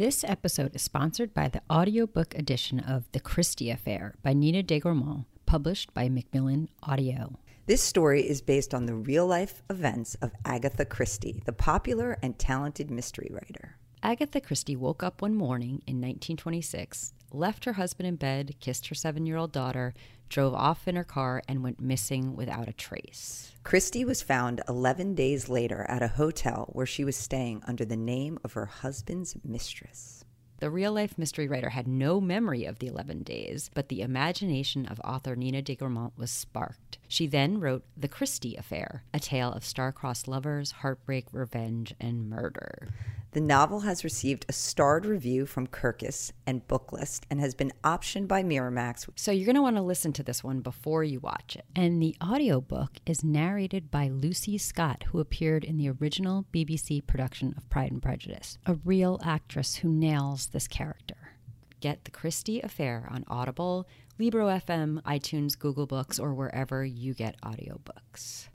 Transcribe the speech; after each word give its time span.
This 0.00 0.24
episode 0.24 0.74
is 0.74 0.80
sponsored 0.80 1.34
by 1.34 1.48
the 1.48 1.60
audiobook 1.70 2.34
edition 2.34 2.80
of 2.80 3.04
The 3.12 3.20
Christie 3.20 3.68
Affair 3.68 4.14
by 4.22 4.32
Nina 4.32 4.62
de 4.62 4.80
Gramont, 4.80 5.26
published 5.44 5.92
by 5.92 6.08
Macmillan 6.08 6.70
Audio. 6.82 7.38
This 7.66 7.82
story 7.82 8.26
is 8.26 8.40
based 8.40 8.72
on 8.72 8.86
the 8.86 8.94
real 8.94 9.26
life 9.26 9.62
events 9.68 10.14
of 10.22 10.32
Agatha 10.46 10.86
Christie, 10.86 11.42
the 11.44 11.52
popular 11.52 12.16
and 12.22 12.38
talented 12.38 12.90
mystery 12.90 13.28
writer. 13.30 13.76
Agatha 14.02 14.40
Christie 14.40 14.74
woke 14.74 15.02
up 15.02 15.20
one 15.20 15.34
morning 15.34 15.82
in 15.86 15.96
1926, 15.96 17.12
left 17.32 17.64
her 17.64 17.74
husband 17.74 18.06
in 18.06 18.16
bed, 18.16 18.56
kissed 18.60 18.88
her 18.88 18.94
seven 18.94 19.26
year 19.26 19.36
old 19.36 19.52
daughter, 19.52 19.94
drove 20.28 20.54
off 20.54 20.86
in 20.86 20.96
her 20.96 21.04
car, 21.04 21.42
and 21.48 21.62
went 21.62 21.80
missing 21.80 22.36
without 22.36 22.68
a 22.68 22.72
trace. 22.72 23.52
Christie 23.62 24.04
was 24.04 24.22
found 24.22 24.62
11 24.68 25.14
days 25.14 25.48
later 25.48 25.84
at 25.88 26.02
a 26.02 26.08
hotel 26.08 26.70
where 26.72 26.86
she 26.86 27.04
was 27.04 27.16
staying 27.16 27.62
under 27.66 27.84
the 27.84 27.96
name 27.96 28.38
of 28.44 28.54
her 28.54 28.66
husband's 28.66 29.36
mistress. 29.44 30.24
The 30.60 30.68
real 30.68 30.92
life 30.92 31.16
mystery 31.16 31.48
writer 31.48 31.70
had 31.70 31.88
no 31.88 32.20
memory 32.20 32.66
of 32.66 32.80
the 32.80 32.86
11 32.86 33.22
days, 33.22 33.70
but 33.72 33.88
the 33.88 34.02
imagination 34.02 34.84
of 34.84 35.00
author 35.00 35.34
Nina 35.34 35.62
de 35.62 35.74
Gramont 35.74 36.12
was 36.18 36.30
sparked. 36.30 36.98
She 37.08 37.26
then 37.26 37.60
wrote 37.60 37.82
The 37.96 38.08
Christie 38.08 38.56
Affair, 38.56 39.02
a 39.14 39.18
tale 39.18 39.52
of 39.52 39.64
star-crossed 39.64 40.28
lovers, 40.28 40.70
heartbreak, 40.72 41.28
revenge, 41.32 41.94
and 41.98 42.28
murder. 42.28 42.88
The 43.32 43.40
novel 43.40 43.80
has 43.80 44.02
received 44.02 44.44
a 44.48 44.52
starred 44.52 45.06
review 45.06 45.46
from 45.46 45.68
Kirkus 45.68 46.32
and 46.48 46.66
Booklist 46.66 47.20
and 47.30 47.38
has 47.38 47.54
been 47.54 47.72
optioned 47.84 48.26
by 48.26 48.42
Miramax. 48.42 49.08
So 49.14 49.30
you're 49.30 49.46
going 49.46 49.54
to 49.54 49.62
want 49.62 49.76
to 49.76 49.82
listen 49.82 50.12
to 50.14 50.24
this 50.24 50.42
one 50.42 50.62
before 50.62 51.04
you 51.04 51.20
watch 51.20 51.54
it. 51.54 51.64
And 51.76 52.02
the 52.02 52.16
audiobook 52.20 52.98
is 53.06 53.22
narrated 53.22 53.88
by 53.88 54.08
Lucy 54.08 54.58
Scott, 54.58 55.04
who 55.08 55.20
appeared 55.20 55.62
in 55.62 55.76
the 55.76 55.90
original 55.90 56.44
BBC 56.52 57.06
production 57.06 57.54
of 57.56 57.70
Pride 57.70 57.92
and 57.92 58.02
Prejudice, 58.02 58.58
a 58.66 58.74
real 58.84 59.20
actress 59.24 59.76
who 59.76 59.88
nails 59.88 60.48
this 60.48 60.66
character. 60.66 61.36
Get 61.78 62.04
The 62.04 62.10
Christie 62.10 62.60
Affair 62.60 63.08
on 63.12 63.24
Audible, 63.28 63.86
Libro 64.18 64.48
FM, 64.48 65.00
iTunes, 65.04 65.56
Google 65.56 65.86
Books, 65.86 66.18
or 66.18 66.34
wherever 66.34 66.84
you 66.84 67.14
get 67.14 67.40
audiobooks. 67.42 68.48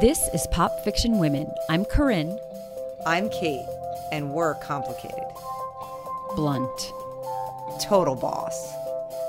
This 0.00 0.20
is 0.32 0.46
Pop 0.52 0.84
Fiction 0.84 1.18
Women. 1.18 1.48
I'm 1.68 1.84
Carinn. 1.84 2.38
I'm 3.04 3.28
Kate, 3.28 3.66
and 4.10 4.32
we're 4.32 4.54
complicated. 4.54 5.24
Blunt. 6.34 6.92
Total 7.80 8.14
boss. 8.14 8.72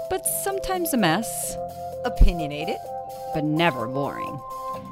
But 0.10 0.26
sometimes 0.26 0.94
a 0.94 0.98
mess. 0.98 1.58
Opinionated. 2.06 2.78
But 3.34 3.44
never 3.44 3.88
boring. 3.88 4.40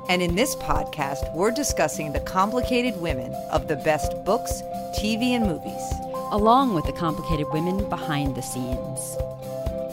And 0.10 0.22
in 0.22 0.36
this 0.36 0.56
podcast, 0.58 1.34
we're 1.34 1.52
discussing 1.52 2.12
the 2.12 2.20
complicated 2.20 3.00
women 3.00 3.34
of 3.50 3.68
the 3.68 3.78
best 3.78 4.14
books, 4.26 4.62
TV, 5.00 5.30
and 5.30 5.46
movies. 5.46 5.94
Along 6.32 6.76
with 6.76 6.86
the 6.86 6.94
complicated 6.94 7.48
women 7.54 7.88
behind 7.90 8.36
the 8.36 8.42
scenes. 8.42 9.16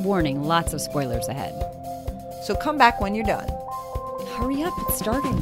Warning 0.04 0.42
lots 0.42 0.72
of 0.72 0.80
spoilers 0.80 1.28
ahead. 1.28 1.54
So 2.42 2.56
come 2.56 2.76
back 2.76 3.00
when 3.00 3.14
you're 3.14 3.24
done. 3.24 3.48
Hurry 4.36 4.62
up, 4.64 4.74
it's 4.88 4.98
starting. 4.98 5.38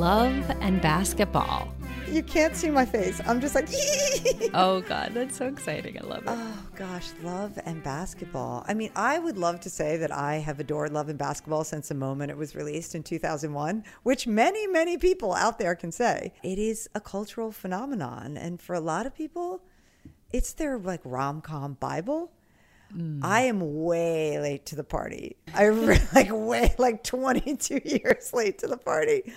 Love 0.00 0.50
and 0.62 0.80
basketball. 0.80 1.68
You 2.08 2.22
can't 2.22 2.56
see 2.56 2.70
my 2.70 2.86
face. 2.86 3.20
I'm 3.26 3.38
just 3.38 3.54
like, 3.54 3.68
oh 4.54 4.80
God, 4.80 5.12
that's 5.12 5.36
so 5.36 5.46
exciting. 5.46 5.98
I 5.98 6.06
love 6.06 6.22
it. 6.22 6.28
Oh 6.28 6.62
gosh, 6.74 7.10
love 7.22 7.58
and 7.66 7.82
basketball. 7.82 8.64
I 8.66 8.72
mean, 8.72 8.92
I 8.96 9.18
would 9.18 9.36
love 9.36 9.60
to 9.60 9.68
say 9.68 9.98
that 9.98 10.10
I 10.10 10.36
have 10.36 10.58
adored 10.58 10.90
love 10.90 11.10
and 11.10 11.18
basketball 11.18 11.64
since 11.64 11.88
the 11.88 11.96
moment 11.96 12.30
it 12.30 12.38
was 12.38 12.56
released 12.56 12.94
in 12.94 13.02
2001, 13.02 13.84
which 14.02 14.26
many, 14.26 14.66
many 14.66 14.96
people 14.96 15.34
out 15.34 15.58
there 15.58 15.74
can 15.74 15.92
say. 15.92 16.32
It 16.42 16.58
is 16.58 16.88
a 16.94 17.00
cultural 17.02 17.52
phenomenon. 17.52 18.38
And 18.38 18.58
for 18.58 18.74
a 18.74 18.80
lot 18.80 19.04
of 19.04 19.14
people, 19.14 19.60
it's 20.32 20.54
their 20.54 20.78
like 20.78 21.02
rom 21.04 21.42
com 21.42 21.74
Bible. 21.74 22.32
Mm. 22.96 23.20
I 23.22 23.42
am 23.42 23.84
way 23.84 24.38
late 24.40 24.64
to 24.66 24.76
the 24.76 24.82
party. 24.82 25.36
I 25.54 25.68
like 26.14 26.30
way 26.32 26.74
like 26.78 27.04
22 27.04 27.82
years 27.84 28.32
late 28.32 28.60
to 28.60 28.66
the 28.66 28.78
party. 28.78 29.34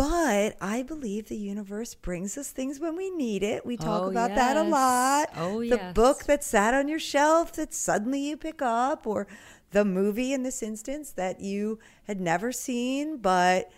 But 0.00 0.56
I 0.62 0.82
believe 0.82 1.28
the 1.28 1.36
universe 1.36 1.94
brings 1.94 2.38
us 2.38 2.50
things 2.50 2.80
when 2.80 2.96
we 2.96 3.10
need 3.10 3.42
it. 3.42 3.66
We 3.66 3.76
talk 3.76 4.04
oh, 4.04 4.08
about 4.08 4.30
yes. 4.30 4.38
that 4.38 4.56
a 4.56 4.62
lot. 4.62 5.28
Oh, 5.36 5.60
the 5.60 5.76
yes. 5.76 5.92
book 5.94 6.24
that 6.24 6.42
sat 6.42 6.72
on 6.72 6.88
your 6.88 6.98
shelf 6.98 7.52
that 7.56 7.74
suddenly 7.74 8.20
you 8.20 8.38
pick 8.38 8.62
up, 8.62 9.06
or 9.06 9.26
the 9.72 9.84
movie 9.84 10.32
in 10.32 10.42
this 10.42 10.62
instance 10.62 11.12
that 11.12 11.40
you 11.40 11.80
had 12.04 12.18
never 12.18 12.50
seen, 12.50 13.18
but 13.18 13.70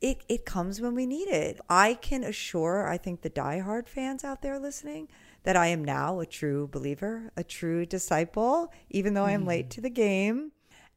it, 0.00 0.22
it 0.30 0.46
comes 0.46 0.80
when 0.80 0.94
we 0.94 1.04
need 1.04 1.28
it. 1.28 1.60
I 1.68 1.92
can 1.92 2.24
assure, 2.24 2.88
I 2.88 2.96
think, 2.96 3.20
the 3.20 3.28
diehard 3.28 3.86
fans 3.86 4.24
out 4.24 4.40
there 4.40 4.58
listening 4.58 5.08
that 5.42 5.56
I 5.56 5.66
am 5.66 5.84
now 5.84 6.20
a 6.20 6.26
true 6.26 6.68
believer, 6.68 7.30
a 7.36 7.44
true 7.44 7.84
disciple, 7.84 8.72
even 8.88 9.12
though 9.12 9.24
mm. 9.24 9.34
I'm 9.34 9.44
late 9.44 9.68
to 9.72 9.82
the 9.82 9.90
game. 9.90 10.52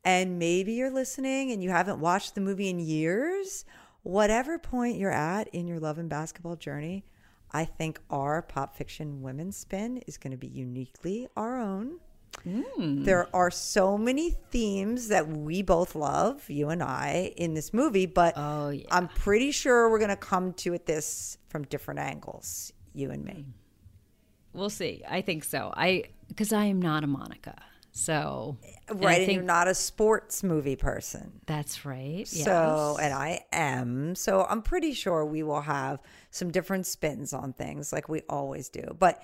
And 0.05 0.39
maybe 0.39 0.71
you're 0.71 0.89
listening 0.89 1.51
and 1.51 1.61
you 1.61 1.69
haven't 1.69 1.99
watched 1.99 2.33
the 2.33 2.39
movie 2.39 2.69
in 2.69 2.79
years 2.79 3.65
whatever 4.03 4.57
point 4.57 4.97
you're 4.97 5.11
at 5.11 5.47
in 5.49 5.67
your 5.67 5.79
love 5.79 5.97
and 5.97 6.09
basketball 6.09 6.55
journey, 6.55 7.05
I 7.51 7.65
think 7.65 7.99
our 8.09 8.41
pop 8.41 8.75
fiction 8.75 9.21
women's 9.21 9.57
spin 9.57 10.01
is 10.07 10.17
going 10.17 10.31
to 10.31 10.37
be 10.37 10.47
uniquely 10.47 11.27
our 11.35 11.59
own. 11.59 11.99
Mm. 12.45 13.05
There 13.05 13.27
are 13.33 13.49
so 13.49 13.97
many 13.97 14.37
themes 14.51 15.07
that 15.07 15.27
we 15.27 15.61
both 15.61 15.95
love, 15.95 16.49
you 16.49 16.69
and 16.69 16.83
I, 16.83 17.33
in 17.37 17.55
this 17.55 17.73
movie, 17.73 18.05
but 18.05 18.33
oh, 18.37 18.69
yeah. 18.69 18.85
I'm 18.91 19.07
pretty 19.07 19.51
sure 19.51 19.89
we're 19.89 19.99
going 19.99 20.09
to 20.09 20.15
come 20.15 20.53
to 20.53 20.73
it 20.73 20.85
this 20.85 21.37
from 21.47 21.63
different 21.63 21.99
angles, 21.99 22.71
you 22.93 23.09
and 23.09 23.25
me. 23.25 23.45
We'll 24.53 24.69
see. 24.69 25.03
I 25.07 25.21
think 25.21 25.43
so. 25.43 25.73
I 25.75 26.05
because 26.27 26.53
I 26.53 26.65
am 26.65 26.81
not 26.81 27.03
a 27.03 27.07
Monica. 27.07 27.55
So 27.99 28.57
right, 28.89 29.23
and, 29.23 29.31
you're 29.33 29.43
not 29.43 29.67
a 29.67 29.75
sports 29.75 30.41
movie 30.41 30.77
person. 30.77 31.41
That's 31.47 31.85
right. 31.85 32.25
So, 32.25 32.95
yes. 32.97 33.05
and 33.05 33.13
I 33.13 33.41
am. 33.51 34.15
So 34.15 34.47
I'm 34.49 34.61
pretty 34.61 34.93
sure 34.93 35.25
we 35.25 35.43
will 35.43 35.61
have 35.61 35.99
some 36.31 36.49
different 36.49 36.85
spins 36.85 37.33
on 37.33 37.51
things, 37.51 37.91
like 37.91 38.07
we 38.07 38.21
always 38.29 38.69
do. 38.69 38.95
But 38.97 39.21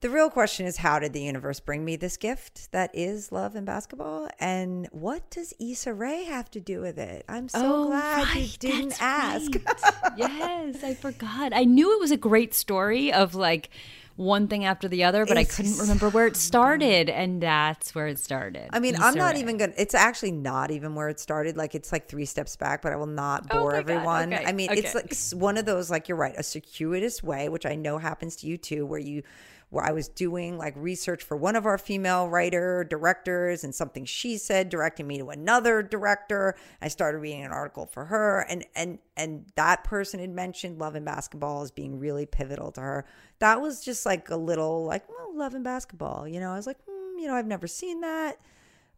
the 0.00 0.10
real 0.10 0.30
question 0.30 0.66
is, 0.66 0.76
how 0.76 0.98
did 0.98 1.12
the 1.12 1.22
universe 1.22 1.60
bring 1.60 1.84
me 1.84 1.94
this 1.94 2.16
gift 2.16 2.72
that 2.72 2.90
is 2.92 3.30
love 3.30 3.54
and 3.54 3.64
basketball? 3.64 4.28
And 4.40 4.88
what 4.90 5.30
does 5.30 5.54
Issa 5.60 5.94
Rae 5.94 6.24
have 6.24 6.50
to 6.50 6.60
do 6.60 6.80
with 6.80 6.98
it? 6.98 7.24
I'm 7.28 7.48
so 7.48 7.60
oh, 7.62 7.86
glad 7.86 8.24
right, 8.24 8.36
you 8.36 8.58
didn't 8.58 9.00
ask. 9.00 9.52
Right. 9.54 10.12
yes, 10.16 10.82
I 10.82 10.94
forgot. 10.94 11.52
I 11.54 11.64
knew 11.64 11.94
it 11.94 12.00
was 12.00 12.10
a 12.10 12.16
great 12.16 12.52
story 12.52 13.12
of 13.12 13.36
like 13.36 13.70
one 14.18 14.48
thing 14.48 14.64
after 14.64 14.88
the 14.88 15.04
other, 15.04 15.24
but 15.24 15.36
it's 15.36 15.52
I 15.52 15.62
couldn't 15.62 15.78
remember 15.78 16.10
where 16.10 16.26
it 16.26 16.36
started, 16.36 17.08
and 17.08 17.40
that's 17.40 17.94
where 17.94 18.08
it 18.08 18.18
started. 18.18 18.68
I 18.72 18.80
mean, 18.80 18.96
I'm 19.00 19.14
not 19.14 19.36
even 19.36 19.58
gonna. 19.58 19.74
It's 19.78 19.94
actually 19.94 20.32
not 20.32 20.72
even 20.72 20.96
where 20.96 21.08
it 21.08 21.20
started. 21.20 21.56
Like 21.56 21.76
it's 21.76 21.92
like 21.92 22.08
three 22.08 22.24
steps 22.24 22.56
back, 22.56 22.82
but 22.82 22.92
I 22.92 22.96
will 22.96 23.06
not 23.06 23.46
oh 23.50 23.60
bore 23.60 23.74
oh 23.76 23.78
everyone. 23.78 24.34
Okay. 24.34 24.44
I 24.44 24.52
mean, 24.52 24.70
okay. 24.70 24.80
it's 24.80 24.94
like 24.94 25.40
one 25.40 25.56
of 25.56 25.66
those 25.66 25.88
like 25.88 26.08
you're 26.08 26.18
right, 26.18 26.34
a 26.36 26.42
circuitous 26.42 27.22
way, 27.22 27.48
which 27.48 27.64
I 27.64 27.76
know 27.76 27.98
happens 27.98 28.34
to 28.36 28.48
you 28.48 28.58
too, 28.58 28.84
where 28.86 28.98
you 28.98 29.22
where 29.70 29.84
I 29.84 29.92
was 29.92 30.08
doing 30.08 30.56
like 30.56 30.74
research 30.76 31.22
for 31.22 31.36
one 31.36 31.54
of 31.54 31.66
our 31.66 31.76
female 31.76 32.28
writer 32.28 32.84
directors 32.84 33.64
and 33.64 33.74
something 33.74 34.04
she 34.04 34.38
said 34.38 34.68
directing 34.68 35.06
me 35.06 35.18
to 35.18 35.28
another 35.28 35.82
director. 35.82 36.56
I 36.80 36.88
started 36.88 37.18
reading 37.18 37.42
an 37.42 37.52
article 37.52 37.86
for 37.86 38.06
her 38.06 38.46
and 38.48 38.64
and 38.74 38.98
and 39.16 39.46
that 39.56 39.84
person 39.84 40.20
had 40.20 40.30
mentioned 40.30 40.78
love 40.78 40.94
and 40.94 41.04
basketball 41.04 41.62
as 41.62 41.70
being 41.70 41.98
really 41.98 42.24
pivotal 42.24 42.72
to 42.72 42.80
her. 42.80 43.04
That 43.40 43.60
was 43.60 43.84
just 43.84 44.06
like 44.06 44.30
a 44.30 44.36
little 44.36 44.84
like 44.84 45.08
well, 45.08 45.36
love 45.36 45.54
and 45.54 45.64
basketball, 45.64 46.26
you 46.26 46.40
know. 46.40 46.52
I 46.52 46.56
was 46.56 46.66
like, 46.66 46.78
hmm, 46.88 47.18
you 47.18 47.26
know, 47.26 47.34
I've 47.34 47.46
never 47.46 47.66
seen 47.66 48.00
that. 48.00 48.38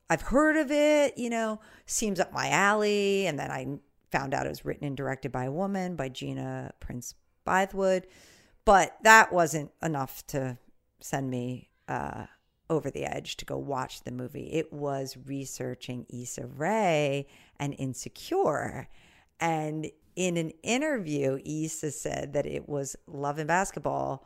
I've 0.08 0.22
heard 0.22 0.56
of 0.56 0.72
it, 0.72 1.16
you 1.16 1.30
know, 1.30 1.60
seems 1.86 2.18
up 2.18 2.32
my 2.32 2.48
alley. 2.48 3.26
And 3.26 3.38
then 3.38 3.50
I 3.50 3.78
found 4.10 4.34
out 4.34 4.46
it 4.46 4.50
was 4.50 4.64
written 4.64 4.84
and 4.84 4.96
directed 4.96 5.30
by 5.30 5.44
a 5.44 5.52
woman, 5.52 5.94
by 5.94 6.08
Gina 6.08 6.72
Prince 6.80 7.14
Bythewood. 7.46 8.04
But 8.70 8.98
that 9.02 9.32
wasn't 9.32 9.72
enough 9.82 10.24
to 10.28 10.56
send 11.00 11.28
me 11.28 11.70
uh, 11.88 12.26
over 12.68 12.88
the 12.88 13.04
edge 13.04 13.36
to 13.38 13.44
go 13.44 13.58
watch 13.58 14.04
the 14.04 14.12
movie. 14.12 14.48
It 14.52 14.72
was 14.72 15.18
researching 15.26 16.06
Issa 16.08 16.46
Rae 16.46 17.26
and 17.58 17.74
Insecure. 17.76 18.86
And 19.40 19.90
in 20.14 20.36
an 20.36 20.52
interview, 20.62 21.40
Issa 21.44 21.90
said 21.90 22.32
that 22.34 22.46
it 22.46 22.68
was 22.68 22.94
Love 23.08 23.38
and 23.38 23.48
Basketball, 23.48 24.24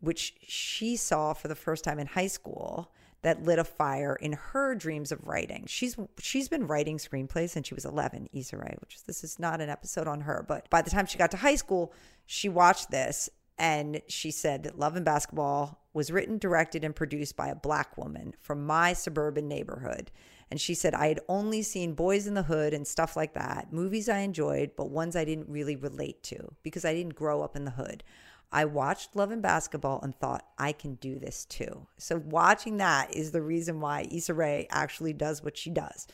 which 0.00 0.34
she 0.46 0.94
saw 0.96 1.32
for 1.32 1.48
the 1.48 1.54
first 1.54 1.82
time 1.82 1.98
in 1.98 2.08
high 2.08 2.26
school, 2.26 2.92
that 3.22 3.44
lit 3.44 3.58
a 3.58 3.64
fire 3.64 4.14
in 4.16 4.34
her 4.34 4.74
dreams 4.74 5.10
of 5.10 5.26
writing. 5.26 5.64
She's 5.66 5.96
she's 6.20 6.50
been 6.50 6.66
writing 6.66 6.98
screenplays 6.98 7.48
since 7.48 7.66
she 7.66 7.74
was 7.74 7.86
11, 7.86 8.28
Issa 8.34 8.58
Rae, 8.58 8.76
which 8.78 9.04
this 9.04 9.24
is 9.24 9.38
not 9.38 9.62
an 9.62 9.70
episode 9.70 10.06
on 10.06 10.20
her, 10.20 10.44
but 10.46 10.68
by 10.68 10.82
the 10.82 10.90
time 10.90 11.06
she 11.06 11.16
got 11.16 11.30
to 11.30 11.38
high 11.38 11.56
school, 11.56 11.94
she 12.26 12.50
watched 12.50 12.90
this 12.90 13.30
and 13.58 14.02
she 14.08 14.30
said 14.30 14.62
that 14.64 14.78
Love 14.78 14.96
and 14.96 15.04
Basketball 15.04 15.80
was 15.92 16.10
written, 16.10 16.38
directed, 16.38 16.84
and 16.84 16.94
produced 16.94 17.36
by 17.36 17.48
a 17.48 17.54
black 17.54 17.96
woman 17.96 18.34
from 18.38 18.66
my 18.66 18.92
suburban 18.92 19.48
neighborhood. 19.48 20.10
And 20.50 20.60
she 20.60 20.74
said, 20.74 20.94
I 20.94 21.08
had 21.08 21.20
only 21.28 21.62
seen 21.62 21.94
Boys 21.94 22.26
in 22.26 22.34
the 22.34 22.42
Hood 22.42 22.74
and 22.74 22.86
stuff 22.86 23.16
like 23.16 23.34
that, 23.34 23.72
movies 23.72 24.08
I 24.08 24.18
enjoyed, 24.18 24.72
but 24.76 24.90
ones 24.90 25.16
I 25.16 25.24
didn't 25.24 25.48
really 25.48 25.74
relate 25.74 26.22
to 26.24 26.54
because 26.62 26.84
I 26.84 26.94
didn't 26.94 27.14
grow 27.14 27.42
up 27.42 27.56
in 27.56 27.64
the 27.64 27.72
hood. 27.72 28.04
I 28.52 28.64
watched 28.64 29.16
Love 29.16 29.32
and 29.32 29.42
Basketball 29.42 30.00
and 30.02 30.14
thought 30.14 30.46
I 30.58 30.72
can 30.72 30.94
do 30.94 31.18
this 31.18 31.44
too. 31.46 31.88
So 31.98 32.18
watching 32.18 32.76
that 32.76 33.14
is 33.14 33.32
the 33.32 33.42
reason 33.42 33.80
why 33.80 34.06
Issa 34.10 34.34
Rae 34.34 34.68
actually 34.70 35.14
does 35.14 35.42
what 35.42 35.56
she 35.56 35.70
does. 35.70 36.06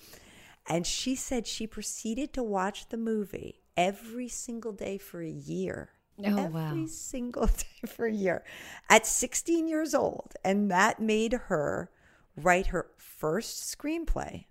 And 0.67 0.87
she 0.87 1.15
said 1.15 1.47
she 1.47 1.67
proceeded 1.67 2.33
to 2.33 2.43
watch 2.43 2.89
the 2.89 2.97
movie 2.97 3.63
every 3.77 4.29
single 4.29 4.73
day 4.73 4.97
for 4.97 5.21
a 5.21 5.29
year. 5.29 5.91
Oh, 6.27 6.39
every 6.39 6.81
wow. 6.83 6.87
single 6.87 7.47
day 7.47 7.87
for 7.87 8.07
a 8.07 8.13
year 8.13 8.45
at 8.89 9.07
16 9.07 9.69
years 9.69 9.95
old. 9.95 10.35
And 10.45 10.71
that 10.71 11.01
made 11.01 11.33
her 11.49 11.91
write 12.37 12.69
her 12.69 12.87
first 12.97 13.63
screenplay. 13.63 14.47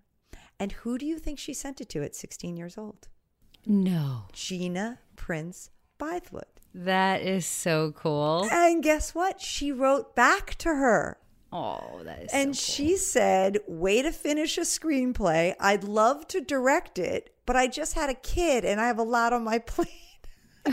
And 0.60 0.72
who 0.74 0.98
do 0.98 1.06
you 1.06 1.18
think 1.18 1.40
she 1.40 1.54
sent 1.54 1.82
it 1.82 1.90
to 1.90 2.04
at 2.04 2.16
16 2.16 2.56
years 2.56 2.78
old? 2.78 3.08
No. 3.66 4.26
Gina 4.32 5.00
Prince 5.16 5.72
Bythewood. 6.00 6.44
That 6.74 7.22
is 7.22 7.46
so 7.46 7.92
cool. 7.92 8.48
And 8.52 8.82
guess 8.82 9.14
what? 9.14 9.42
She 9.42 9.72
wrote 9.72 10.16
back 10.16 10.56
to 10.60 10.70
her. 10.70 11.18
Oh, 11.54 12.02
that 12.04 12.24
is 12.24 12.32
And 12.32 12.56
so 12.56 12.74
she 12.74 12.96
said, 12.96 13.60
Way 13.68 14.02
to 14.02 14.12
finish 14.12 14.58
a 14.58 14.62
screenplay. 14.62 15.54
I'd 15.60 15.84
love 15.84 16.28
to 16.30 16.40
direct 16.40 16.98
it, 16.98 17.36
but 17.46 17.56
I 17.58 17.68
just 17.68 17.94
had 17.94 18.10
a 18.10 18.14
kid 18.14 18.64
and 18.64 18.80
I 18.80 18.88
have 18.88 19.00
a 19.00 19.04
lot 19.04 19.34
on 19.34 19.44
my 19.44 19.60
plate. 19.66 19.90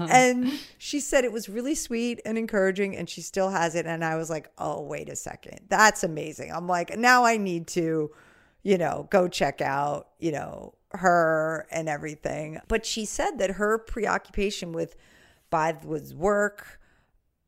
Uh-huh. 0.00 0.12
and 0.12 0.52
she 0.78 1.00
said 1.00 1.24
it 1.24 1.32
was 1.32 1.48
really 1.48 1.74
sweet 1.74 2.20
and 2.24 2.38
encouraging, 2.38 2.96
and 2.96 3.08
she 3.08 3.20
still 3.20 3.50
has 3.50 3.74
it. 3.74 3.86
And 3.86 4.04
I 4.04 4.16
was 4.16 4.30
like, 4.30 4.50
Oh, 4.58 4.82
wait 4.82 5.08
a 5.08 5.16
second. 5.16 5.60
That's 5.68 6.04
amazing. 6.04 6.52
I'm 6.52 6.66
like, 6.66 6.96
now 6.96 7.24
I 7.24 7.36
need 7.36 7.66
to, 7.68 8.10
you 8.62 8.78
know, 8.78 9.08
go 9.10 9.28
check 9.28 9.60
out, 9.60 10.08
you 10.18 10.32
know, 10.32 10.74
her 10.92 11.66
and 11.70 11.88
everything. 11.88 12.58
But 12.68 12.84
she 12.84 13.04
said 13.04 13.38
that 13.38 13.52
her 13.52 13.78
preoccupation 13.78 14.72
with 14.72 14.96
Bythewood's 15.52 16.14
work, 16.14 16.80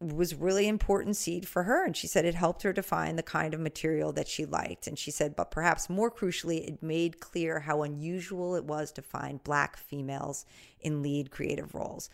was 0.02 0.34
really 0.34 0.66
important 0.66 1.16
seed 1.16 1.46
for 1.46 1.62
her 1.62 1.84
and 1.84 1.96
she 1.96 2.06
said 2.06 2.24
it 2.24 2.34
helped 2.34 2.62
her 2.62 2.72
define 2.72 3.16
the 3.16 3.22
kind 3.22 3.54
of 3.54 3.60
material 3.60 4.12
that 4.12 4.26
she 4.26 4.44
liked 4.44 4.86
and 4.86 4.98
she 4.98 5.10
said 5.10 5.36
but 5.36 5.50
perhaps 5.50 5.88
more 5.88 6.10
crucially 6.10 6.66
it 6.66 6.82
made 6.82 7.20
clear 7.20 7.60
how 7.60 7.82
unusual 7.82 8.56
it 8.56 8.64
was 8.64 8.90
to 8.90 9.00
find 9.00 9.44
black 9.44 9.76
females 9.76 10.44
in 10.80 11.02
lead 11.02 11.30
creative 11.30 11.74
roles 11.74 12.10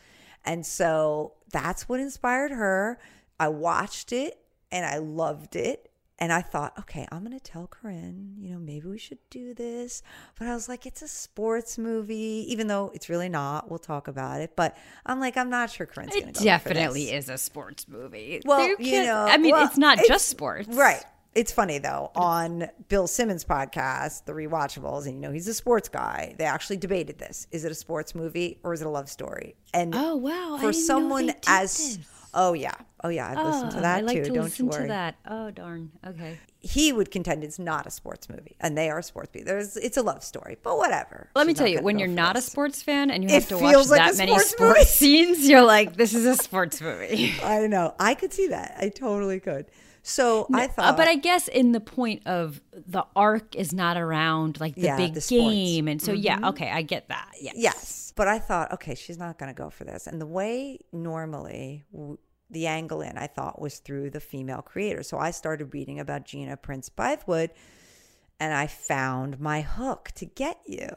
and 0.49 0.67
so 0.67 1.35
that's 1.53 1.89
what 1.89 2.01
inspired 2.01 2.51
her 2.51 2.99
i 3.39 3.47
watched 3.47 4.13
it 4.13 4.41
and 4.73 4.85
i 4.85 4.97
loved 4.99 5.55
it 5.55 5.85
and 6.21 6.33
I 6.33 6.41
thought, 6.43 6.77
okay, 6.81 7.07
I'm 7.13 7.21
going 7.25 7.39
to 7.39 7.39
tell 7.39 7.69
Carinn, 7.69 8.35
you 8.41 8.51
know, 8.51 8.59
maybe 8.59 8.89
we 8.89 8.99
should 8.99 9.21
do 9.31 9.55
this. 9.55 10.03
But 10.37 10.49
I 10.49 10.55
was 10.55 10.69
like, 10.69 10.85
it's 10.85 11.01
a 11.01 11.07
sports 11.07 11.79
movie, 11.79 12.45
even 12.49 12.67
though 12.67 12.91
it's 12.93 13.09
really 13.09 13.29
not. 13.29 13.71
We'll 13.71 13.79
talk 13.79 14.09
about 14.09 14.41
it. 14.41 14.57
But 14.57 14.77
I'm 15.07 15.21
like, 15.21 15.37
I'm 15.37 15.49
not 15.49 15.71
sure 15.71 15.87
Carinn's 15.87 16.11
going 16.11 16.25
to 16.25 16.29
It 16.31 16.35
go. 16.39 16.43
definitely 16.45 17.13
is 17.13 17.29
a 17.29 17.39
sports 17.39 17.87
movie. 17.87 18.43
Well, 18.45 18.67
you 18.69 18.77
can't- 18.79 19.07
know, 19.07 19.27
I 19.33 19.37
mean, 19.37 19.53
well, 19.53 19.65
it's 19.65 19.79
not 19.79 19.99
it's- 19.99 20.09
just 20.09 20.27
sports, 20.29 20.67
Right. 20.67 21.05
It's 21.39 21.53
funny 21.53 21.79
though, 21.79 22.11
on 22.17 22.69
Bill 22.89 23.07
Simmons' 23.07 23.45
podcast, 23.45 24.25
The 24.25 24.33
Rewatchables, 24.33 25.05
and 25.07 25.15
you 25.15 25.21
know, 25.21 25.31
he's 25.31 25.47
a 25.47 25.55
sports 25.55 25.89
guy. 25.89 26.35
They 26.37 26.45
actually 26.45 26.79
debated 26.79 27.19
this. 27.19 27.47
Is 27.53 27.65
it 27.65 27.71
a 27.71 27.77
sports 27.77 28.13
movie 28.13 28.59
or 28.65 28.73
is 28.75 28.81
it 28.81 28.89
a 28.89 28.91
love 28.91 29.09
story? 29.09 29.55
And 29.73 29.95
Oh 29.95 30.17
wow! 30.17 30.59
For 30.61 30.73
someone 30.73 31.31
as 31.47 31.97
this. 31.97 31.99
Oh 32.35 32.55
yeah. 32.55 32.75
Oh 33.05 33.09
yeah, 33.09 33.31
I've 33.31 33.47
listened 33.47 33.71
to 33.71 33.79
Oh, 33.79 33.81
that 33.83 33.99
I 33.99 34.01
like 34.01 34.17
too. 34.17 34.25
to 34.25 34.31
Don't 34.31 34.45
listen 34.45 34.65
you 34.67 34.71
worry. 34.73 34.83
to 34.83 34.89
that. 34.89 35.15
Oh 35.29 35.53
darn. 35.53 35.93
Okay. 36.05 36.39
He 36.59 36.93
would 36.93 37.13
contend 37.13 37.45
it's 37.45 37.61
not 37.61 37.87
a 37.87 37.91
sports 37.91 38.29
movie, 38.29 38.57
and 38.61 38.77
they 38.77 38.91
are 38.91 39.01
sports 39.01 39.31
movie. 39.33 39.45
There's, 39.45 39.77
it's 39.77 39.97
a 39.97 40.03
love 40.03 40.25
story, 40.25 40.57
but 40.65 40.77
whatever. 40.77 41.31
Let 41.37 41.47
me 41.47 41.55
tell 41.55 41.69
you, 41.69 41.81
when 41.83 42.01
you're 42.01 42.09
not 42.09 42.37
a 42.37 42.41
sports 42.43 42.83
fan 42.83 43.13
and 43.13 43.23
you 43.23 43.29
It 43.31 43.35
have 43.35 43.49
to 43.51 43.59
watch 43.59 43.87
like 43.89 44.01
that 44.01 44.17
many 44.17 44.33
sports 44.41 44.51
sports 44.51 44.91
scenes, 45.01 45.49
you're 45.49 45.63
like, 45.63 45.95
this 45.95 46.15
is 46.15 46.27
a 46.27 46.35
sports 46.35 46.81
movie. 46.81 47.33
I 47.45 47.69
know. 47.69 47.95
I 48.01 48.15
could 48.15 48.33
see 48.33 48.49
that. 48.49 48.75
I 48.77 48.89
totally 48.89 49.39
could. 49.39 49.67
So 50.09 50.47
I 50.53 50.65
Uh, 50.65 50.69
thought, 50.69 50.97
but 50.97 51.07
I 51.07 51.17
guess 51.17 51.49
in 51.49 51.73
the 51.73 51.81
point 51.81 52.27
of 52.27 52.61
the 52.73 53.05
arc 53.15 53.55
is 53.55 53.73
not 53.75 53.97
around 53.99 54.59
like 54.59 54.75
the 54.75 54.83
Yeah, 54.83 54.97
big 54.97 55.15
the 55.15 55.21
sports. 55.21 55.43
Mm-hmm. 55.45 55.51
game, 55.51 55.89
and 55.89 56.01
so 56.03 56.13
yeah, 56.13 56.49
okay, 56.49 56.71
I 56.71 56.83
get 56.83 57.09
that. 57.09 57.31
Yeah. 57.41 57.53
Yes. 57.55 58.13
But 58.17 58.27
I 58.27 58.39
thought, 58.39 58.73
okay, 58.73 58.95
she's 58.95 59.19
not 59.19 59.39
going 59.39 59.55
to 59.55 59.57
go 59.63 59.71
for 59.71 59.85
this. 59.85 60.07
And 60.07 60.21
the 60.21 60.27
way 60.27 60.81
normally 60.93 61.85
w- 61.93 62.19
the 62.51 62.67
angle 62.67 63.03
in, 63.03 63.17
I 63.19 63.27
thought, 63.27 63.61
was 63.61 63.79
through 63.79 64.11
the 64.11 64.19
female 64.21 64.63
creator. 64.63 65.03
So 65.03 65.19
I 65.19 65.31
started 65.31 65.75
reading 65.75 66.01
about 66.01 66.25
Gina 66.25 66.57
Prince 66.57 66.89
Bythewood 66.89 67.51
and 68.41 68.55
I 68.55 68.67
found 68.67 69.39
my 69.39 69.61
hook 69.61 70.11
to 70.17 70.25
get 70.25 70.59
you. 70.67 70.89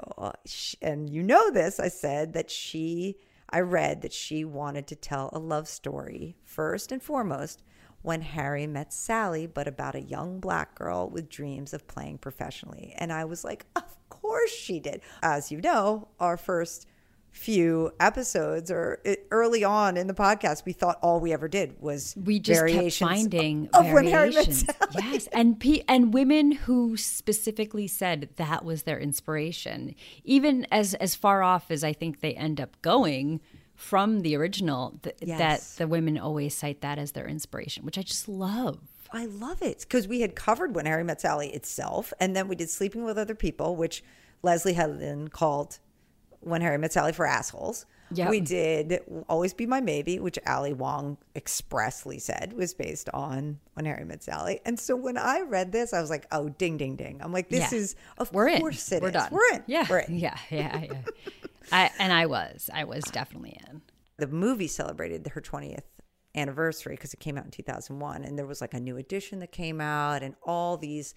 Sh- 0.46 0.76
And 0.82 1.10
you 1.10 1.22
know 1.22 1.52
this, 1.52 1.80
I 1.80 1.90
said 1.90 2.34
that 2.34 2.50
she, 2.50 3.18
I 3.50 3.60
read 3.60 4.02
that 4.04 4.14
she 4.14 4.46
wanted 4.46 4.88
to 4.88 4.96
tell 4.96 5.30
a 5.34 5.40
love 5.40 5.68
story 5.68 6.38
first 6.44 6.92
and 6.92 7.04
foremost 7.04 7.62
when 8.02 8.22
Harry 8.22 8.68
met 8.68 8.94
Sally, 8.94 9.46
but 9.48 9.68
about 9.68 9.96
a 9.96 10.02
young 10.02 10.40
black 10.40 10.76
girl 10.76 11.10
with 11.10 11.30
dreams 11.30 11.74
of 11.74 11.88
playing 11.88 12.18
professionally. 12.18 12.94
And 12.98 13.12
I 13.14 13.26
was 13.26 13.44
like, 13.44 13.66
of 13.76 14.10
course 14.10 14.52
she 14.52 14.80
did. 14.80 15.02
As 15.22 15.52
you 15.52 15.62
know, 15.62 16.08
our 16.20 16.38
first 16.38 16.88
few 17.32 17.92
episodes 18.00 18.70
or 18.70 19.00
eh, 19.06 19.16
early 19.32 19.64
on 19.64 19.96
in 19.98 20.08
the 20.08 20.14
podcast, 20.14 20.66
we 20.66 20.74
thought 20.74 21.00
all 21.02 21.20
we 21.20 21.32
ever 21.32 21.48
did 21.48 21.74
was 21.80 22.14
we 22.22 22.40
just 22.40 22.60
kept 22.60 22.72
variations 22.72 23.10
finding 23.10 23.70
of 23.74 23.86
met 23.86 23.94
variations. 23.94 24.66
Yes, 24.94 25.28
and 25.32 25.60
pe- 25.60 25.84
and 25.88 26.14
women 26.14 26.52
who 26.52 26.98
specifically 26.98 27.88
said 27.88 28.30
that 28.36 28.66
was 28.66 28.84
their 28.84 29.00
inspiration, 29.00 29.96
even 30.26 30.68
as 30.72 30.94
as 30.96 31.16
far 31.16 31.42
off 31.42 31.72
as 31.72 31.84
I 31.84 31.94
think 31.94 32.20
they 32.20 32.34
end 32.34 32.60
up 32.60 32.82
going 32.82 33.40
from 33.82 34.22
the 34.22 34.36
original. 34.36 35.00
Th- 35.02 35.16
Yes. 35.22 35.74
That 35.76 35.78
the 35.84 35.88
women 35.88 36.18
always 36.18 36.56
cite 36.56 36.82
that 36.82 36.98
as 37.00 37.12
their 37.14 37.28
inspiration, 37.28 37.84
which 37.86 37.98
I 37.98 38.04
just 38.04 38.28
love. 38.30 38.80
I 39.12 39.26
love 39.26 39.62
it 39.62 39.80
because 39.80 40.08
we 40.08 40.22
had 40.22 40.36
covered 40.36 40.74
When 40.76 40.86
Harry 40.86 41.04
Met 41.04 41.20
Sally 41.22 41.50
itself, 41.50 42.14
and 42.20 42.36
then 42.36 42.48
we 42.48 42.56
did 42.56 42.70
Sleeping 42.70 43.04
with 43.04 43.18
Other 43.18 43.36
People, 43.36 43.76
which 43.76 44.04
Leslye 44.44 44.74
Headland 44.76 45.32
called 45.34 45.80
When 46.40 46.62
Harry 46.62 46.78
Met 46.78 46.94
Sally 46.94 47.12
for 47.12 47.26
assholes. 47.26 47.86
Yep. 48.14 48.30
We 48.30 48.40
did 48.42 49.00
Always 49.30 49.54
Be 49.54 49.66
My 49.66 49.80
Maybe, 49.82 50.20
which 50.20 50.38
Ali 50.46 50.74
Wong 50.74 51.18
expressly 51.36 52.20
said 52.20 52.52
was 52.54 52.74
based 52.74 53.10
on 53.14 53.60
When 53.74 53.86
Harry 53.86 54.04
Met 54.06 54.22
Sally. 54.24 54.60
And 54.66 54.78
so 54.80 54.96
when 54.98 55.18
I 55.18 55.42
read 55.42 55.72
this, 55.72 55.94
I 55.94 56.02
was 56.02 56.10
like, 56.10 56.28
oh, 56.32 56.50
ding, 56.50 56.78
ding, 56.78 56.96
ding. 56.98 57.20
I'm 57.24 57.32
like, 57.34 57.50
this 57.50 57.72
Yeah. 57.72 57.78
is, 57.80 57.96
of 58.18 58.32
We're 58.34 58.50
in. 58.50 58.60
course 58.60 58.92
it 58.92 59.02
We're 59.02 59.10
is. 59.10 59.14
done. 59.14 59.30
We're 59.32 59.54
in. 59.54 59.64
Yeah. 59.66 59.88
We're 59.90 60.00
in. 60.00 60.18
Yeah. 60.20 60.38
Yeah. 60.50 60.82
Yeah. 60.82 61.02
I, 61.72 61.92
and 62.00 62.12
I 62.14 62.26
was. 62.26 62.70
I 62.74 62.84
was 62.84 63.04
definitely 63.06 63.60
in. 63.68 63.82
the 64.18 64.28
movie 64.28 64.68
celebrated 64.68 65.28
her 65.28 65.42
20th 65.42 65.84
anniversary 66.36 66.96
because 66.96 67.14
it 67.14 67.20
came 67.20 67.38
out 67.38 67.46
in 67.46 67.52
2001 67.52 68.24
and 68.24 68.38
there 68.38 68.46
was 68.46 68.62
like 68.62 68.74
a 68.74 68.80
new 68.80 68.98
edition 68.98 69.40
that 69.40 69.52
came 69.52 69.82
out 69.82 70.24
and 70.24 70.36
all 70.44 70.78
these 70.78 71.14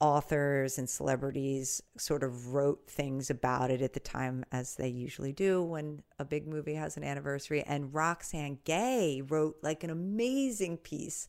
authors 0.00 0.78
and 0.78 0.90
celebrities 0.90 1.80
sort 1.96 2.24
of 2.24 2.52
wrote 2.52 2.90
things 2.90 3.30
about 3.30 3.70
it 3.70 3.80
at 3.80 3.92
the 3.92 4.00
time 4.00 4.44
as 4.50 4.74
they 4.74 4.88
usually 4.88 5.32
do 5.32 5.62
when 5.62 6.02
a 6.18 6.24
big 6.24 6.46
movie 6.46 6.74
has 6.74 6.96
an 6.96 7.04
anniversary 7.04 7.62
and 7.62 7.94
Roxane 7.94 8.58
Gay 8.64 9.22
wrote 9.26 9.56
like 9.62 9.84
an 9.84 9.90
amazing 9.90 10.76
piece 10.76 11.28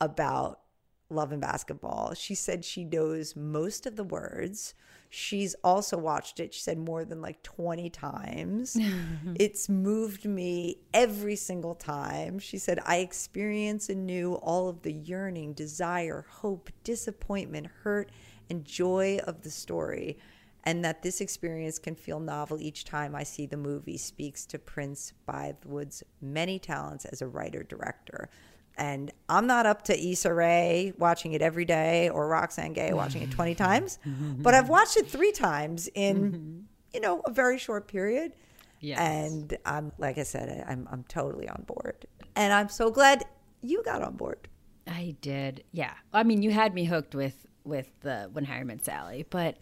about 0.00 0.59
love 1.10 1.32
and 1.32 1.40
basketball. 1.40 2.14
She 2.14 2.34
said 2.34 2.64
she 2.64 2.84
knows 2.84 3.36
most 3.36 3.86
of 3.86 3.96
the 3.96 4.04
words. 4.04 4.74
She's 5.12 5.56
also 5.64 5.98
watched 5.98 6.38
it, 6.38 6.54
she 6.54 6.60
said 6.60 6.78
more 6.78 7.04
than 7.04 7.20
like 7.20 7.42
20 7.42 7.90
times. 7.90 8.76
it's 9.34 9.68
moved 9.68 10.24
me 10.24 10.78
every 10.94 11.34
single 11.34 11.74
time. 11.74 12.38
She 12.38 12.58
said, 12.58 12.78
I 12.86 12.98
experience 12.98 13.88
anew 13.88 14.34
all 14.34 14.68
of 14.68 14.82
the 14.82 14.92
yearning, 14.92 15.52
desire, 15.52 16.26
hope, 16.28 16.70
disappointment, 16.84 17.66
hurt, 17.82 18.10
and 18.48 18.64
joy 18.64 19.18
of 19.26 19.42
the 19.42 19.50
story. 19.50 20.16
And 20.62 20.84
that 20.84 21.02
this 21.02 21.20
experience 21.20 21.78
can 21.78 21.94
feel 21.94 22.20
novel 22.20 22.60
each 22.60 22.84
time 22.84 23.16
I 23.16 23.22
see 23.24 23.46
the 23.46 23.56
movie 23.56 23.96
speaks 23.96 24.44
to 24.46 24.58
Prince 24.58 25.14
Bythewood's 25.26 26.04
many 26.20 26.58
talents 26.58 27.04
as 27.06 27.22
a 27.22 27.26
writer 27.26 27.64
director. 27.64 28.28
And 28.76 29.12
I'm 29.28 29.46
not 29.46 29.66
up 29.66 29.82
to 29.84 29.98
Issa 29.98 30.32
Rae 30.32 30.92
watching 30.96 31.32
it 31.32 31.42
every 31.42 31.64
day 31.64 32.08
or 32.08 32.28
Roxane 32.28 32.72
Gay 32.72 32.92
watching 32.92 33.22
it 33.22 33.30
20 33.30 33.54
times, 33.54 33.98
but 34.38 34.54
I've 34.54 34.68
watched 34.68 34.96
it 34.96 35.06
three 35.06 35.32
times 35.32 35.88
in, 35.94 36.66
you 36.94 37.00
know, 37.00 37.20
a 37.26 37.30
very 37.30 37.58
short 37.58 37.88
period. 37.88 38.32
Yes. 38.80 38.98
And 38.98 39.56
I'm, 39.66 39.92
like 39.98 40.16
I 40.16 40.22
said, 40.22 40.64
I'm, 40.66 40.88
I'm 40.90 41.04
totally 41.04 41.48
on 41.48 41.64
board. 41.66 42.06
And 42.34 42.52
I'm 42.52 42.70
so 42.70 42.90
glad 42.90 43.24
you 43.60 43.82
got 43.82 44.02
on 44.02 44.16
board. 44.16 44.48
I 44.86 45.16
did. 45.20 45.64
Yeah. 45.72 45.92
I 46.12 46.22
mean, 46.22 46.42
you 46.42 46.50
had 46.50 46.74
me 46.74 46.84
hooked 46.84 47.14
with 47.14 47.46
with 47.62 47.90
the 48.00 48.28
When 48.32 48.44
Harry 48.44 48.64
Met 48.64 48.84
Sally, 48.84 49.26
but 49.28 49.56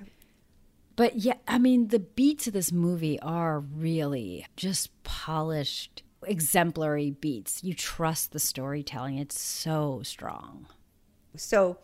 but 0.97 1.17
yeah, 1.17 1.35
I 1.47 1.59
mean, 1.59 1.89
the 1.89 2.01
beats 2.01 2.47
of 2.49 2.53
this 2.53 2.73
movie 2.73 3.21
are 3.21 3.61
really 3.61 4.47
just 4.57 5.03
polished, 5.05 6.03
exemplary 6.27 7.11
beats. 7.11 7.63
You 7.63 7.75
trust 7.75 8.33
the 8.33 8.39
storytelling. 8.39 9.19
It's 9.19 9.39
so 9.39 10.01
strong. 10.05 10.67
So, 11.37 11.79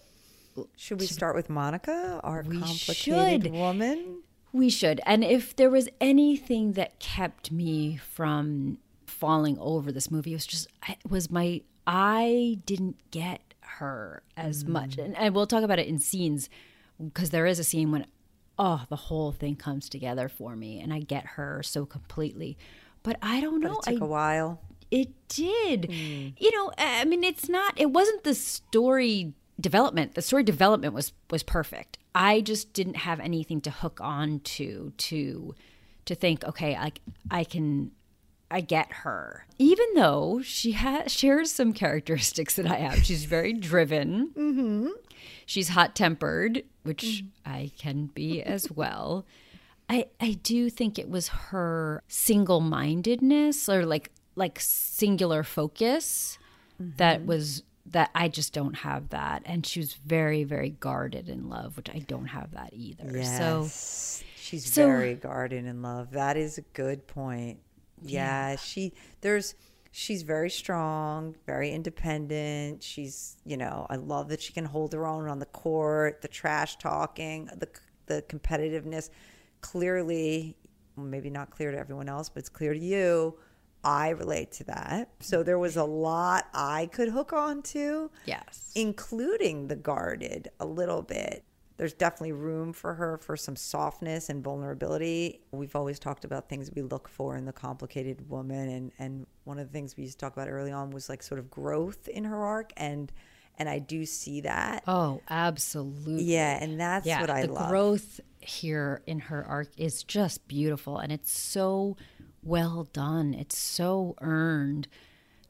should 0.76 1.00
we 1.00 1.07
start 1.07 1.37
with 1.37 1.50
Monica, 1.50 2.21
our 2.25 2.45
We 2.47 2.59
complicated 2.59 3.45
should. 3.45 3.53
woman? 3.53 4.23
We 4.53 4.71
should. 4.71 5.00
And 5.05 5.25
if 5.25 5.57
there 5.57 5.71
was 5.71 5.88
anything 6.00 6.73
that 6.73 7.00
kept 7.00 7.50
me 7.50 7.97
from 7.97 8.79
falling 9.14 9.59
over 9.59 9.93
this 9.93 10.11
movie. 10.11 10.33
It 10.33 10.37
was 10.37 10.47
just 10.47 10.69
it 10.88 10.99
was 11.09 11.31
my 11.31 11.62
I 11.87 12.59
didn't 12.67 13.11
get 13.11 13.55
her 13.61 14.23
as 14.37 14.64
mm. 14.64 14.69
much, 14.69 14.99
and, 14.99 15.17
and 15.17 15.35
we'll 15.35 15.47
talk 15.47 15.62
about 15.62 15.79
it 15.79 15.87
in 15.87 15.99
scenes 15.99 16.49
because 17.03 17.31
there 17.31 17.47
is 17.47 17.59
a 17.59 17.64
scene 17.64 17.91
when 17.91 18.07
oh 18.59 18.85
the 18.88 18.97
whole 18.97 19.33
thing 19.33 19.57
comes 19.57 19.88
together 19.88 20.29
for 20.29 20.57
me, 20.57 20.81
and 20.81 20.93
I 20.93 21.00
get 21.00 21.25
her 21.25 21.62
so 21.62 21.87
completely. 21.87 22.59
But 23.05 23.19
I 23.23 23.41
don't 23.41 23.61
know. 23.61 23.79
It 23.79 23.93
took 23.93 24.03
I 24.03 24.05
a 24.05 24.09
while. 24.09 24.61
it 24.91 25.11
did. 25.29 25.93
You 25.93 26.51
know, 26.53 26.73
I 26.77 27.05
mean, 27.05 27.23
it's 27.23 27.49
not. 27.49 27.75
It 27.77 27.91
wasn't 27.91 28.25
the 28.25 28.35
story 28.35 29.35
development. 29.61 30.15
The 30.15 30.23
story 30.23 30.43
development 30.43 30.95
was 30.95 31.13
was 31.31 31.43
perfect. 31.45 31.99
I 32.15 32.41
just 32.41 32.73
didn't 32.73 32.97
have 32.97 33.21
anything 33.21 33.61
to 33.63 33.71
hook 33.71 34.01
on 34.01 34.41
to 34.41 34.93
to 34.97 35.55
to 36.07 36.15
think. 36.17 36.45
Okay, 36.45 36.75
I 36.75 36.93
I 37.31 37.45
can. 37.45 37.93
I 38.51 38.61
get 38.61 38.93
her, 38.93 39.47
even 39.59 39.87
though 39.97 40.41
she 40.45 40.73
has 40.73 41.11
shares 41.11 41.51
some 41.51 41.73
characteristics 41.73 42.55
that 42.57 42.67
I 42.67 42.77
have. 42.77 43.03
She's 43.05 43.25
very 43.25 43.53
driven. 43.53 44.29
Mm-hmm. 44.29 44.89
She's 45.45 45.71
hot 45.71 45.97
tempered, 45.97 46.63
which 46.85 47.25
I 47.45 47.73
can 47.79 48.07
be 48.07 48.43
as 48.43 48.71
well. 48.71 49.25
I 49.88 50.07
I 50.21 50.33
do 50.43 50.71
think 50.71 50.99
it 50.99 51.09
was 51.09 51.29
her 51.29 52.03
single 52.09 52.61
mindedness 52.61 53.69
or 53.69 53.85
like 53.85 54.11
like 54.35 54.59
singular 54.61 55.43
focus 55.43 56.38
that 56.79 57.19
mm-hmm. 57.21 57.29
was 57.29 57.62
that 57.87 58.11
I 58.14 58.29
just 58.29 58.53
don't 58.53 58.75
have 58.75 59.11
that. 59.11 59.43
And 59.45 59.67
she 59.67 59.81
was 59.81 59.95
very 59.95 60.45
very 60.45 60.71
guarded 60.71 61.29
in 61.29 61.49
love, 61.49 61.76
which 61.76 61.91
I 61.91 61.99
don't 61.99 62.26
have 62.26 62.53
that 62.53 62.71
either. 62.73 63.23
So 63.25 63.69
she's 64.37 64.73
so- 64.73 64.87
very 64.87 65.14
guarded 65.14 65.67
in 65.67 65.83
love. 65.83 66.12
That 66.12 66.37
is 66.37 66.59
a 66.59 66.62
good 66.73 67.07
point. 67.07 67.61
Yeah, 68.03 68.57
she 68.57 68.93
there's 69.21 69.55
she's 69.97 70.23
very 70.23 70.50
strong, 70.50 71.37
very 71.47 71.71
independent. 71.71 72.83
She's, 72.83 73.37
you 73.45 73.57
know, 73.57 73.87
I 73.88 73.95
love 73.95 74.29
that 74.31 74.43
she 74.43 74.53
can 74.53 74.64
hold 74.64 74.93
her 74.93 75.07
own 75.07 75.29
on 75.29 75.38
the 75.38 75.47
court, 75.47 76.21
the 76.21 76.29
trash 76.29 76.76
talking, 76.76 77.49
the 77.57 77.69
the 78.07 78.23
competitiveness. 78.23 79.11
Clearly, 79.64 80.56
maybe 80.94 81.30
not 81.30 81.50
clear 81.50 81.71
to 81.71 81.78
everyone 81.78 82.06
else, 82.06 82.28
but 82.28 82.40
it's 82.40 82.50
clear 82.50 82.75
to 82.75 82.78
you. 82.78 83.38
I 83.83 84.11
relate 84.11 84.52
to 84.52 84.64
that. 84.64 85.11
So 85.21 85.42
there 85.42 85.59
was 85.59 85.76
a 85.76 85.85
lot 85.85 86.49
I 86.52 86.87
could 86.92 87.09
hook 87.09 87.33
on 87.33 87.62
to 87.62 88.11
yes. 88.26 88.73
including 88.75 89.68
the 89.68 89.76
guarded 89.76 90.49
a 90.61 90.66
little 90.66 91.00
bit. 91.00 91.44
There's 91.78 91.94
definitely 91.94 92.33
room 92.33 92.75
for 92.75 92.92
her 92.94 93.16
for 93.18 93.38
some 93.38 93.56
softness 93.56 94.28
and 94.28 94.44
vulnerability. 94.44 95.40
We've 95.50 95.75
always 95.75 95.99
talked 95.99 96.26
about 96.26 96.49
things 96.49 96.71
we 96.75 96.83
look 96.83 97.09
for 97.09 97.37
in 97.37 97.47
the 97.47 97.52
complicated 97.52 98.28
woman 98.28 98.68
and 98.68 98.92
and 98.99 99.26
one 99.44 99.59
of 99.59 99.66
the 99.66 99.73
things 99.73 99.97
we 99.97 100.04
used 100.04 100.18
to 100.18 100.25
talk 100.26 100.35
about 100.35 100.49
early 100.49 100.73
on 100.73 100.90
was 100.90 101.09
like 101.09 101.23
sort 101.23 101.38
of 101.38 101.50
growth 101.50 102.06
in 102.09 102.25
her 102.25 102.44
arc 102.44 102.73
and 102.76 103.12
and 103.59 103.69
I 103.69 103.79
do 103.79 104.05
see 104.07 104.41
that. 104.43 104.83
Oh, 104.87 105.21
absolutely. 105.31 106.25
Yeah, 106.25 106.59
and 106.63 106.81
that's 106.81 107.07
yeah, 107.07 107.21
what 107.21 107.31
I 107.31 107.47
the 107.47 107.53
love. 107.53 107.69
growth 107.69 108.21
here 108.41 109.03
in 109.07 109.21
her 109.21 109.45
arc 109.45 109.69
is 109.77 110.03
just 110.03 110.47
beautiful 110.49 110.99
and 110.99 111.11
it's 111.13 111.33
so 111.33 111.97
well 112.43 112.89
done. 112.93 113.33
It's 113.35 113.57
so 113.57 114.15
earned. 114.21 114.89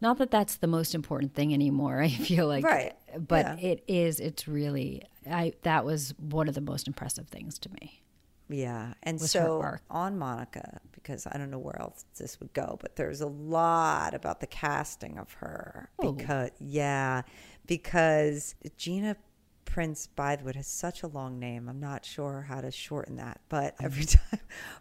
Not 0.01 0.19
that 0.19 0.31
that's 0.31 0.57
the 0.57 0.67
most 0.67 0.95
important 0.95 1.35
thing 1.35 1.53
anymore. 1.55 2.01
I 2.03 2.09
feel 2.09 2.47
like, 2.47 2.65
Right. 2.65 2.95
But 3.17 3.47
Yeah. 3.61 3.69
it 3.69 3.85
is. 3.89 4.21
It's 4.21 4.47
really. 4.47 5.03
I 5.31 5.55
that 5.63 5.85
was 5.85 6.15
one 6.19 6.49
of 6.49 6.55
the 6.55 6.61
most 6.61 6.87
impressive 6.87 7.29
things 7.29 7.59
to 7.61 7.71
me. 7.81 8.03
Yeah. 8.49 8.93
And 9.03 9.19
so 9.21 9.79
on 9.91 10.19
Monica, 10.19 10.81
because 10.93 11.27
I 11.31 11.39
don't 11.39 11.51
know 11.51 11.59
where 11.59 11.81
else 11.81 12.05
this 12.19 12.39
would 12.41 12.53
go, 12.53 12.77
but 12.81 12.97
there's 12.97 13.23
a 13.23 13.27
lot 13.27 14.13
about 14.15 14.41
the 14.41 14.47
casting 14.47 15.19
of 15.19 15.33
her. 15.35 15.89
Oh. 15.99 16.13
Because, 16.13 16.51
yeah, 16.61 17.23
because 17.67 18.55
Gina 18.77 19.17
Prince 19.65 20.09
Bythewood 20.17 20.55
has 20.57 20.67
such 20.67 21.03
a 21.03 21.07
long 21.07 21.39
name. 21.39 21.69
I'm 21.69 21.81
not 21.81 22.05
sure 22.05 22.47
how 22.49 22.61
to 22.61 22.71
shorten 22.71 23.17
that, 23.17 23.41
but 23.49 23.75
mm-hmm. 23.75 23.85
every 23.85 24.05
time, 24.05 24.41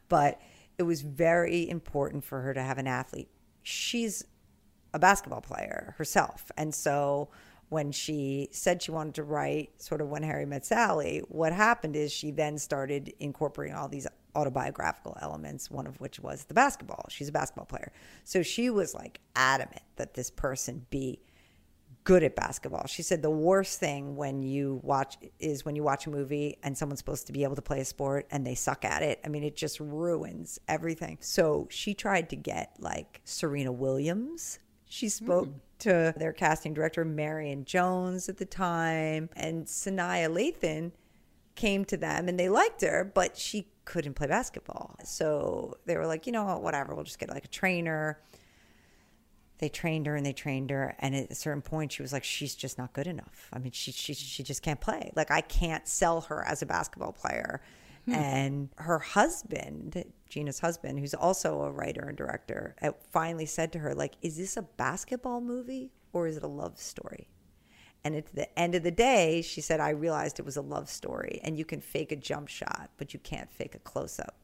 but 0.10 0.40
it 0.78 0.84
was 0.84 1.02
very 1.02 1.70
important 1.70 2.24
for 2.24 2.42
her 2.42 2.54
to 2.54 2.62
have 2.62 2.78
an 2.78 2.88
athlete. 2.88 3.30
She's 3.64 4.26
a 4.94 5.00
basketball 5.00 5.42
player 5.42 5.96
herself. 5.98 6.52
And 6.58 6.74
so 6.74 7.30
when 7.70 7.92
she 7.92 8.50
said 8.52 8.84
she 8.84 8.92
wanted 8.92 9.16
to 9.16 9.24
write 9.24 9.82
sort 9.82 10.02
of 10.02 10.10
When 10.10 10.22
Harry 10.22 10.46
Met 10.46 10.66
Sally, 10.66 11.24
what 11.28 11.54
happened 11.54 11.96
is 11.96 12.12
she 12.12 12.30
then 12.30 12.58
started 12.58 13.14
incorporating 13.20 13.76
all 13.76 13.88
these 13.88 14.06
autobiographical 14.36 15.18
elements, 15.22 15.72
one 15.72 15.88
of 15.88 16.00
which 16.00 16.20
was 16.20 16.46
the 16.46 16.54
basketball. 16.54 17.06
She's 17.10 17.30
a 17.30 17.32
basketball 17.32 17.66
player. 17.66 17.92
So 18.24 18.44
she 18.44 18.70
was 18.70 18.94
like 18.94 19.20
adamant 19.36 19.82
that 19.96 20.14
this 20.14 20.30
person 20.30 20.86
be 20.90 21.20
good 22.04 22.24
at 22.24 22.36
basketball. 22.36 22.86
She 22.88 23.02
said 23.02 23.22
the 23.22 23.30
worst 23.30 23.80
thing 23.80 24.16
when 24.16 24.44
you 24.44 24.82
watch 24.84 25.18
is 25.40 25.64
when 25.64 25.76
you 25.76 25.84
watch 25.84 26.06
a 26.06 26.10
movie 26.10 26.58
and 26.64 26.78
someone's 26.78 27.00
supposed 27.00 27.28
to 27.28 27.34
be 27.34 27.44
able 27.44 27.56
to 27.56 27.62
play 27.62 27.80
a 27.80 27.86
sport 27.86 28.28
and 28.32 28.46
they 28.46 28.56
suck 28.56 28.84
at 28.84 29.02
it. 29.02 29.20
I 29.24 29.30
mean, 29.30 29.44
it 29.44 29.56
just 29.56 29.80
ruins 29.80 30.60
everything. 30.68 31.18
So 31.22 31.68
she 31.70 31.94
tried 31.94 32.30
to 32.32 32.36
get 32.36 32.76
like 32.80 33.22
Serena 33.24 33.72
Williams. 33.72 34.60
She 34.86 35.10
spoke 35.10 35.48
hmm. 35.48 35.58
to 35.80 36.14
their 36.18 36.34
casting 36.34 36.74
director, 36.74 37.06
Marion 37.06 37.66
Jones, 37.66 38.30
at 38.30 38.38
the 38.38 38.46
time, 38.46 39.30
and 39.36 39.66
Sanaa 39.66 40.30
Lathan 40.30 40.92
came 41.56 41.86
to 41.86 41.98
them 41.98 42.28
and 42.28 42.40
they 42.40 42.50
liked 42.50 42.82
her, 42.82 43.10
but 43.14 43.38
she 43.38 43.68
couldn't 43.86 44.16
play 44.16 44.28
basketball. 44.28 44.96
So 45.04 45.78
they 45.86 45.98
were 45.98 46.08
like, 46.08 46.26
you 46.26 46.34
know 46.34 46.44
what, 46.44 46.62
whatever, 46.62 46.96
we'll 46.96 47.04
just 47.04 47.20
get 47.20 47.30
like 47.30 47.46
a 47.46 47.50
trainer 47.50 48.20
they 49.60 49.70
trained 49.70 50.08
her 50.08 50.16
and 50.16 50.26
they 50.26 50.34
trained 50.34 50.70
her 50.70 50.96
and 51.00 51.16
at 51.16 51.32
a 51.32 51.36
certain 51.36 51.62
point 51.62 51.92
she 51.92 52.02
was 52.02 52.12
like 52.12 52.24
she's 52.24 52.56
just 52.56 52.78
not 52.78 52.94
good 52.94 53.08
enough. 53.08 53.50
I 53.54 53.60
mean 53.60 53.72
she 53.72 53.92
she, 53.92 54.14
she 54.14 54.44
just 54.44 54.62
can't 54.62 54.82
play. 54.82 55.12
Like 55.16 55.32
i 55.32 55.42
can't 55.42 55.88
sell 55.88 56.22
her 56.22 56.44
as 56.46 56.62
a 56.62 56.66
basketball 56.66 57.14
player. 57.14 57.62
And 58.06 58.70
her 58.76 59.00
husband 59.00 60.04
gina's 60.28 60.60
husband 60.60 61.00
who's 61.00 61.14
also 61.14 61.62
a 61.62 61.72
writer 61.72 62.02
and 62.02 62.18
director 62.18 62.76
uh, 62.82 62.92
finally 63.12 63.46
said 63.46 63.72
to 63.74 63.80
her 63.80 63.96
like 63.96 64.16
is 64.22 64.38
this 64.38 64.58
a 64.58 64.64
basketball 64.64 65.40
movie 65.40 65.92
or 66.12 66.28
is 66.28 66.38
it 66.38 66.44
a 66.44 66.48
love 66.48 66.78
story? 66.78 67.30
And 68.04 68.16
at 68.16 68.36
the 68.36 68.60
end 68.60 68.76
of 68.76 68.84
the 68.84 68.92
day 68.92 69.42
she 69.42 69.62
said 69.62 69.80
i 69.80 69.90
realized 69.90 70.40
it 70.40 70.46
was 70.46 70.58
a 70.58 70.62
love 70.62 70.90
story 70.90 71.40
and 71.44 71.58
you 71.58 71.64
can 71.64 71.80
fake 71.80 72.12
a 72.12 72.18
jump 72.18 72.50
shot 72.50 72.90
but 72.98 73.14
you 73.14 73.20
can't 73.20 73.50
fake 73.50 73.76
a 73.76 73.80
close-up 73.80 74.36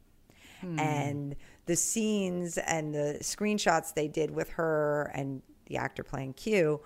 Hmm. 0.62 0.80
and 0.80 1.36
the 1.66 1.76
scenes 1.76 2.58
and 2.58 2.94
the 2.94 3.18
screenshots 3.22 3.94
they 3.94 4.08
did 4.08 4.32
with 4.32 4.50
her 4.50 5.12
and 5.14 5.42
the 5.68 5.78
actor 5.78 6.04
playing 6.04 6.34
Q 6.34 6.82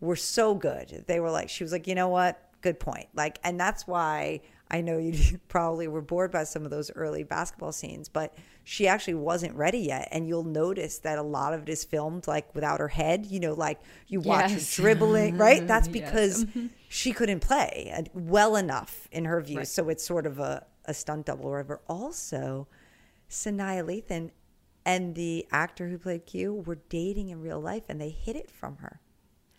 were 0.00 0.16
so 0.16 0.54
good. 0.54 1.04
They 1.06 1.20
were 1.20 1.30
like, 1.30 1.48
she 1.48 1.64
was 1.64 1.72
like, 1.72 1.86
you 1.86 1.94
know 1.94 2.08
what? 2.08 2.40
Good 2.60 2.78
point. 2.78 3.08
Like, 3.14 3.38
and 3.42 3.58
that's 3.58 3.86
why 3.86 4.40
I 4.70 4.80
know 4.80 4.98
you 4.98 5.38
probably 5.48 5.88
were 5.88 6.00
bored 6.00 6.30
by 6.30 6.44
some 6.44 6.64
of 6.64 6.70
those 6.70 6.90
early 6.94 7.22
basketball 7.24 7.72
scenes, 7.72 8.08
but 8.08 8.34
she 8.64 8.86
actually 8.86 9.14
wasn't 9.14 9.54
ready 9.54 9.78
yet. 9.80 10.08
And 10.12 10.26
you'll 10.26 10.44
notice 10.44 10.98
that 10.98 11.18
a 11.18 11.22
lot 11.22 11.52
of 11.52 11.62
it 11.62 11.68
is 11.68 11.84
filmed 11.84 12.26
like 12.26 12.54
without 12.54 12.80
her 12.80 12.88
head, 12.88 13.26
you 13.26 13.40
know, 13.40 13.54
like 13.54 13.80
you 14.08 14.20
watch 14.20 14.50
Yes. 14.52 14.76
her 14.76 14.82
dribbling, 14.82 15.36
right? 15.36 15.66
That's 15.68 15.88
Yes. 15.88 15.92
because 15.92 16.44
mm-hmm. 16.44 16.66
she 16.88 17.12
couldn't 17.12 17.40
play 17.40 17.92
well 18.14 18.56
enough 18.56 19.08
in 19.12 19.24
her 19.26 19.40
view. 19.40 19.58
Right. 19.58 19.68
So 19.68 19.88
it's 19.88 20.04
sort 20.04 20.26
of 20.26 20.38
a, 20.38 20.64
a 20.84 20.94
stunt 20.94 21.26
double 21.26 21.46
or 21.46 21.52
whatever. 21.52 21.80
Also, 21.88 22.66
Sanaa 23.32 23.82
Lathan 23.82 24.30
and 24.84 25.14
the 25.14 25.46
actor 25.50 25.88
who 25.88 25.98
played 25.98 26.26
Q 26.26 26.52
were 26.66 26.78
dating 26.88 27.30
in 27.30 27.40
real 27.40 27.60
life 27.60 27.84
and 27.88 28.00
they 28.00 28.10
hid 28.10 28.36
it 28.36 28.50
from 28.50 28.76
her. 28.78 29.00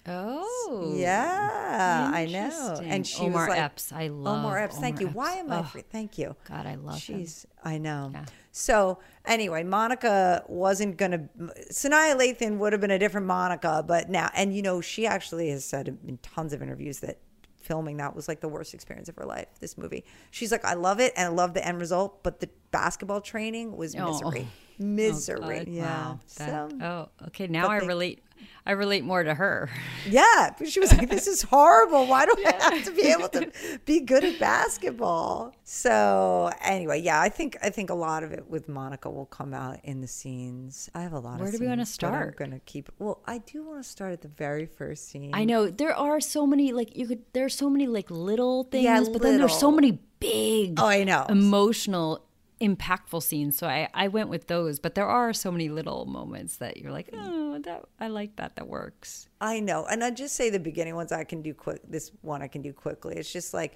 Oh, 0.06 0.94
Yeah, 0.98 2.12
I 2.14 2.26
know. 2.26 2.78
And 2.84 3.08
she 3.08 3.24
Omar 3.24 3.44
was 3.48 3.50
like, 3.50 3.60
Epps. 3.60 3.94
I 3.94 4.08
love 4.08 4.40
Omar 4.40 4.60
Epps. 4.60 4.78
Thank 4.78 5.00
you. 5.00 5.08
Omar 5.08 5.16
Why 5.16 5.34
am 5.36 5.52
I 5.52 5.60
Oh, 5.60 5.64
free? 5.64 5.84
Thank 5.90 6.18
you. 6.18 6.36
God, 6.48 6.66
I 6.66 6.76
love 6.76 6.96
him. 6.96 7.20
She's, 7.20 7.46
I 7.64 7.78
know. 7.78 8.12
Yeah. 8.14 8.26
So 8.52 9.00
anyway, 9.26 9.64
Monica 9.64 10.44
wasn't 10.48 10.98
gonna. 10.98 11.30
Sanaa 11.72 12.18
Lathan 12.18 12.58
would 12.58 12.74
have 12.74 12.82
been 12.82 12.92
a 12.92 13.00
different 13.00 13.28
Monica, 13.28 13.84
but 13.88 14.10
now, 14.10 14.30
and 14.36 14.54
you 14.54 14.62
know, 14.62 14.82
she 14.82 15.08
actually 15.08 15.50
has 15.50 15.64
said 15.64 15.88
in 15.88 16.18
tons 16.22 16.52
of 16.52 16.62
interviews 16.62 17.00
that 17.00 17.20
filming 17.64 17.98
that 17.98 18.16
was 18.16 18.28
like 18.28 18.40
the 18.42 18.48
worst 18.50 18.74
experience 18.74 19.10
of 19.10 19.16
her 19.16 19.26
life. 19.26 19.48
This 19.60 19.78
movie, 19.78 20.04
she's 20.32 20.52
like, 20.52 20.66
I 20.66 20.74
love 20.74 21.00
it 21.00 21.14
and 21.16 21.28
I 21.28 21.32
love 21.32 21.54
the 21.54 21.66
end 21.66 21.80
result, 21.80 22.22
but 22.24 22.40
the 22.40 22.50
basketball 22.72 23.22
training 23.22 23.76
was 23.78 23.96
Oh. 23.96 24.12
misery, 24.12 24.48
Oh, 24.50 24.84
misery. 24.84 25.58
God, 25.60 25.68
yeah. 25.68 25.84
Wow. 25.84 26.20
That- 26.38 26.72
so 26.72 26.78
oh, 26.82 27.26
okay. 27.28 27.48
Now 27.48 27.68
I 27.70 27.80
they- 27.80 27.88
relate. 27.88 28.23
I 28.66 28.72
relate 28.72 29.04
more 29.04 29.24
to 29.24 29.34
her. 29.34 29.70
yeah, 30.10 30.56
she 30.66 30.80
was 30.80 30.92
like, 30.96 31.10
"This 31.10 31.28
is 31.28 31.42
horrible. 31.42 32.08
Why 32.08 32.26
do 32.26 32.36
I 32.46 32.54
have 32.62 32.86
to 32.86 32.92
be 32.92 33.04
able 33.08 33.30
to 33.30 33.52
be 33.86 34.00
good 34.00 34.24
at 34.24 34.40
basketball?" 34.40 35.54
So 35.64 36.52
anyway, 36.62 37.02
yeah, 37.02 37.20
I 37.20 37.30
think 37.30 37.58
I 37.62 37.70
think 37.70 37.90
a 37.90 37.96
lot 37.96 38.24
of 38.24 38.32
it 38.32 38.50
with 38.50 38.70
Monica 38.70 39.10
will 39.10 39.26
come 39.26 39.54
out 39.54 39.80
in 39.84 40.02
the 40.02 40.08
scenes. 40.08 40.90
I 40.96 41.02
have 41.02 41.14
a 41.14 41.20
lot. 41.20 41.36
Of. 41.36 41.42
Where 41.42 41.52
do 41.52 41.58
we 41.60 41.68
wanna 41.68 41.86
start? 41.86 42.14
that 42.14 42.44
I'm 42.44 42.50
going 42.50 42.60
to 42.60 42.66
keep. 42.66 42.90
Well, 43.00 43.22
I 43.26 43.40
do 43.40 43.64
want 43.64 43.84
to 43.84 43.90
start 43.90 44.14
at 44.14 44.22
the 44.22 44.28
very 44.28 44.66
first 44.66 45.10
scene. 45.10 45.32
I 45.34 45.46
know 45.46 45.70
there 45.70 45.96
are 45.96 46.20
so 46.20 46.46
many 46.46 46.72
like 46.72 46.96
you 46.96 47.08
could. 47.08 47.22
There 47.34 47.46
are 47.46 47.50
so 47.50 47.70
many 47.70 47.88
like 47.88 48.10
little 48.10 48.64
things, 48.66 48.84
Yeah, 48.84 49.04
but 49.12 49.22
then 49.22 49.38
there's 49.38 49.58
so 49.58 49.72
many 49.72 50.00
big. 50.20 50.80
Oh, 50.80 50.86
I 50.86 51.04
know. 51.04 51.26
Emotional 51.30 52.26
impactful 52.64 53.22
scenes. 53.22 53.58
So 53.58 53.68
I, 53.68 53.90
I 53.94 54.08
went 54.08 54.30
with 54.30 54.48
those, 54.48 54.80
but 54.80 54.96
there 54.96 55.06
are 55.06 55.34
so 55.34 55.52
many 55.52 55.70
little 55.70 56.06
moments 56.06 56.58
that 56.58 56.78
you're 56.78 56.92
like, 56.92 57.12
mm. 57.12 57.20
oh, 57.22 57.60
that 57.60 57.84
I 58.00 58.08
like 58.08 58.38
that. 58.38 58.56
That 58.56 58.68
works. 58.68 59.28
I 59.42 59.60
know. 59.60 59.86
And 59.86 60.04
I 60.04 60.12
just 60.12 60.36
say 60.36 60.50
the 60.50 60.60
beginning 60.60 60.96
ones 60.96 61.12
I 61.12 61.26
can 61.26 61.42
do 61.42 61.54
quick. 61.54 61.82
This 61.88 62.12
one 62.22 62.42
I 62.42 62.48
can 62.48 62.62
do 62.62 62.72
quickly. 62.72 63.16
It's 63.18 63.32
just 63.32 63.54
like, 63.54 63.74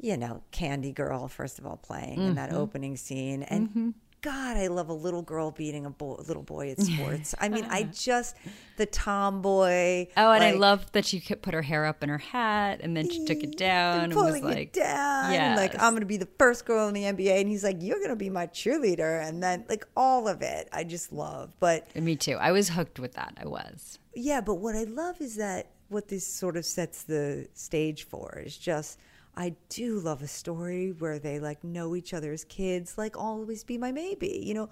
you 0.00 0.16
know, 0.16 0.42
Candy 0.50 0.92
Girl, 0.92 1.28
first 1.28 1.58
of 1.58 1.66
all, 1.66 1.76
playing 1.76 2.20
in 2.20 2.34
that 2.36 2.50
mm-hmm. 2.50 2.58
opening 2.58 2.96
scene. 2.96 3.42
And 3.42 3.68
mm-hmm. 3.68 3.90
God, 4.20 4.56
I 4.56 4.66
love 4.66 4.88
a 4.88 4.94
little 4.94 5.22
girl 5.22 5.50
beating 5.52 5.86
a 5.86 5.90
boy, 5.90 6.16
little 6.26 6.42
boy 6.42 6.70
at 6.70 6.80
sports. 6.82 7.34
I 7.40 7.48
mean, 7.48 7.64
I 7.70 7.84
just, 7.84 8.36
the 8.76 8.86
tomboy. 8.86 10.06
Oh, 10.16 10.32
and 10.32 10.42
I 10.42 10.52
love 10.52 10.90
that 10.92 11.04
she 11.04 11.20
put 11.20 11.54
her 11.54 11.62
hair 11.62 11.84
up 11.84 12.02
in 12.02 12.08
her 12.08 12.18
hat 12.18 12.80
and 12.82 12.96
then 12.96 13.08
she 13.08 13.24
took 13.24 13.42
it 13.42 13.56
down 13.56 14.04
and, 14.04 14.14
was 14.14 14.40
like, 14.40 14.72
down. 14.72 15.32
and 15.32 15.56
like, 15.56 15.74
I'm 15.80 15.92
going 15.92 16.00
to 16.00 16.06
be 16.06 16.16
the 16.16 16.28
first 16.38 16.66
girl 16.66 16.88
in 16.88 16.94
the 16.94 17.02
NBA. 17.02 17.40
And 17.40 17.48
he's 17.48 17.62
like, 17.62 17.76
you're 17.80 17.98
going 17.98 18.10
to 18.10 18.16
be 18.16 18.30
my 18.30 18.46
cheerleader. 18.48 19.26
And 19.26 19.42
then, 19.42 19.64
like, 19.68 19.86
all 19.96 20.26
of 20.26 20.42
it, 20.42 20.68
I 20.72 20.84
just 20.84 21.12
love. 21.12 21.54
But 21.60 21.94
me 21.94 22.16
too. 22.16 22.34
I 22.34 22.52
was 22.52 22.70
hooked 22.70 22.98
with 22.98 23.14
that. 23.14 23.34
I 23.40 23.46
was. 23.46 23.98
yeah, 24.14 24.40
but 24.40 24.56
what 24.56 24.74
I 24.74 24.84
love 24.84 25.20
is 25.20 25.36
that 25.36 25.70
what 25.88 26.08
this 26.08 26.26
sort 26.26 26.56
of 26.56 26.64
sets 26.64 27.04
the 27.04 27.48
stage 27.54 28.04
for 28.04 28.42
is 28.44 28.56
just 28.58 28.98
I 29.38 29.54
do 29.68 30.00
love 30.00 30.20
a 30.20 30.26
story 30.26 30.90
where 30.90 31.20
they 31.20 31.38
like 31.38 31.62
know 31.62 31.94
each 31.94 32.12
other 32.12 32.32
as 32.32 32.42
kids, 32.42 32.98
like 32.98 33.16
always 33.16 33.62
be 33.62 33.78
my 33.78 33.92
maybe. 33.92 34.42
You 34.44 34.52
know, 34.52 34.68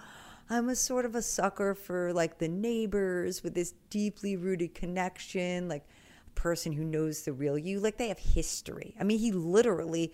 I'm 0.50 0.68
a 0.68 0.74
sort 0.74 1.04
of 1.04 1.14
a 1.14 1.22
sucker 1.22 1.76
for 1.76 2.12
like 2.12 2.38
the 2.38 2.48
neighbors 2.48 3.44
with 3.44 3.54
this 3.54 3.74
deeply 3.90 4.36
rooted 4.36 4.74
connection, 4.74 5.68
like 5.68 5.84
a 6.26 6.30
person 6.40 6.72
who 6.72 6.82
knows 6.82 7.22
the 7.22 7.32
real 7.32 7.56
you. 7.56 7.78
Like 7.78 7.96
they 7.96 8.08
have 8.08 8.18
history. 8.18 8.96
I 8.98 9.04
mean, 9.04 9.20
he 9.20 9.30
literally, 9.30 10.12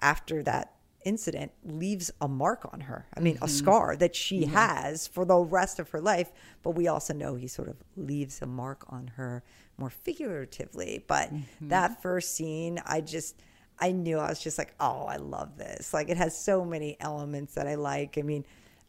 after 0.00 0.42
that 0.42 0.74
incident, 1.06 1.52
leaves 1.64 2.10
a 2.20 2.28
mark 2.28 2.68
on 2.74 2.80
her. 2.80 3.06
I 3.16 3.20
mean, 3.20 3.36
a 3.36 3.46
mm-hmm. 3.46 3.48
scar 3.48 3.96
that 3.96 4.14
she 4.14 4.44
has 4.44 5.06
for 5.06 5.24
the 5.24 5.38
rest 5.38 5.78
of 5.78 5.88
her 5.90 6.00
life. 6.02 6.30
But 6.62 6.72
we 6.72 6.88
also 6.88 7.14
know 7.14 7.36
he 7.36 7.48
sort 7.48 7.68
of 7.68 7.76
leaves 7.96 8.42
a 8.42 8.46
mark 8.46 8.84
on 8.90 9.12
her 9.16 9.42
more 9.78 9.88
figuratively. 9.88 11.02
But 11.06 11.32
mm-hmm. 11.32 11.68
that 11.68 12.02
first 12.02 12.36
scene, 12.36 12.82
I 12.84 13.00
just. 13.00 13.40
I 13.78 13.92
knew 13.92 14.18
I 14.18 14.28
was 14.28 14.40
just 14.40 14.56
like, 14.58 14.74
oh, 14.80 15.04
I 15.04 15.16
love 15.16 15.56
this. 15.58 15.92
Like 15.92 16.08
it 16.08 16.16
has 16.16 16.36
so 16.38 16.64
many 16.64 16.96
elements 17.00 17.54
that 17.54 17.66
I 17.66 17.74
like. 17.74 18.16
I 18.18 18.22
mean, 18.22 18.44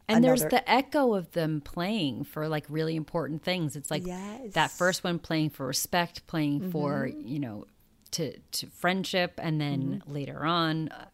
And 0.08 0.22
there's 0.22 0.42
the 0.44 0.68
echo 0.70 1.14
of 1.14 1.32
them 1.32 1.60
playing 1.60 2.24
for 2.24 2.46
like 2.48 2.64
really 2.68 2.94
important 2.96 3.42
things. 3.42 3.74
It's 3.76 3.90
like 3.90 4.06
Yes. 4.06 4.52
that 4.52 4.70
first 4.70 5.02
one 5.02 5.18
playing 5.18 5.50
for 5.50 5.66
respect, 5.66 6.26
playing 6.28 6.70
for, 6.70 7.06
Mm-hmm. 7.08 7.26
you 7.26 7.38
know, 7.40 7.64
to, 8.12 8.38
to 8.38 8.66
friendship. 8.68 9.40
And 9.42 9.60
then 9.60 10.02
later 10.06 10.44
on, 10.44 10.88
uh, 10.90 11.06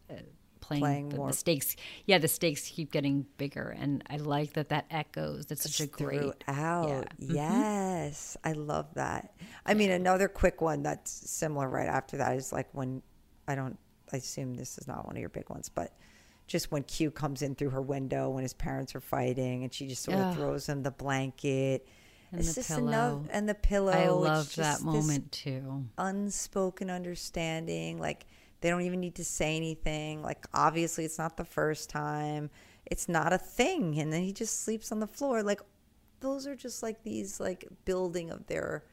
playing, 0.61 0.81
Playing 0.81 1.09
the, 1.09 1.17
more- 1.17 1.27
the 1.31 1.33
stakes. 1.35 1.75
Yeah, 2.05 2.19
the 2.19 2.27
stakes 2.29 2.69
keep 2.69 2.91
getting 2.91 3.25
bigger. 3.37 3.75
And 3.77 4.03
I 4.09 4.17
like 4.17 4.53
that 4.53 4.69
that 4.69 4.85
echoes. 4.91 5.47
That's 5.47 5.63
such 5.63 5.81
a 5.85 5.87
great. 5.89 6.21
throughout. 6.45 7.07
yeah. 7.19 7.33
Yes, 7.57 8.37
I 8.43 8.53
love 8.53 8.93
that. 8.93 9.33
I 9.65 9.73
mean, 9.73 9.89
another 9.91 10.27
quick 10.27 10.61
one 10.61 10.83
that's 10.83 11.11
similar 11.29 11.67
right 11.67 11.87
after 11.87 12.17
that 12.17 12.35
is 12.37 12.53
like 12.53 12.69
when 12.73 13.01
I 13.47 13.55
don't. 13.55 13.77
I 14.11 14.17
assume 14.17 14.53
this 14.55 14.77
is 14.77 14.87
not 14.87 15.05
one 15.05 15.15
of 15.15 15.19
your 15.19 15.29
big 15.29 15.49
ones, 15.49 15.69
but 15.69 15.93
just 16.47 16.71
when 16.71 16.83
Q 16.83 17.09
comes 17.09 17.41
in 17.41 17.55
through 17.55 17.69
her 17.71 17.81
window 17.81 18.29
when 18.29 18.43
his 18.43 18.53
parents 18.53 18.93
are 18.95 18.99
fighting, 19.01 19.63
and 19.63 19.73
she 19.73 19.87
just 19.87 20.03
sort 20.03 20.17
of 20.17 20.25
Ugh. 20.27 20.35
throws 20.35 20.67
him 20.67 20.83
the 20.83 20.91
blanket. 20.91 21.87
And 22.31 22.39
it's 22.41 22.55
the 22.55 22.63
pillow. 22.63 23.23
and 23.29 23.47
the 23.47 23.53
pillow. 23.53 23.91
I 23.91 24.03
It's 24.03 24.11
loved 24.11 24.57
that 24.57 24.81
moment 24.81 25.31
too. 25.31 25.85
unspoken 25.97 26.89
understanding. 26.89 27.99
Like 27.99 28.25
they 28.61 28.69
don't 28.69 28.81
even 28.81 28.99
need 28.99 29.15
to 29.15 29.23
say 29.25 29.55
anything. 29.55 30.21
Like 30.23 30.45
obviously 30.53 31.05
it's 31.05 31.17
not 31.19 31.37
the 31.37 31.45
first 31.45 31.89
time. 31.89 32.49
It's 32.85 33.07
not 33.07 33.33
a 33.33 33.37
thing. 33.37 33.99
And 33.99 34.11
then 34.11 34.23
he 34.23 34.33
just 34.33 34.63
sleeps 34.63 34.91
on 34.91 34.99
the 34.99 35.07
floor. 35.07 35.43
Like 35.43 35.61
those 36.21 36.47
are 36.47 36.55
just 36.55 36.81
like 36.81 37.03
these 37.03 37.39
like 37.39 37.65
building 37.85 38.31
of 38.31 38.47
their 38.47 38.83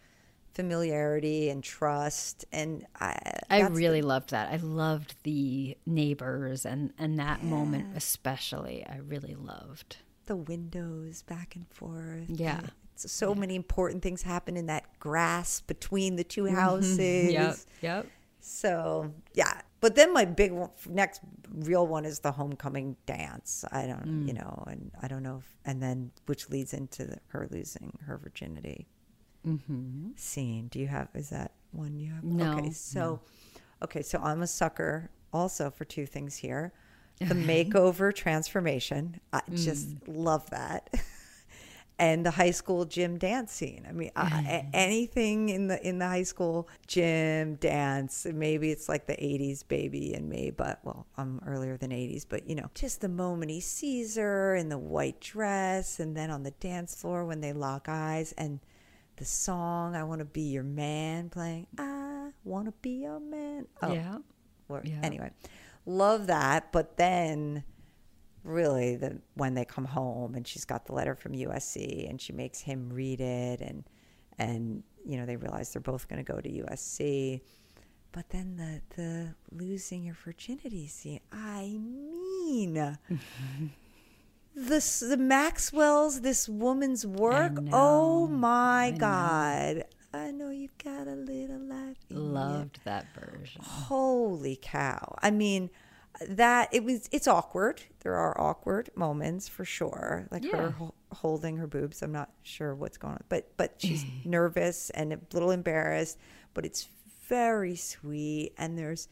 familiarity 0.55 1.51
and 1.51 1.63
trust. 1.63 2.45
And 2.53 2.87
I 2.99 3.17
I 3.49 3.61
that's 3.63 3.71
the- 3.75 3.77
really 3.79 4.03
loved 4.03 4.31
that. 4.31 4.53
I 4.53 4.57
loved 4.57 5.15
the 5.25 5.77
neighbors 5.87 6.65
and, 6.67 6.93
and 6.99 7.19
that 7.19 7.43
moment 7.45 7.97
especially. 7.97 8.85
I 8.87 8.99
really 8.99 9.35
loved. 9.35 9.97
the 10.27 10.37
windows 10.37 11.23
back 11.23 11.57
and 11.57 11.67
forth. 11.71 12.27
Yeah. 12.29 12.61
It's 12.95 13.11
so 13.11 13.35
many 13.35 13.57
important 13.57 14.03
things 14.03 14.23
happen 14.23 14.57
in 14.57 14.67
that 14.67 14.85
grass 15.01 15.61
between 15.61 16.17
the 16.17 16.23
two 16.25 16.47
houses. 16.47 17.33
Yep. 17.33 17.57
Yep. 17.83 18.07
So 18.39 19.13
yeah, 19.35 19.61
but 19.81 19.95
then 19.97 20.13
my 20.13 20.25
big 20.25 20.53
one, 20.53 20.71
next 20.89 21.21
real 21.53 21.87
one 21.87 22.05
is 22.05 22.21
the 22.21 22.33
homecoming 22.33 22.97
dance. 23.07 23.65
I 23.73 23.87
don't, 23.87 24.05
Mm. 24.07 24.29
you 24.29 24.35
know, 24.35 24.65
and 24.67 24.91
I 25.03 25.09
don't 25.09 25.23
know, 25.23 25.39
if, 25.39 25.57
and 25.65 25.83
then 25.83 26.11
which 26.27 26.49
leads 26.49 26.73
into 26.75 27.05
the, 27.07 27.19
her 27.29 27.49
losing 27.51 27.99
her 28.07 28.17
virginity 28.19 28.87
scene. 30.17 30.69
Do 30.69 30.79
you 30.79 30.87
have? 30.89 31.09
Is 31.15 31.31
that 31.31 31.53
one 31.73 31.99
you 31.99 32.13
have? 32.13 32.25
Mm-hmm. 32.25 32.37
No, 32.39 32.53
Okay, 32.53 32.71
so, 32.71 33.21
okay, 33.83 34.03
so 34.03 34.19
I'm 34.23 34.43
a 34.43 34.47
sucker 34.47 35.11
also 35.33 35.71
for 35.71 35.85
two 35.85 36.07
things 36.07 36.37
here: 36.37 36.73
the 37.19 37.35
makeover 37.35 38.15
transformation. 38.15 39.21
I 39.33 39.43
just 39.55 39.89
Mm. 39.91 39.99
love 40.07 40.49
that. 40.51 40.91
and 41.99 42.25
the 42.25 42.31
high 42.31 42.51
school 42.51 42.87
gym 42.87 43.19
dance 43.19 43.53
scene. 43.53 43.85
I 43.89 43.93
mean, 43.93 44.11
I, 44.17 44.65
a- 44.73 44.77
anything 44.77 45.51
in 45.51 45.67
the 45.69 45.87
in 45.87 45.99
the 45.99 46.07
high 46.09 46.23
school 46.23 46.69
gym 46.87 47.57
dance. 47.57 48.27
Maybe 48.33 48.71
it's 48.71 48.89
like 48.89 49.07
the 49.07 49.15
'80s 49.23 49.63
baby 49.69 50.15
in 50.15 50.29
me, 50.29 50.51
but 50.51 50.81
well, 50.83 51.07
I'm 51.17 51.41
earlier 51.47 51.77
than 51.77 51.91
'80s. 51.91 52.25
But 52.29 52.49
you 52.49 52.55
know, 52.55 52.71
just 52.75 53.01
the 53.01 53.09
moment 53.09 53.51
he 53.51 53.61
sees 53.61 54.17
her 54.17 54.55
in 54.57 54.69
the 54.71 54.79
white 54.79 55.21
dress, 55.21 56.01
and 56.01 56.17
then 56.17 56.31
on 56.31 56.43
the 56.43 56.53
dance 56.53 56.95
floor 56.95 57.25
when 57.27 57.41
they 57.43 57.53
lock 57.53 57.87
eyes, 57.89 58.33
and 58.39 58.61
the 59.21 59.25
song 59.27 59.95
"I 59.95 60.03
Want 60.03 60.19
to 60.21 60.25
Be 60.25 60.41
Your 60.51 60.63
Man" 60.65 61.29
playing. 61.29 61.67
I 61.79 62.31
want 62.43 62.67
to 62.67 62.73
be 62.81 63.03
your 63.03 63.21
man. 63.21 63.67
Oh, 63.83 63.93
Yeah. 63.93 64.19
or- 64.69 64.81
Yeah. 64.85 65.01
Anyway, 65.03 65.31
love 65.87 66.27
that. 66.29 66.73
But 66.73 66.97
then, 66.97 67.63
really, 68.43 68.97
the 68.97 69.21
when 69.35 69.53
they 69.55 69.65
come 69.67 69.85
home 69.85 70.35
and 70.35 70.49
she's 70.49 70.65
got 70.65 70.87
the 70.87 70.95
letter 70.95 71.15
from 71.15 71.33
USC 71.35 72.09
and 72.09 72.19
she 72.21 72.33
makes 72.33 72.61
him 72.63 72.91
read 72.91 73.21
it, 73.21 73.61
and 73.61 73.85
and 74.39 74.83
you 75.07 75.17
know 75.19 75.27
they 75.27 75.37
realize 75.37 75.71
they're 75.73 75.83
both 75.83 76.09
going 76.09 76.25
to 76.25 76.33
go 76.33 76.41
to 76.41 76.49
USC. 76.49 77.43
But 78.13 78.31
then 78.31 78.57
the 78.57 78.81
the 78.97 79.35
losing 79.53 80.03
your 80.05 80.15
virginity 80.25 80.87
scene. 80.89 81.21
I 81.31 81.77
mean. 81.79 82.99
This 84.55 85.01
the 85.01 85.17
Maxwell's 85.17 86.21
this 86.23 86.49
woman's 86.49 87.07
work. 87.07 87.53
oh 87.73 88.27
my 88.27 88.87
I 88.87 88.91
know. 88.91 88.97
God! 88.99 89.85
I 90.13 90.31
know 90.33 90.51
you've 90.51 90.77
got 90.79 91.07
a 91.07 91.15
little 91.15 91.61
life. 91.61 91.97
in 92.11 92.17
you. 92.17 92.23
Loved 92.23 92.81
that 92.85 93.07
version. 93.15 93.63
Holy 93.65 94.59
cow. 94.61 95.15
I 95.23 95.31
mean, 95.31 95.71
that 96.29 96.69
it 96.73 96.83
was 96.85 97.09
it's 97.13 97.29
awkward. 97.29 97.83
There 98.01 98.17
are 98.17 98.39
awkward 98.41 98.91
moments 98.97 99.49
for 99.49 99.65
sure. 99.65 100.27
Like 100.33 100.45
Yeah. 100.45 100.57
her 100.57 100.71
ho- 100.71 100.95
holding 101.13 101.57
her 101.59 101.69
boobs. 101.69 102.03
I'm 102.03 102.11
not 102.13 102.31
sure 102.43 102.75
what's 102.75 102.99
going 102.99 103.15
on. 103.15 103.25
But 103.29 103.57
but 103.57 103.75
she's 103.79 104.05
nervous 104.25 104.91
and 104.91 105.13
a 105.13 105.21
little 105.33 105.53
embarrassed, 105.53 106.19
but 106.55 106.67
it's 106.67 106.89
very 107.29 107.77
sweet 107.77 108.53
and 108.59 108.77
there's 108.77 109.07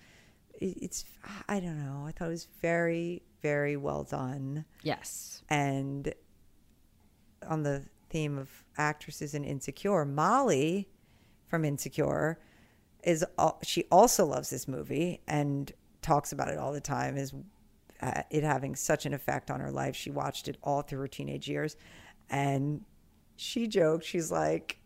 it's 0.60 1.04
I 1.48 1.60
don't 1.60 1.78
know. 1.84 2.04
I 2.06 2.12
thought 2.12 2.26
it 2.26 2.30
was 2.30 2.48
very 2.60 3.22
very 3.42 3.76
well 3.76 4.02
done 4.04 4.64
Yes. 4.82 5.42
and 5.48 6.12
on 7.48 7.62
the 7.62 7.84
theme 8.10 8.36
of 8.38 8.48
actresses 8.76 9.34
and 9.34 9.44
insecure 9.44 10.04
molly 10.04 10.88
from 11.46 11.64
insecure 11.64 12.38
is 13.04 13.24
she 13.62 13.84
also 13.92 14.24
loves 14.26 14.50
this 14.50 14.66
movie 14.66 15.20
and 15.28 15.70
talks 16.02 16.32
about 16.32 16.48
it 16.48 16.58
all 16.58 16.72
the 16.72 16.80
time 16.80 17.16
is 17.16 17.32
uh, 18.00 18.22
it 18.30 18.42
having 18.42 18.74
such 18.74 19.06
an 19.06 19.14
effect 19.14 19.50
on 19.50 19.60
her 19.60 19.70
life 19.70 19.94
she 19.94 20.10
watched 20.10 20.48
it 20.48 20.56
all 20.64 20.82
through 20.82 20.98
her 21.00 21.06
teenage 21.08 21.48
years 21.48 21.76
and 22.30 22.84
she 23.36 23.68
joked 23.68 24.04
she's 24.04 24.32
like 24.32 24.78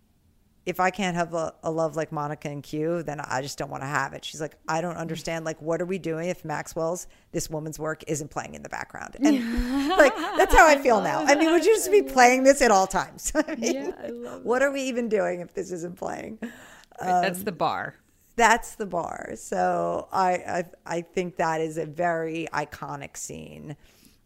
if 0.65 0.79
I 0.79 0.91
can't 0.91 1.17
have 1.17 1.35
a, 1.35 1.55
a 1.65 1.71
love 1.71 1.97
like 1.97 2.13
Monica 2.13 2.49
and 2.49 2.63
Q, 2.63 3.03
then 3.03 3.21
I 3.21 3.43
just 3.43 3.59
don't 3.59 3.71
want 3.71 3.83
to 3.83 3.89
have 3.89 4.13
it. 4.13 4.25
She's 4.25 4.41
like, 4.41 4.57
I 4.69 4.81
don't 4.81 4.97
understand. 4.97 5.45
Like, 5.45 5.61
what 5.61 5.83
are 5.83 5.87
we 5.87 5.99
doing 5.99 6.29
if 6.29 6.45
Maxwell's 6.45 7.09
this 7.33 7.51
woman's 7.51 7.79
work 7.79 8.05
isn't 8.07 8.31
playing 8.31 8.55
in 8.55 8.63
the 8.63 8.69
background? 8.69 9.17
And 9.21 9.89
like, 9.89 10.15
that's 10.17 10.55
how 10.55 10.67
I 10.67 10.79
feel 10.79 11.01
now. 11.01 11.25
I 11.25 11.35
mean, 11.35 11.51
would 11.51 11.65
you 11.65 11.75
just 11.75 11.91
be 11.91 12.03
playing 12.03 12.45
this 12.45 12.63
at 12.63 12.71
all 12.71 12.87
times? 12.87 13.33
I 13.49 13.57
mean, 13.57 13.75
Yeah, 13.75 13.93
I 14.03 14.09
love 14.09 14.45
what 14.45 14.63
are 14.63 14.71
we 14.71 14.83
even 14.83 15.09
doing 15.09 15.41
if 15.41 15.53
this 15.53 15.73
isn't 15.73 15.97
playing? 15.97 16.39
That's 17.01 17.43
the 17.43 17.53
bar. 17.53 17.97
That's 18.37 18.77
the 18.77 18.87
bar. 18.87 19.33
So 19.35 20.09
I, 20.13 20.33
I, 20.33 20.65
I 20.87 21.01
think 21.03 21.37
that 21.37 21.61
is 21.61 21.77
a 21.77 21.87
very 21.87 22.47
iconic 22.53 23.17
scene, 23.17 23.77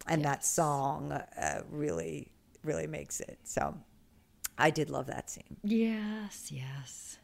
and 0.07 0.25
that 0.25 0.45
song 0.45 1.13
uh, 1.13 1.63
really, 1.71 2.31
really 2.63 2.87
makes 2.87 3.21
it. 3.21 3.39
So 3.45 3.75
I 4.59 4.71
did 4.71 4.91
love 4.91 5.07
that 5.07 5.29
scene. 5.31 5.57
Yes, 5.63 6.51
yes. 6.51 7.19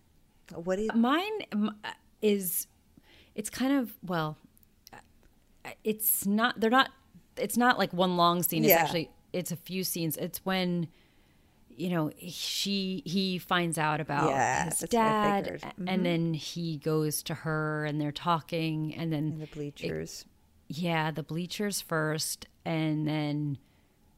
What 0.54 0.78
you? 0.78 0.90
Mine 0.94 1.72
is, 2.20 2.66
it's 3.34 3.48
kind 3.50 3.72
of, 3.72 3.92
well, 4.02 4.36
uh, 4.92 5.70
it's 5.84 6.26
not, 6.26 6.60
they're 6.60 6.70
not 6.70 6.90
it's 7.38 7.56
not 7.56 7.78
like 7.78 7.92
one 7.94 8.18
long 8.18 8.42
scene. 8.42 8.62
It's 8.62 8.70
Yeah. 8.70 8.82
actually 8.82 9.08
it's 9.32 9.50
a 9.50 9.56
few 9.56 9.84
scenes. 9.84 10.18
It's 10.18 10.44
when 10.44 10.88
you 11.74 11.88
know 11.88 12.10
she 12.28 13.02
he 13.06 13.38
finds 13.38 13.78
out 13.78 13.98
about 14.00 14.28
Yeah, 14.28 14.64
his 14.66 14.80
that's 14.80 14.92
what 14.92 15.00
I 15.02 15.40
dad. 15.40 15.60
Mm-hmm. 15.62 15.88
and 15.88 16.04
then 16.04 16.34
he 16.34 16.76
goes 16.76 17.22
to 17.22 17.34
her 17.34 17.86
and 17.86 17.98
they're 17.98 18.12
talking 18.12 18.94
and 18.94 19.10
then 19.10 19.38
the 19.38 19.46
bleachers. 19.46 20.26
yeah 20.68 21.10
the 21.10 21.22
bleachers 21.22 21.80
first 21.80 22.46
and 22.66 23.08
then 23.08 23.56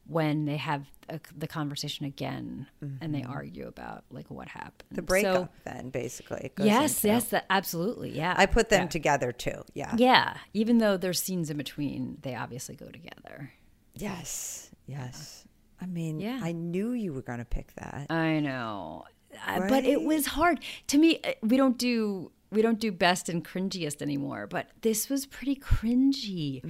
when 0.07 0.45
they 0.45 0.57
have 0.59 0.85
a, 1.09 1.19
the 1.37 1.47
conversation 1.47 2.07
again 2.07 2.67
and 3.01 3.15
they 3.15 3.23
argue 3.23 3.67
about 3.67 4.05
like 4.11 4.31
what 4.31 4.49
happened 4.49 4.85
Mm-hmm. 4.91 4.97
the 4.97 5.03
So- 5.03 5.07
breakup, 5.07 5.55
then 5.65 5.91
basically. 5.91 6.51
yes 6.59 7.05
into. 7.05 7.15
yes 7.15 7.25
that 7.31 7.47
absolutely 7.51 8.11
yeah 8.17 8.35
I 8.37 8.47
put 8.47 8.69
them 8.69 8.83
yeah. 8.83 8.89
together 8.89 9.33
too. 9.33 9.63
Yeah. 9.75 9.95
yeah 9.99 10.37
even 10.53 10.79
though 10.79 10.97
there's 10.97 11.21
scenes 11.21 11.51
in 11.51 11.57
between 11.57 12.19
they 12.23 12.35
obviously 12.35 12.75
go 12.77 12.87
together 12.87 13.53
Yes. 13.97 14.71
Yes. 14.87 15.45
I 15.81 15.87
mean, 15.87 16.19
Yeah. 16.21 16.41
I 16.43 16.53
knew 16.53 16.93
you 16.93 17.13
were 17.13 17.23
going 17.23 17.39
to 17.39 17.45
pick 17.45 17.73
that. 17.77 18.07
I 18.11 18.41
know, 18.41 19.05
Uh, 19.47 19.69
but 19.69 19.85
it 19.85 20.03
was 20.03 20.27
hard 20.27 20.61
to 20.89 20.99
me. 20.99 21.21
uh, 21.25 21.33
We 21.43 21.57
don't 21.57 21.79
do 21.79 22.31
we 22.51 22.63
don't 22.63 22.79
do 22.79 22.93
best 22.93 23.29
and 23.29 23.45
cringiest 23.45 24.01
anymore, 24.01 24.47
but 24.47 24.69
this 24.83 25.09
was 25.09 25.27
pretty 25.27 25.57
cringy. 25.57 26.63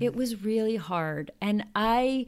It 0.00 0.16
was 0.16 0.42
really 0.42 0.76
hard, 0.76 1.30
and 1.42 1.66
I, 1.74 2.24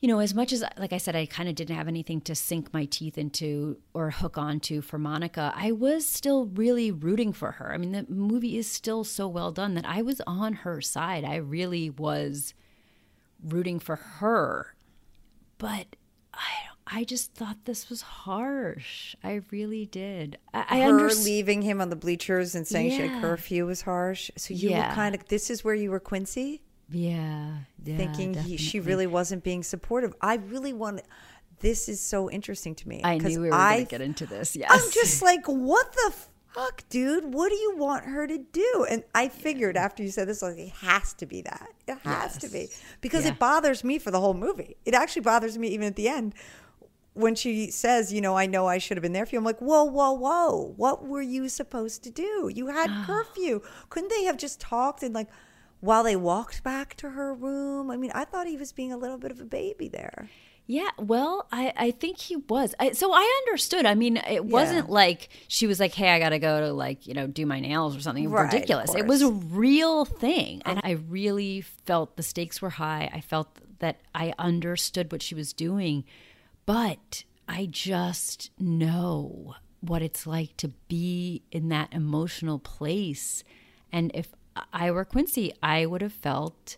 you 0.00 0.08
know, 0.08 0.18
as 0.18 0.34
much 0.34 0.52
as 0.52 0.62
like 0.78 0.92
I 0.92 0.98
said, 0.98 1.16
I 1.16 1.26
kind 1.26 1.48
of 1.48 1.54
didn't 1.54 1.74
have 1.76 1.88
anything 1.88 2.20
to 2.22 2.34
sink 2.34 2.72
my 2.72 2.84
teeth 2.84 3.16
into 3.16 3.78
or 3.94 4.10
hook 4.10 4.36
onto 4.38 4.80
for 4.82 4.98
Monica. 4.98 5.52
I 5.56 5.72
was 5.72 6.06
still 6.06 6.46
really 6.46 6.90
rooting 6.90 7.32
for 7.32 7.52
her. 7.52 7.72
I 7.72 7.78
mean, 7.78 7.92
the 7.92 8.06
movie 8.08 8.58
is 8.58 8.70
still 8.70 9.04
so 9.04 9.26
well 9.26 9.52
done 9.52 9.74
that 9.74 9.86
I 9.86 10.02
was 10.02 10.20
on 10.26 10.52
her 10.54 10.80
side. 10.80 11.24
I 11.24 11.36
really 11.36 11.88
was 11.90 12.52
rooting 13.42 13.78
for 13.78 13.96
her 13.96 14.74
but 15.58 15.86
I 16.34 16.44
I 16.88 17.02
just 17.04 17.34
thought 17.34 17.64
this 17.64 17.90
was 17.90 18.00
harsh. 18.02 19.16
I 19.24 19.40
really 19.50 19.86
did. 19.86 20.38
I, 20.54 20.64
I 20.68 20.80
Her 20.82 20.88
understand. 20.90 21.24
leaving 21.24 21.62
him 21.62 21.80
on 21.80 21.90
the 21.90 21.96
bleachers 21.96 22.54
and 22.54 22.64
saying 22.64 22.90
she 22.90 23.08
had 23.08 23.20
curfew 23.20 23.66
was 23.66 23.82
harsh. 23.82 24.30
So 24.36 24.54
you 24.54 24.70
Yeah. 24.70 24.90
were 24.90 24.94
kind 24.94 25.14
of, 25.16 25.24
this 25.26 25.50
is 25.50 25.64
where 25.64 25.74
you 25.74 25.90
were 25.90 25.98
Quincy? 25.98 26.62
Yeah, 26.90 27.58
yeah, 27.84 27.96
thinking 27.96 28.34
he, 28.34 28.56
she 28.56 28.80
really 28.80 29.06
wasn't 29.06 29.42
being 29.42 29.62
supportive. 29.62 30.14
I 30.20 30.36
really 30.36 30.72
want. 30.72 31.00
This 31.60 31.88
is 31.88 32.00
so 32.00 32.30
interesting 32.30 32.74
to 32.76 32.88
me. 32.88 33.00
I 33.02 33.18
knew 33.18 33.40
we 33.40 33.48
were 33.48 33.56
going 33.56 33.78
to 33.84 33.90
get 33.90 34.00
into 34.02 34.26
this. 34.26 34.54
Yes, 34.54 34.70
I'm 34.70 34.90
just 34.92 35.22
like, 35.30 35.46
what 35.46 35.90
the 35.94 36.12
fuck, 36.54 36.84
dude? 36.90 37.32
What 37.32 37.48
do 37.48 37.54
you 37.56 37.76
want 37.76 38.04
her 38.04 38.26
to 38.26 38.38
do? 38.38 38.86
And 38.90 39.02
I 39.14 39.28
figured 39.28 39.76
after 39.76 40.02
you 40.02 40.10
said 40.10 40.28
this, 40.28 40.42
like, 40.42 40.58
it 40.58 40.68
has 40.82 41.14
to 41.14 41.26
be 41.26 41.40
that. 41.42 41.68
It 41.88 41.96
has 42.04 42.36
to 42.38 42.48
be 42.48 42.68
because 43.00 43.24
Yeah. 43.24 43.32
it 43.32 43.38
bothers 43.38 43.82
me 43.84 43.98
for 43.98 44.10
the 44.10 44.20
whole 44.20 44.34
movie. 44.34 44.76
It 44.84 44.92
actually 44.94 45.22
bothers 45.22 45.56
me 45.58 45.68
even 45.68 45.86
at 45.86 45.96
the 45.96 46.08
end 46.08 46.34
when 47.14 47.34
she 47.34 47.70
says, 47.70 48.12
you 48.12 48.20
know, 48.20 48.36
I 48.36 48.44
know 48.44 48.66
I 48.66 48.76
should 48.76 48.98
have 48.98 49.02
been 49.02 49.14
there 49.14 49.24
for 49.24 49.34
you. 49.34 49.38
I'm 49.38 49.44
like, 49.44 49.58
whoa, 49.60 49.84
whoa, 49.84 50.12
whoa. 50.12 50.74
What 50.76 51.06
were 51.06 51.22
you 51.22 51.48
supposed 51.48 52.04
to 52.04 52.10
do? 52.10 52.50
You 52.54 52.66
had 52.66 52.90
Ah. 52.90 53.04
curfew. 53.06 53.62
Couldn't 53.88 54.10
they 54.10 54.24
have 54.24 54.36
just 54.36 54.60
talked 54.60 55.02
and 55.02 55.14
like 55.14 55.28
while 55.80 56.02
they 56.02 56.16
walked 56.16 56.62
back 56.62 56.94
to 56.96 57.10
her 57.10 57.32
room? 57.34 57.90
I 57.90 57.96
mean, 57.96 58.10
I 58.14 58.24
thought 58.24 58.46
he 58.46 58.56
was 58.56 58.72
being 58.72 58.92
a 58.92 58.96
little 58.96 59.18
bit 59.18 59.30
of 59.30 59.40
a 59.40 59.44
baby 59.44 59.88
there. 59.88 60.28
Yeah, 60.68 60.90
well, 60.98 61.46
I, 61.52 61.72
I 61.76 61.90
think 61.92 62.18
he 62.18 62.34
was. 62.36 62.74
I, 62.80 62.90
so 62.90 63.12
I 63.12 63.42
understood. 63.46 63.86
I 63.86 63.94
mean, 63.94 64.16
it 64.16 64.44
wasn't 64.44 64.88
Yeah. 64.88 64.94
like 64.94 65.28
she 65.46 65.68
was 65.68 65.78
like, 65.78 65.94
"Hey, 65.94 66.10
I 66.10 66.18
got 66.18 66.30
to 66.30 66.40
go 66.40 66.60
to 66.60 66.72
like 66.72 67.06
you 67.06 67.14
know 67.14 67.28
do 67.28 67.46
my 67.46 67.60
nails 67.60 67.96
or 67.96 68.00
something 68.00 68.28
Right, 68.28 68.52
ridiculous." 68.52 68.92
It 68.92 69.06
was 69.06 69.22
a 69.22 69.30
real 69.30 70.04
thing, 70.04 70.62
and 70.64 70.78
uh-huh. 70.78 70.88
I 70.88 70.92
really 70.92 71.60
felt 71.60 72.16
the 72.16 72.24
stakes 72.24 72.60
were 72.60 72.70
high. 72.70 73.08
I 73.12 73.20
felt 73.20 73.58
that 73.78 74.00
I 74.12 74.32
understood 74.40 75.12
what 75.12 75.22
she 75.22 75.36
was 75.36 75.52
doing, 75.52 76.02
but 76.64 77.22
I 77.46 77.66
just 77.70 78.50
know 78.58 79.54
what 79.80 80.02
it's 80.02 80.26
like 80.26 80.56
to 80.56 80.68
be 80.88 81.42
in 81.52 81.68
that 81.68 81.92
emotional 81.92 82.58
place. 82.58 83.44
And 83.92 84.10
if 84.14 84.34
I 84.72 84.90
were 84.90 85.04
Quincy, 85.04 85.52
I 85.62 85.86
would 85.86 86.02
have 86.02 86.12
felt 86.12 86.76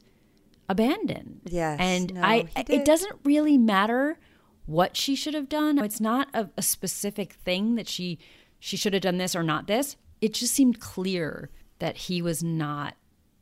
abandoned. 0.68 1.40
Yes, 1.44 1.78
And 1.80 2.14
no, 2.14 2.22
I 2.22 2.46
it 2.56 2.84
doesn't 2.84 3.16
really 3.24 3.56
matter 3.58 4.18
what 4.66 4.96
she 4.96 5.14
should 5.14 5.34
have 5.34 5.48
done. 5.48 5.78
It's 5.78 6.00
not 6.00 6.28
a, 6.34 6.50
a 6.56 6.62
specific 6.62 7.34
thing 7.34 7.74
that 7.76 7.88
she 7.88 8.18
she 8.58 8.76
should 8.76 8.92
have 8.92 9.02
done 9.02 9.18
this 9.18 9.34
or 9.36 9.42
not 9.42 9.66
this. 9.66 9.96
It 10.20 10.34
just 10.34 10.52
seemed 10.52 10.80
clear 10.80 11.50
that 11.78 11.96
he 11.96 12.20
was 12.20 12.42
not 12.42 12.94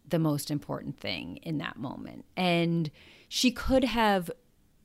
the 0.08 0.18
most 0.18 0.50
important 0.50 0.98
thing 1.00 1.38
in 1.38 1.58
that 1.58 1.76
moment. 1.76 2.24
And 2.36 2.90
she 3.28 3.50
could 3.50 3.82
have 3.84 4.30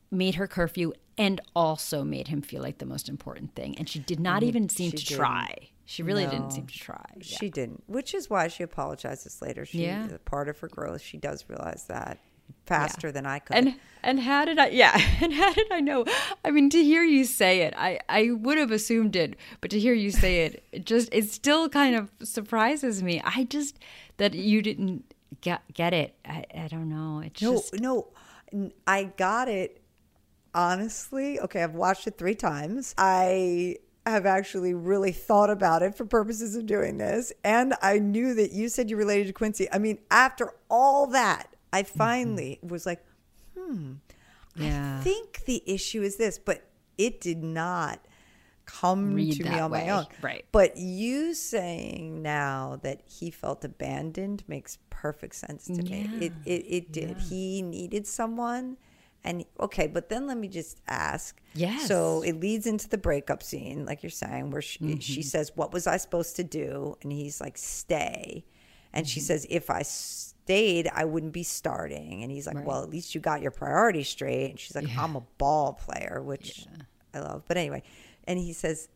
made 0.10 0.36
her 0.36 0.48
curfew 0.48 0.94
and 1.18 1.40
also 1.56 2.04
made 2.04 2.30
him 2.30 2.42
feel 2.42 2.62
like 2.62 2.80
the 2.80 2.86
most 2.86 3.08
important 3.10 3.54
thing. 3.56 3.78
And 3.78 3.88
she 3.88 4.00
did 4.00 4.20
not 4.20 4.42
even 4.42 4.70
seem 4.70 4.92
she 4.92 4.98
to 4.98 5.06
didn't. 5.06 5.18
try. 5.20 5.56
She 5.86 6.04
really 6.04 6.26
No. 6.26 6.32
didn't 6.32 6.52
seem 6.52 6.68
to 6.68 6.78
try. 6.78 7.04
Yeah. 7.18 7.38
She 7.40 7.50
didn't, 7.50 7.84
which 7.88 8.14
is 8.14 8.30
why 8.30 8.48
she 8.48 8.64
apologizes 8.64 9.42
later. 9.42 9.66
She, 9.66 9.84
Yeah. 9.84 10.08
part 10.26 10.48
of 10.48 10.60
her 10.60 10.68
growth, 10.68 11.02
she 11.02 11.18
does 11.18 11.46
realize 11.50 11.86
that 11.86 12.20
faster 12.66 13.12
than 13.12 13.26
I 13.26 13.40
could. 13.40 13.56
And 13.58 13.76
and 14.04 14.20
how 14.22 14.46
did 14.46 14.58
I 14.60 14.68
yeah, 14.68 14.94
and 15.22 15.34
how 15.34 15.54
did 15.54 15.72
I 15.72 15.80
know? 15.80 16.06
I 16.46 16.52
mean 16.52 16.70
to 16.72 16.84
hear 16.84 17.04
you 17.04 17.26
say 17.26 17.62
it, 17.62 17.74
I 17.78 18.00
I 18.10 18.32
would 18.32 18.58
have 18.58 18.72
assumed 18.72 19.16
it, 19.16 19.36
but 19.62 19.72
to 19.72 19.80
hear 19.80 19.94
you 19.94 20.12
say 20.12 20.46
it, 20.46 20.64
it 20.72 20.86
just 20.86 21.10
it 21.14 21.30
still 21.30 21.68
kind 21.70 21.96
of 21.96 22.12
surprises 22.24 23.02
me. 23.04 23.22
I 23.24 23.44
just 23.46 23.78
that 24.18 24.34
you 24.34 24.62
didn't 24.62 25.14
get 25.42 25.62
get 25.74 25.94
it. 25.94 26.16
I, 26.26 26.46
I 26.58 26.68
don't 26.68 26.90
know. 26.90 27.20
It's 27.26 27.42
no, 27.42 27.54
just 27.54 27.80
no, 27.80 28.08
I 28.88 29.06
got 29.18 29.48
it. 29.48 29.82
Honestly, 30.54 31.40
okay, 31.40 31.64
I've 31.64 31.76
watched 31.76 32.08
it 32.08 32.18
three 32.18 32.36
times. 32.36 32.94
I 32.98 33.78
have 34.06 34.26
actually 34.26 34.74
really 34.74 35.12
thought 35.12 35.50
about 35.50 35.84
it 35.84 35.96
for 35.96 36.06
purposes 36.06 36.56
of 36.56 36.66
doing 36.66 36.98
this, 36.98 37.32
and 37.44 37.74
I 37.82 38.00
knew 38.00 38.34
that 38.36 38.52
you 38.52 38.68
said 38.70 38.90
you 38.90 38.98
related 38.98 39.28
to 39.28 39.34
Quincy. 39.34 39.68
I 39.72 39.78
mean, 39.78 40.00
after 40.10 40.54
all 40.70 41.08
that, 41.08 41.56
I 41.74 41.84
Mm-hmm. 41.84 41.98
finally 41.98 42.60
was 42.64 42.86
like, 42.86 43.04
yeah. 44.56 44.98
I 45.00 45.04
think 45.04 45.46
the 45.46 45.64
issue 45.66 46.02
is 46.02 46.18
this, 46.18 46.38
but 46.38 46.68
it 46.98 47.22
did 47.22 47.44
not 47.44 48.00
come 48.66 49.14
Read 49.14 49.34
to 49.38 49.44
me 49.44 49.60
on 49.60 49.72
way, 49.72 49.86
my 49.86 49.90
own. 49.90 50.06
right. 50.22 50.46
But 50.52 50.78
you 50.78 51.34
saying 51.34 52.22
now 52.22 52.80
that 52.84 53.02
he 53.06 53.32
felt 53.32 53.64
abandoned 53.66 54.44
makes 54.48 54.78
perfect 54.90 55.36
sense 55.36 55.66
to 55.66 55.82
me. 55.84 56.10
It 56.20 56.34
it, 56.46 56.66
it 56.68 56.92
did. 56.92 57.18
He 57.18 57.62
needed 57.62 58.08
someone. 58.08 58.78
And 59.24 59.46
okay, 59.60 59.86
but 59.88 60.10
then 60.10 60.26
let 60.26 60.38
me 60.38 60.48
just 60.48 60.82
ask. 60.88 61.40
Yes. 61.54 61.88
So 61.88 62.22
it 62.24 62.40
leads 62.40 62.66
into 62.66 62.90
the 62.90 62.98
breakup 62.98 63.44
scene, 63.44 63.86
like 63.86 64.02
you're 64.02 64.10
saying, 64.10 64.50
where 64.52 64.62
she, 64.64 64.80
Mm-hmm. 64.80 65.00
she 65.00 65.22
says, 65.22 65.52
What 65.56 65.72
was 65.74 65.86
I 65.88 65.98
supposed 65.98 66.36
to 66.38 66.44
do? 66.44 66.98
And 67.04 67.12
he's 67.12 67.40
like, 67.40 67.58
Stay. 67.58 68.46
And 68.94 69.06
Mm-hmm. 69.06 69.12
she 69.12 69.20
says, 69.20 69.46
If 69.50 69.70
I 69.70 69.84
stayed, 69.84 70.90
I 70.94 71.06
wouldn't 71.06 71.34
be 71.34 71.44
starting. 71.44 72.24
And 72.24 72.32
he's 72.32 72.48
like, 72.48 72.66
Well, 72.66 72.82
at 72.82 72.90
least 72.90 73.14
you 73.14 73.22
got 73.22 73.42
your 73.42 73.52
priorities 73.52 74.10
straight. 74.10 74.50
And 74.50 74.60
she's 74.60 74.76
like, 74.76 74.88
I'm 74.98 75.16
a 75.16 75.22
ball 75.38 75.74
player, 75.74 76.22
which 76.24 76.66
I 77.14 77.20
love. 77.20 77.44
But 77.48 77.58
anyway, 77.58 77.84
and 78.26 78.40
he 78.40 78.54
says, 78.54 78.90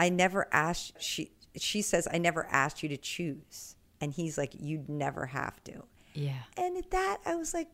I 0.00 0.08
never 0.08 0.48
asked, 0.52 0.92
she, 1.02 1.32
she 1.56 1.82
says, 1.82 2.06
I 2.10 2.18
never 2.18 2.46
asked 2.46 2.82
you 2.82 2.88
to 2.90 2.96
choose. 2.96 3.76
And 4.00 4.12
he's 4.12 4.38
like, 4.38 4.52
You'd 4.58 4.88
never 4.88 5.26
have 5.26 5.62
to. 5.64 5.82
yeah. 6.14 6.44
And 6.56 6.76
at 6.78 6.90
that, 6.92 7.18
I 7.26 7.34
was 7.36 7.52
like, 7.52 7.68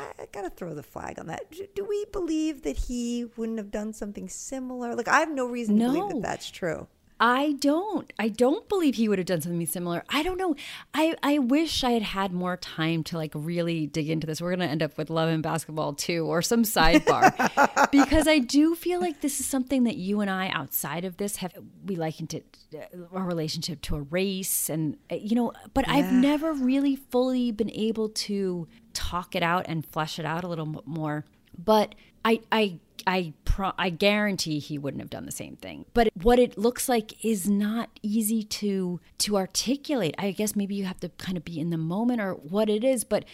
I, 0.00 0.22
I 0.22 0.26
gotta 0.32 0.50
throw 0.50 0.74
the 0.74 0.82
flag 0.82 1.18
on 1.18 1.26
that. 1.26 1.42
Do, 1.74 1.84
we 1.84 2.04
believe 2.12 2.62
that 2.62 2.76
he 2.76 3.26
wouldn't 3.36 3.58
have 3.58 3.70
done 3.70 3.92
something 3.92 4.28
similar? 4.28 4.94
Like, 4.94 5.08
I 5.08 5.20
have 5.20 5.30
no 5.30 5.46
reason 5.46 5.78
to 5.78 5.84
believe 5.86 6.02
No. 6.02 6.08
that 6.08 6.22
that's 6.22 6.50
true. 6.50 6.86
I 7.22 7.52
don't. 7.60 8.10
I 8.18 8.30
don't 8.30 8.66
believe 8.66 8.94
he 8.94 9.06
would 9.06 9.18
have 9.18 9.26
done 9.26 9.42
something 9.42 9.66
similar. 9.66 10.04
I 10.08 10.22
don't 10.22 10.38
know. 10.38 10.56
I, 10.94 11.14
I 11.22 11.38
wish 11.38 11.84
I 11.84 11.90
had 11.90 12.00
had 12.00 12.32
more 12.32 12.56
time 12.56 13.04
to 13.04 13.18
like 13.18 13.32
really 13.34 13.86
dig 13.86 14.08
into 14.08 14.26
this. 14.26 14.40
We're 14.40 14.56
going 14.56 14.66
to 14.66 14.72
end 14.72 14.82
up 14.82 14.96
with 14.96 15.10
Love 15.10 15.28
and 15.28 15.42
Basketball 15.42 15.92
too 15.92 16.24
or 16.24 16.40
some 16.40 16.62
sidebar 16.62 17.90
because 17.92 18.26
I 18.26 18.38
do 18.38 18.74
feel 18.74 19.00
like 19.00 19.20
this 19.20 19.38
is 19.38 19.44
something 19.44 19.84
that 19.84 19.96
you 19.96 20.22
and 20.22 20.30
I 20.30 20.48
outside 20.48 21.04
of 21.04 21.18
this 21.18 21.36
have 21.36 21.52
we 21.84 21.94
likened 21.94 22.32
it 22.32 22.56
uh, 22.74 22.86
our 23.14 23.24
relationship 23.26 23.82
to 23.82 23.96
a 23.96 24.00
race 24.00 24.70
and 24.70 24.96
uh, 25.12 25.16
you 25.16 25.36
know, 25.36 25.52
but 25.74 25.86
I've 25.90 26.10
never 26.10 26.54
really 26.54 26.96
fully 26.96 27.52
been 27.52 27.70
able 27.70 28.08
to 28.08 28.66
talk 29.08 29.34
it 29.34 29.42
out 29.42 29.64
and 29.68 29.84
flesh 29.86 30.18
it 30.18 30.24
out 30.26 30.44
a 30.44 30.48
little 30.48 30.68
m- 30.68 30.80
more. 30.84 31.24
But 31.56 31.94
I 32.24 32.40
I 32.52 32.78
I 33.06 33.32
pro- 33.44 33.72
I 33.78 33.88
guarantee 33.90 34.58
he 34.58 34.76
wouldn't 34.78 35.00
have 35.00 35.10
done 35.10 35.24
the 35.26 35.32
same 35.32 35.56
thing. 35.56 35.86
But 35.94 36.08
what 36.14 36.38
it 36.38 36.58
looks 36.58 36.88
like 36.88 37.24
is 37.24 37.48
not 37.48 37.88
easy 38.02 38.42
to 38.60 39.00
to 39.24 39.36
articulate. 39.36 40.14
I 40.18 40.30
guess 40.32 40.54
maybe 40.54 40.74
you 40.74 40.84
have 40.84 41.00
to 41.00 41.08
kind 41.10 41.36
of 41.38 41.44
be 41.44 41.58
in 41.58 41.70
the 41.70 41.78
moment 41.78 42.20
or 42.20 42.32
what 42.34 42.68
it 42.68 42.84
is, 42.84 43.04
but 43.04 43.24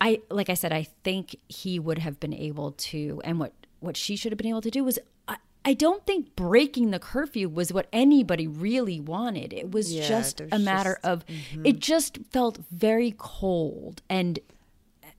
I 0.00 0.20
like 0.30 0.48
I 0.50 0.54
said 0.54 0.72
I 0.72 0.84
think 1.04 1.36
he 1.48 1.78
would 1.78 1.98
have 1.98 2.18
been 2.20 2.34
able 2.34 2.72
to 2.90 3.20
and 3.24 3.38
what 3.38 3.52
what 3.80 3.96
she 3.96 4.16
should 4.16 4.32
have 4.32 4.38
been 4.38 4.48
able 4.54 4.62
to 4.62 4.70
do 4.70 4.82
was 4.82 4.98
I, 5.28 5.36
I 5.64 5.74
don't 5.74 6.04
think 6.06 6.34
breaking 6.34 6.90
the 6.90 6.98
curfew 6.98 7.48
was 7.48 7.72
what 7.72 7.86
anybody 7.92 8.46
really 8.48 8.98
wanted. 9.00 9.52
It 9.52 9.70
was 9.72 9.92
Yeah, 9.92 10.08
just 10.08 10.40
a 10.40 10.58
matter 10.58 10.94
just- 11.02 11.04
of 11.12 11.26
mm-hmm. 11.26 11.66
it 11.66 11.78
just 11.80 12.18
felt 12.30 12.58
very 12.70 13.14
cold 13.18 14.02
and 14.08 14.38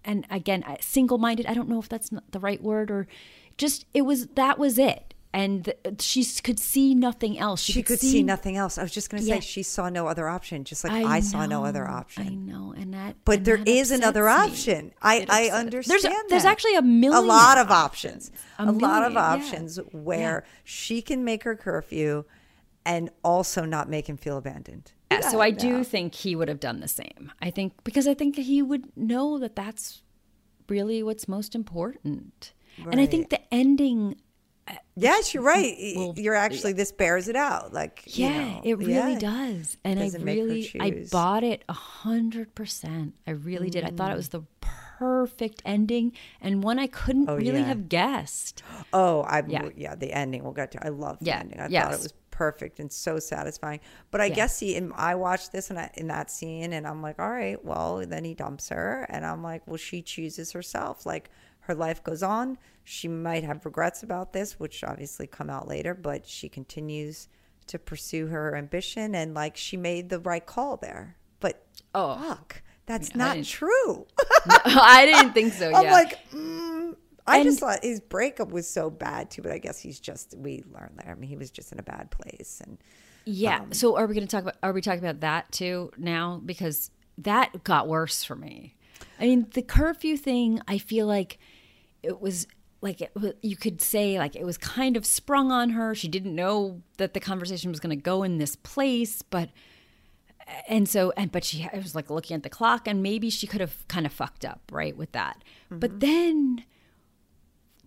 and 0.06 0.26
again, 0.30 0.64
single 0.82 1.18
minded. 1.18 1.46
I 1.46 1.54
don't 1.54 1.70
know 1.70 1.80
if 1.80 1.90
that's 1.90 2.12
not 2.12 2.24
the 2.32 2.40
right 2.40 2.62
word 2.62 2.92
or 2.92 3.08
just 3.58 3.86
it 3.94 4.02
was 4.04 4.28
that 4.28 4.58
was 4.60 4.78
it. 4.78 5.14
And 5.36 5.66
th- 5.66 6.00
she 6.00 6.24
could 6.44 6.60
see 6.60 6.94
nothing 6.94 7.40
else. 7.40 7.60
She, 7.60 7.82
could 7.82 8.00
see, 8.00 8.22
nothing 8.22 8.56
else. 8.56 8.78
I 8.78 8.84
was 8.84 8.92
just 8.92 9.10
going 9.10 9.20
to 9.20 9.28
say 9.28 9.34
Yeah. 9.34 9.40
she 9.40 9.64
saw 9.64 9.90
no 9.90 10.06
other 10.08 10.28
option, 10.30 10.64
just 10.64 10.84
like 10.84 10.94
I, 10.94 11.22
saw 11.22 11.48
no 11.48 11.66
other 11.66 11.88
option. 11.88 12.28
I 12.28 12.30
know, 12.36 12.72
and 12.78 12.94
that. 12.94 13.16
But 13.26 13.38
and 13.38 13.46
there 13.48 13.58
that 13.58 13.68
is 13.68 13.90
another 13.90 14.26
me. 14.26 14.30
option. 14.30 14.94
I, 15.02 15.26
I 15.28 15.48
understand. 15.50 16.04
There's 16.04 16.14
there's 16.30 16.46
actually 16.46 16.76
a 16.76 16.84
million. 16.84 17.24
a 17.24 17.26
lot 17.28 17.58
of 17.58 17.72
options. 17.72 18.32
A, 18.60 18.66
A 18.66 18.72
lot 18.72 19.02
of 19.02 19.14
million, 19.14 19.14
yeah. 19.14 19.20
options 19.48 19.78
where 19.92 20.44
she 20.64 21.02
can 21.02 21.24
make 21.24 21.42
her 21.46 21.56
curfew 21.56 22.26
and 22.86 23.10
also 23.24 23.66
not 23.66 23.90
make 23.90 24.08
him 24.08 24.18
feel 24.18 24.38
abandoned. 24.38 24.92
Yeah, 25.22 25.30
so 25.30 25.42
I 25.42 25.52
do 25.52 25.78
Yeah. 25.78 25.84
think 25.84 26.16
he 26.16 26.36
would 26.36 26.48
have 26.48 26.60
done 26.60 26.80
the 26.80 26.88
same. 26.88 27.32
I 27.42 27.50
think 27.52 27.74
because 27.84 28.08
I 28.08 28.14
think 28.14 28.36
he 28.38 28.62
would 28.62 28.96
know 28.98 29.38
that 29.40 29.56
that's 29.56 30.02
really 30.70 31.04
what's 31.04 31.28
most 31.28 31.56
important. 31.56 32.54
And 32.90 33.00
I 33.00 33.06
think 33.06 33.30
the 33.30 33.40
ending, 33.54 34.16
Yes, 34.96 35.34
you're 35.34 35.44
right. 35.44 35.76
You're 36.16 36.36
actually 36.36 36.72
this 36.74 36.92
bears 36.92 37.28
it 37.28 37.36
out. 37.36 37.74
Like 37.74 38.04
you 38.18 38.28
yeah, 38.28 38.38
know, 38.46 38.62
it 38.64 38.78
really 38.78 39.14
yeah. 39.14 39.20
does. 39.20 39.78
And 39.84 40.00
I 40.00 40.04
Doesn't 40.04 40.24
make 40.24 40.40
her 40.40 40.46
really, 40.46 40.72
I 40.80 41.06
bought 41.12 41.44
it 41.44 41.64
a 41.68 41.74
hundred 41.74 42.56
percent. 42.56 43.14
I 43.28 43.32
really 43.32 43.70
did. 43.70 43.84
I 43.84 43.90
thought 43.90 44.10
Mm. 44.12 44.14
it 44.14 44.18
was 44.18 44.30
the 44.30 44.44
perfect 44.98 45.62
ending 45.66 46.14
and 46.40 46.64
one 46.64 46.80
I 46.80 46.88
couldn't 46.88 47.30
Oh, 47.30 47.36
really 47.36 47.60
yeah. 47.60 47.66
have 47.68 47.90
guessed. 47.90 48.64
Oh, 48.94 49.22
I 49.22 49.44
Yeah. 49.48 49.70
yeah. 49.76 49.96
the 49.96 50.14
ending. 50.14 50.44
We'll 50.44 50.54
get 50.54 50.72
to. 50.74 50.86
I 50.86 50.90
love 50.90 51.18
the 51.20 51.26
Yeah, 51.26 51.40
ending. 51.40 51.60
I 51.60 51.68
thought 51.68 51.94
it 51.94 52.00
was 52.00 52.14
perfect 52.34 52.80
and 52.80 52.92
so 52.92 53.20
satisfying. 53.20 53.80
But 54.12 54.20
I 54.22 54.26
Yeah. 54.26 54.36
guess 54.36 54.60
he. 54.60 54.76
And 54.76 54.92
I 54.96 55.16
watched 55.16 55.52
this 55.52 55.70
and 55.70 55.80
I, 55.80 55.90
in 55.94 56.08
that 56.08 56.30
scene, 56.32 56.74
and 56.74 56.86
I'm 56.88 57.02
like, 57.02 57.20
all 57.20 57.30
right, 57.30 57.64
well, 57.64 58.04
then 58.06 58.26
he 58.26 58.34
dumps 58.34 58.70
her, 58.70 59.06
and 59.10 59.26
I'm 59.26 59.42
like, 59.44 59.66
well, 59.68 59.78
she 59.78 60.02
chooses 60.02 60.52
herself. 60.52 61.06
Like 61.06 61.30
her 61.62 61.76
life 61.76 62.04
goes 62.04 62.24
on. 62.24 62.58
She 62.84 63.08
might 63.08 63.44
have 63.46 63.64
regrets 63.66 64.04
about 64.04 64.34
this, 64.34 64.60
which 64.60 64.84
obviously 64.84 65.28
come 65.28 65.50
out 65.50 65.68
later, 65.68 65.94
but 65.94 66.28
she 66.28 66.50
continues 66.50 67.30
to 67.68 67.80
pursue 67.80 68.28
her 68.28 68.56
ambition, 68.58 69.16
and 69.16 69.34
like 69.34 69.56
she 69.56 69.78
made 69.78 70.10
the 70.10 70.20
right 70.20 70.46
call 70.46 70.76
there. 70.78 71.16
But 71.40 71.64
Oh. 71.96 72.16
fuck, 72.28 72.62
that's 72.88 73.12
I 73.14 73.18
not 73.18 73.44
true. 73.46 74.06
I 74.66 75.06
didn't 75.06 75.34
think 75.34 75.54
so. 75.54 75.72
I'm 75.74 75.84
yeah. 75.86 75.92
like, 75.94 76.32
mm, 76.32 76.96
I 77.26 77.38
And- 77.38 77.46
just 77.46 77.60
thought 77.60 77.80
his 77.84 78.00
breakup 78.02 78.52
was 78.52 78.68
so 78.68 78.90
bad 78.90 79.32
too, 79.32 79.42
but 79.42 79.52
I 79.52 79.58
guess 79.58 79.80
he's 79.80 80.00
just 80.00 80.36
we 80.38 80.64
learned 80.74 80.98
that. 80.98 81.08
I 81.08 81.16
mean, 81.16 81.30
he 81.30 81.38
was 81.38 81.52
just 81.52 81.72
in 81.72 81.80
a 81.80 81.84
bad 81.84 82.12
place, 82.12 82.62
and 82.66 82.78
Yeah. 83.26 83.62
Um, 83.62 83.72
so 83.74 83.96
are 83.98 84.06
we 84.06 84.14
going 84.16 84.28
to 84.28 84.32
talk 84.32 84.44
about 84.44 84.56
are 84.62 84.74
we 84.74 84.82
talking 84.82 85.00
about 85.04 85.22
that 85.22 85.52
too 85.52 85.92
now 85.98 86.42
because 86.46 86.92
that 87.18 87.64
got 87.64 87.88
worse 87.88 88.24
for 88.24 88.36
me. 88.36 88.76
I 89.20 89.24
mean, 89.28 89.48
the 89.54 89.62
curfew 89.62 90.18
thing, 90.18 90.62
I 90.68 90.78
feel 90.78 91.06
like 91.08 91.38
it 92.02 92.20
was 92.20 92.48
like 92.82 93.00
it, 93.00 93.14
you 93.42 93.56
could 93.56 93.82
say 93.82 94.18
like 94.20 94.36
it 94.36 94.46
was 94.46 94.58
kind 94.58 94.98
of 94.98 95.06
sprung 95.06 95.52
on 95.52 95.70
her. 95.70 95.96
She 95.96 96.10
didn't 96.10 96.36
know 96.36 96.82
that 96.98 97.14
the 97.14 97.22
conversation 97.22 97.72
was 97.72 97.80
going 97.80 97.98
to 97.98 98.02
go 98.04 98.24
in 98.24 98.40
this 98.40 98.58
place, 98.58 99.22
but 99.22 99.50
and 100.68 100.90
so 100.90 101.14
and 101.16 101.32
but 101.32 101.46
she 101.46 101.64
I 101.72 101.78
was 101.78 101.96
like 101.96 102.10
looking 102.10 102.36
at 102.36 102.44
the 102.44 102.50
clock 102.50 102.86
and 102.88 103.02
maybe 103.02 103.30
she 103.30 103.48
could 103.48 103.62
have 103.62 103.88
kind 103.88 104.06
of 104.06 104.12
fucked 104.12 104.44
up, 104.44 104.62
right, 104.72 104.98
with 104.98 105.14
that. 105.14 105.42
Mm-hmm. 105.68 105.80
But 105.80 106.02
then 106.02 106.66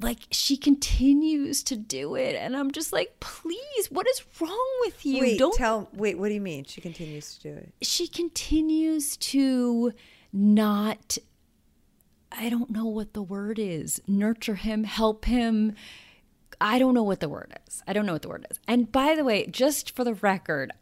like 0.00 0.18
she 0.30 0.56
continues 0.56 1.62
to 1.64 1.76
do 1.76 2.14
it 2.16 2.35
and 2.37 2.56
I'm 2.56 2.70
just 2.70 2.92
like, 2.92 3.18
"Please, 3.20 3.90
what 3.90 4.06
is 4.09 4.22
wrong 4.40 4.68
with 4.80 5.04
you? 5.06 5.20
wait, 5.20 5.38
Don't 5.38 5.56
tell 5.56 5.88
wait, 5.94 6.18
what 6.18 6.28
do 6.28 6.35
you 6.35 6.40
mean? 6.40 6.64
She 6.64 6.80
continues 6.80 7.37
to 7.37 7.42
do 7.42 7.56
it. 7.56 7.72
she 7.82 8.06
continues 8.06 9.16
to 9.18 9.92
not 10.32 11.16
I 12.32 12.50
don't 12.50 12.70
know 12.70 12.85
what 12.87 13.14
the 13.14 13.22
word 13.22 13.59
is. 13.59 14.02
Nurture 14.06 14.56
him, 14.56 14.85
help 14.85 15.24
him. 15.24 15.74
I 16.61 16.78
don't 16.78 16.94
know 16.94 17.02
what 17.02 17.20
the 17.20 17.28
word 17.28 17.59
is. 17.66 17.82
I 17.87 17.92
don't 17.92 18.04
know 18.04 18.12
what 18.12 18.22
the 18.22 18.28
word 18.28 18.46
is. 18.50 18.59
And 18.68 18.90
by 18.90 19.14
the 19.14 19.24
way, 19.24 19.46
just 19.46 19.94
for 19.94 20.04
the 20.04 20.14
record, 20.14 20.72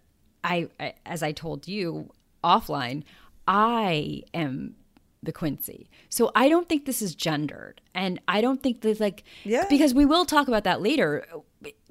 I, 0.42 0.68
I 0.81 0.94
as 1.07 1.22
I 1.22 1.33
told 1.33 1.68
you 1.68 2.11
offline, 2.42 3.05
I 3.46 4.22
am 4.33 4.74
the 5.25 5.33
Quincy. 5.33 5.89
So 6.09 6.31
I 6.35 6.49
don't 6.49 6.69
think 6.69 6.85
this 6.85 7.03
is 7.03 7.15
gendered. 7.15 7.81
And 7.95 8.21
I 8.29 8.41
don't 8.41 8.63
think 8.63 8.83
that 8.83 9.01
like 9.01 9.25
Yeah. 9.45 9.67
because 9.69 9.95
we 9.95 10.05
will 10.05 10.25
talk 10.25 10.49
about 10.49 10.65
that 10.65 10.81
later 10.81 11.27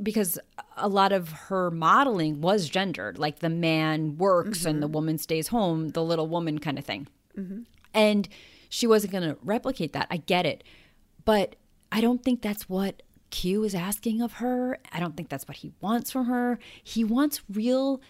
because 0.02 0.39
a 0.78 0.88
lot 0.88 1.12
of 1.12 1.30
her 1.30 1.72
modeling 1.72 2.41
was 2.41 2.69
gendered, 2.69 3.17
like 3.17 3.39
the 3.39 3.50
man 3.50 4.17
works 4.17 4.65
and 4.65 4.82
the 4.82 4.88
mm-hmm. 4.88 4.93
woman 4.93 5.17
stays 5.17 5.48
home, 5.48 5.89
the 5.89 6.04
little 6.04 6.28
woman 6.28 6.60
kind 6.60 6.78
of 6.78 6.86
thing. 6.86 7.08
Mm-hmm. 7.38 7.62
And 7.93 8.28
she 8.69 8.88
wasn't 8.88 9.13
going 9.13 9.24
to 9.24 9.38
replicate 9.43 9.93
that. 9.93 10.08
I 10.10 10.17
get 10.17 10.46
it. 10.46 10.63
But 11.26 11.56
I 11.91 12.02
don't 12.02 12.24
think 12.24 12.41
that's 12.41 12.67
what 12.67 13.04
Q 13.30 13.63
is 13.63 13.74
asking 13.74 14.22
of 14.22 14.34
her. 14.34 14.80
I 14.91 15.00
don't 15.00 15.15
think 15.15 15.30
that's 15.30 15.48
what 15.48 15.58
he 15.58 15.72
wants 15.82 16.12
from 16.12 16.26
her. 16.26 16.60
He 16.84 17.04
wants 17.04 17.41
real 17.50 18.02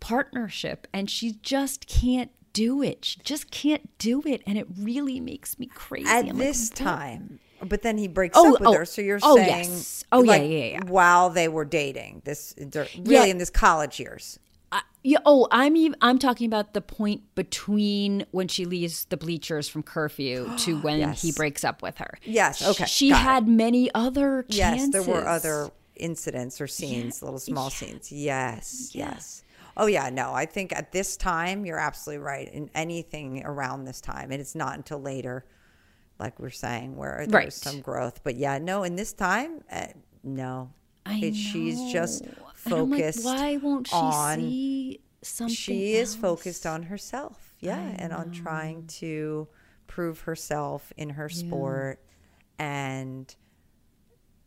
partnership 0.00 0.86
and 0.92 1.08
she 1.08 1.32
just 1.42 1.86
can't 1.86 2.30
do 2.54 2.80
it. 2.82 3.04
She 3.04 3.20
just 3.22 3.50
can't 3.50 3.90
do 3.98 4.22
it 4.24 4.42
and 4.46 4.56
it 4.56 4.66
really 4.78 5.20
makes 5.20 5.58
me 5.58 5.66
crazy. 5.66 6.08
At 6.08 6.20
I'm 6.20 6.28
like, 6.28 6.36
this 6.38 6.70
time. 6.70 7.38
But 7.62 7.82
then 7.82 7.98
he 7.98 8.08
breaks 8.08 8.36
Oh, 8.38 8.54
up 8.54 8.60
with 8.60 8.68
oh, 8.68 8.72
her. 8.72 8.84
So 8.86 9.02
you're 9.02 9.18
oh, 9.22 9.36
saying, 9.36 9.70
yes. 9.70 10.04
Oh, 10.12 10.22
yeah, 10.22 10.30
like, 10.30 10.42
yeah, 10.42 10.48
yeah. 10.48 10.80
While 10.86 11.30
they 11.30 11.48
were 11.48 11.64
dating, 11.66 12.22
this 12.24 12.54
really 12.58 12.92
Yeah. 13.04 13.24
in 13.24 13.36
this 13.38 13.50
college 13.50 14.00
years. 14.00 14.38
I- 14.72 14.82
yeah, 15.02 15.18
oh, 15.24 15.46
I'm 15.50 15.76
even, 15.76 15.96
I'm 16.00 16.18
talking 16.18 16.46
about 16.46 16.74
the 16.74 16.80
point 16.80 17.22
between 17.34 18.26
when 18.32 18.48
she 18.48 18.64
leaves 18.64 19.04
the 19.06 19.16
bleachers 19.16 19.68
from 19.68 19.82
curfew 19.82 20.50
to 20.58 20.78
when 20.80 20.98
Yes. 20.98 21.22
he 21.22 21.32
breaks 21.32 21.62
up 21.64 21.80
with 21.82 21.98
her. 21.98 22.18
Yes, 22.24 22.66
okay, 22.66 22.84
She 22.86 23.10
got 23.10 23.20
it. 23.20 23.22
had 23.22 23.48
many 23.48 23.88
other 23.94 24.44
chances. 24.50 24.88
Yes, 24.88 24.92
there 24.92 25.02
were 25.14 25.26
other 25.26 25.70
incidents 25.96 26.60
or 26.60 26.66
scenes, 26.66 27.22
little 27.22 27.38
small 27.38 27.70
scenes. 27.70 28.10
Yes, 28.10 28.90
yes. 28.94 29.42
Oh 29.76 29.86
yeah, 29.86 30.08
no, 30.10 30.32
I 30.32 30.46
think 30.46 30.72
at 30.72 30.92
this 30.92 31.16
time 31.16 31.64
you're 31.66 31.78
absolutely 31.78 32.24
right. 32.24 32.48
In 32.52 32.70
anything 32.74 33.44
around 33.44 33.84
this 33.84 34.00
time, 34.00 34.30
and 34.30 34.40
it's 34.40 34.54
not 34.54 34.76
until 34.76 35.00
later, 35.00 35.44
like 36.18 36.38
we're 36.38 36.50
saying, 36.50 36.96
where 36.96 37.24
there's 37.26 37.32
Right. 37.32 37.52
some 37.52 37.80
growth. 37.80 38.22
But 38.22 38.36
yeah, 38.36 38.58
no, 38.58 38.84
in 38.84 38.94
this 38.96 39.12
time, 39.12 39.62
uh, 39.70 39.86
no. 40.22 40.70
I 41.06 41.18
It- 41.20 41.34
she's 41.34 41.92
just 41.92 42.24
know. 42.24 42.30
Like, 42.44 42.56
focused 42.56 43.24
why 43.24 43.56
won't 43.58 43.88
she 43.88 43.94
on 43.94 44.38
see 44.38 45.00
something? 45.22 45.54
she 45.54 45.94
is 45.94 46.14
focused 46.14 46.64
on 46.66 46.84
herself 46.84 47.54
yeah 47.60 47.78
and 47.98 48.10
on 48.12 48.30
trying 48.30 48.86
to 48.86 49.46
prove 49.86 50.20
herself 50.20 50.90
in 50.96 51.10
her 51.10 51.28
sport 51.28 52.00
and 52.58 53.34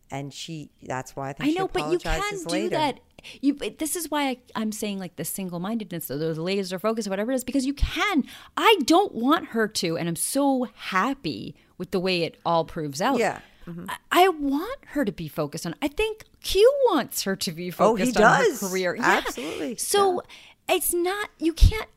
and 0.09 0.33
she 0.33 0.71
that's 0.81 1.15
why 1.15 1.29
i 1.29 1.33
think 1.33 1.47
I 1.49 1.51
she 1.51 1.59
know, 1.59 1.67
but 1.67 1.91
you 1.91 1.99
can 1.99 2.15
apologizes 2.15 2.45
do 2.45 2.53
later. 2.55 2.69
that. 2.75 2.99
You. 3.41 3.53
This 3.53 3.95
is 3.95 4.09
why 4.11 4.29
I, 4.29 4.37
I'm 4.55 4.71
saying 4.71 4.99
like 4.99 5.15
the 5.15 5.25
single 5.25 5.59
mindedness, 5.59 6.09
or 6.11 6.17
the 6.17 6.41
laser 6.41 6.79
focus, 6.79 7.07
or 7.07 7.09
whatever 7.09 7.31
it 7.31 7.35
is, 7.35 7.43
because 7.43 7.65
you 7.65 7.73
can. 7.73 8.23
I 8.55 8.77
don't 8.85 9.13
want 9.13 9.47
her 9.47 9.67
to, 9.67 9.97
and 9.97 10.07
I'm 10.07 10.15
so 10.15 10.67
happy 10.75 11.55
with 11.77 11.91
the 11.91 11.99
way 11.99 12.23
it 12.23 12.37
all 12.45 12.65
proves 12.65 13.01
out. 13.01 13.19
Yeah. 13.19 13.39
Mm-hmm. 13.67 13.85
I, 13.89 13.97
I 14.11 14.29
want 14.29 14.79
her 14.87 15.03
to 15.03 15.11
be 15.11 15.27
focused 15.27 15.65
on. 15.65 15.75
I 15.81 15.89
think 15.89 16.23
Q 16.41 16.71
wants 16.89 17.23
her 17.23 17.35
to 17.35 17.51
be 17.51 17.73
Oh, 17.79 17.95
he 17.95 18.05
focused 18.11 18.17
on 18.17 18.23
does. 18.23 18.61
her 18.61 18.69
career. 18.69 18.95
Yeah. 18.95 19.21
Absolutely. 19.25 19.75
So 19.77 20.21
it's 20.69 20.93
not. 20.93 21.29
You 21.37 21.53
can't. 21.53 21.89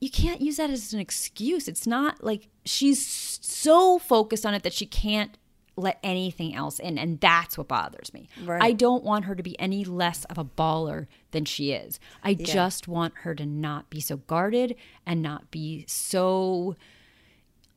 You 0.00 0.10
can't 0.10 0.40
use 0.40 0.58
that 0.58 0.70
as 0.70 0.92
an 0.92 1.00
excuse. 1.00 1.66
It's 1.66 1.84
not 1.84 2.22
like 2.22 2.46
she's 2.64 3.04
so 3.04 3.98
focused 3.98 4.46
on 4.46 4.54
it 4.54 4.62
that 4.62 4.72
she 4.72 4.86
can't 4.86 5.36
let 5.78 5.98
anything 6.02 6.54
else 6.54 6.78
in. 6.78 6.98
And 6.98 7.20
that's 7.20 7.56
what 7.56 7.68
bothers 7.68 8.12
me. 8.12 8.28
Right. 8.44 8.62
I 8.62 8.72
don't 8.72 9.04
want 9.04 9.24
her 9.26 9.34
to 9.34 9.42
be 9.42 9.58
any 9.60 9.84
less 9.84 10.24
of 10.24 10.38
a 10.38 10.44
baller 10.44 11.06
than 11.30 11.44
she 11.44 11.72
is. 11.72 11.98
I 12.22 12.34
just 12.34 12.88
want 12.88 13.14
her 13.18 13.34
to 13.34 13.46
not 13.46 13.88
be 13.90 14.00
so 14.00 14.16
guarded 14.18 14.74
and 15.06 15.22
not 15.22 15.50
be 15.50 15.84
so 15.88 16.76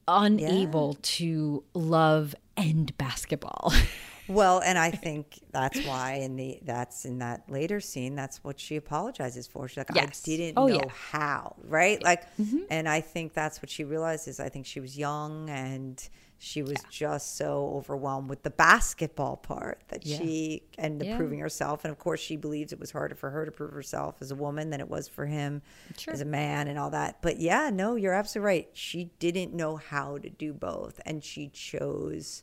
unable 0.07 0.95
to 1.01 1.63
love 1.73 2.35
and 2.57 2.95
basketball. 2.97 3.73
well 4.27 4.61
and 4.63 4.77
i 4.77 4.91
think 4.91 5.39
that's 5.51 5.83
why 5.85 6.13
in 6.13 6.35
the 6.35 6.59
that's 6.63 7.05
in 7.05 7.17
that 7.19 7.41
later 7.49 7.79
scene 7.81 8.15
that's 8.15 8.41
what 8.43 8.59
she 8.59 8.75
apologizes 8.75 9.47
for 9.47 9.67
she's 9.67 9.77
like 9.77 9.87
Yes. 9.93 10.23
i 10.25 10.25
didn't 10.37 10.57
Oh, 10.57 10.67
know 10.67 10.75
yeah. 10.75 10.91
how 11.11 11.55
right 11.67 12.01
like 12.03 12.23
mm-hmm. 12.37 12.59
and 12.69 12.87
i 12.87 13.01
think 13.01 13.33
that's 13.33 13.61
what 13.61 13.69
she 13.69 13.83
realizes 13.83 14.39
i 14.39 14.47
think 14.47 14.67
she 14.67 14.79
was 14.79 14.97
young 14.97 15.49
and 15.49 16.07
she 16.43 16.63
was 16.63 16.77
just 16.89 17.37
so 17.37 17.71
overwhelmed 17.75 18.27
with 18.27 18.41
the 18.41 18.49
basketball 18.49 19.37
part 19.37 19.79
that 19.89 20.03
Yeah. 20.03 20.17
she 20.17 20.63
and 20.75 20.99
the 20.99 21.05
Yeah. 21.05 21.17
proving 21.17 21.37
herself 21.37 21.85
and 21.85 21.91
of 21.91 21.99
course 21.99 22.19
she 22.19 22.35
believes 22.35 22.73
it 22.73 22.79
was 22.79 22.89
harder 22.89 23.13
for 23.13 23.29
her 23.29 23.45
to 23.45 23.51
prove 23.51 23.71
herself 23.73 24.15
as 24.21 24.31
a 24.31 24.35
woman 24.35 24.71
than 24.71 24.79
it 24.79 24.89
was 24.89 25.07
for 25.07 25.27
him 25.27 25.61
Sure. 25.97 26.11
as 26.13 26.19
a 26.19 26.25
man 26.25 26.67
and 26.67 26.79
all 26.79 26.89
that 26.89 27.21
but 27.21 27.39
yeah 27.39 27.69
no 27.71 27.93
you're 27.95 28.13
absolutely 28.13 28.45
right 28.47 28.69
she 28.73 29.11
didn't 29.19 29.53
know 29.53 29.75
how 29.75 30.17
to 30.17 30.31
do 30.31 30.51
both 30.51 30.99
and 31.05 31.23
she 31.23 31.47
chose 31.47 32.41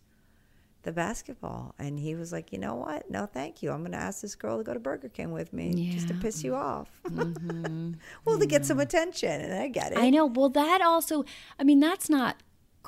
the 0.82 0.92
basketball. 0.92 1.74
And 1.78 1.98
he 1.98 2.14
was 2.14 2.32
like, 2.32 2.52
you 2.52 2.58
know 2.58 2.76
what? 2.76 3.11
No, 3.11 3.26
thank 3.26 3.62
you. 3.64 3.72
I'm 3.72 3.80
going 3.80 3.92
to 3.92 3.98
ask 3.98 4.22
this 4.22 4.37
girl 4.37 4.58
to 4.58 4.64
go 4.64 4.72
to 4.72 4.78
Burger 4.78 5.08
King 5.08 5.32
with 5.32 5.52
me 5.52 5.90
just 5.92 6.06
to 6.08 6.14
piss 6.14 6.44
you 6.44 6.54
off. 6.54 6.88
Mm-hmm. 7.08 7.92
well, 8.24 8.38
to 8.38 8.46
get 8.46 8.64
some 8.64 8.78
attention. 8.78 9.40
And 9.40 9.52
I 9.52 9.68
get 9.68 9.90
it. 9.92 9.98
I 9.98 10.08
know. 10.08 10.24
Well, 10.24 10.48
that 10.50 10.80
also, 10.80 11.24
I 11.58 11.64
mean, 11.64 11.80
that's 11.80 12.08
not 12.08 12.37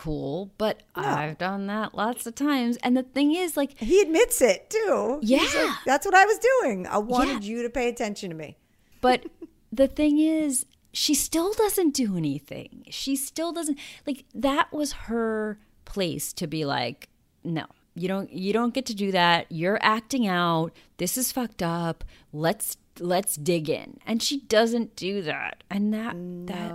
cool, 0.01 0.51
but 0.57 0.83
I've 0.95 1.37
done 1.37 1.67
that 1.67 1.95
lots 1.95 2.27
of 2.27 2.35
times. 2.35 2.79
And 2.83 2.97
the 2.97 3.03
thing 3.03 3.35
is, 3.35 3.55
like, 3.55 3.79
He 3.79 4.01
admits 4.01 4.41
it 4.41 4.71
too. 4.71 5.19
He's 5.23 5.55
like, 5.55 5.65
Yeah. 5.67 5.77
that's 5.85 6.07
what 6.07 6.15
I 6.15 6.25
was 6.25 6.39
doing. 6.39 6.87
I 6.87 6.97
wanted 6.99 7.45
Yeah. 7.45 7.51
you 7.51 7.63
to 7.65 7.69
pay 7.69 7.89
attention 7.91 8.31
to 8.31 8.37
me. 8.37 8.57
But 9.03 9.27
the 9.71 9.89
thing 9.89 10.19
is, 10.19 10.65
she 10.93 11.15
still 11.15 11.53
doesn't 11.53 11.93
do 11.95 12.17
anything. 12.17 12.85
She 12.91 13.15
still 13.15 13.53
doesn't 13.53 13.79
like 14.07 14.25
that 14.35 14.73
was 14.73 14.93
her 15.09 15.59
place 15.85 16.33
to 16.33 16.47
be 16.47 16.65
like, 16.65 17.09
no, 17.45 17.67
you 17.95 18.09
don't 18.09 18.33
you 18.33 18.53
don't 18.53 18.73
get 18.75 18.87
to 18.87 18.95
do 18.95 19.13
that. 19.13 19.47
You're 19.51 19.79
acting 19.83 20.27
out. 20.27 20.73
This 20.97 21.17
is 21.19 21.31
fucked 21.31 21.63
up. 21.63 22.05
Let's 22.33 22.77
let's 22.99 23.37
dig 23.37 23.69
in. 23.71 23.99
And 24.07 24.21
she 24.23 24.41
doesn't 24.41 24.97
do 24.97 25.23
that. 25.23 25.63
And 25.71 25.95
that 25.95 26.17
that 26.49 26.73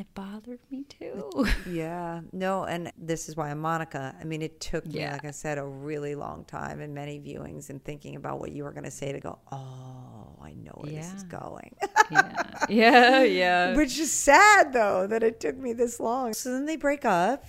it 0.00 0.06
bothered 0.14 0.60
me 0.70 0.75
Yeah, 1.68 2.20
no, 2.32 2.64
and 2.64 2.92
this 2.96 3.28
is 3.28 3.36
why 3.36 3.50
I'm 3.50 3.60
Monica. 3.60 4.14
I 4.20 4.24
mean, 4.24 4.40
it 4.42 4.60
took 4.60 4.86
me, 4.86 5.06
like 5.06 5.24
I 5.24 5.30
said, 5.32 5.58
a 5.58 5.64
really 5.64 6.14
long 6.14 6.44
time 6.44 6.80
and 6.80 6.94
many 6.94 7.18
viewings 7.18 7.70
and 7.70 7.82
thinking 7.84 8.16
about 8.16 8.40
what 8.40 8.52
you 8.52 8.64
were 8.64 8.72
going 8.72 8.84
to 8.84 8.90
say 8.90 9.12
to 9.12 9.20
go, 9.20 9.38
oh, 9.52 10.36
I 10.42 10.52
know 10.54 10.72
where 10.76 10.92
this 10.92 11.12
is 11.12 11.22
going. 11.24 11.74
yeah. 12.10 12.42
Yeah, 12.68 13.22
yeah. 13.22 13.76
Which 13.76 13.98
is 13.98 14.12
sad, 14.12 14.72
though, 14.72 15.06
that 15.06 15.22
it 15.22 15.40
took 15.40 15.56
me 15.56 15.72
this 15.72 15.98
long. 15.98 16.34
So 16.34 16.52
then 16.52 16.66
they 16.66 16.76
break 16.76 17.04
up. 17.04 17.44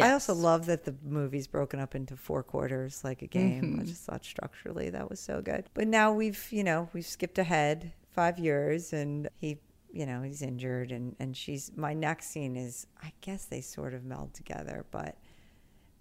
I 0.00 0.12
also 0.12 0.34
love 0.34 0.66
that 0.66 0.84
the 0.84 0.94
movie's 1.04 1.46
broken 1.46 1.80
up 1.80 1.94
into 1.94 2.16
four 2.16 2.42
quarters 2.42 3.02
like 3.04 3.22
a 3.22 3.26
game. 3.26 3.62
Mm-hmm. 3.62 3.80
I 3.80 3.84
just 3.84 4.02
thought 4.02 4.24
structurally 4.24 4.90
that 4.90 5.08
was 5.08 5.20
so 5.20 5.40
good. 5.40 5.66
But 5.74 5.86
now 5.86 6.12
we've, 6.12 6.44
you 6.50 6.64
know, 6.64 6.88
we've 6.92 7.06
skipped 7.06 7.38
ahead 7.38 7.92
five 8.10 8.38
years 8.38 8.92
and 8.92 9.28
he, 9.38 9.58
you 9.96 10.04
know, 10.04 10.20
he's 10.20 10.42
injured 10.42 10.92
and, 10.92 11.16
and 11.18 11.34
she's, 11.34 11.72
my 11.74 11.94
next 11.94 12.26
scene 12.26 12.54
is, 12.54 12.86
I 13.02 13.12
guess 13.22 13.46
they 13.46 13.62
sort 13.62 13.94
of 13.94 14.04
meld 14.04 14.34
together, 14.34 14.84
but 14.90 15.16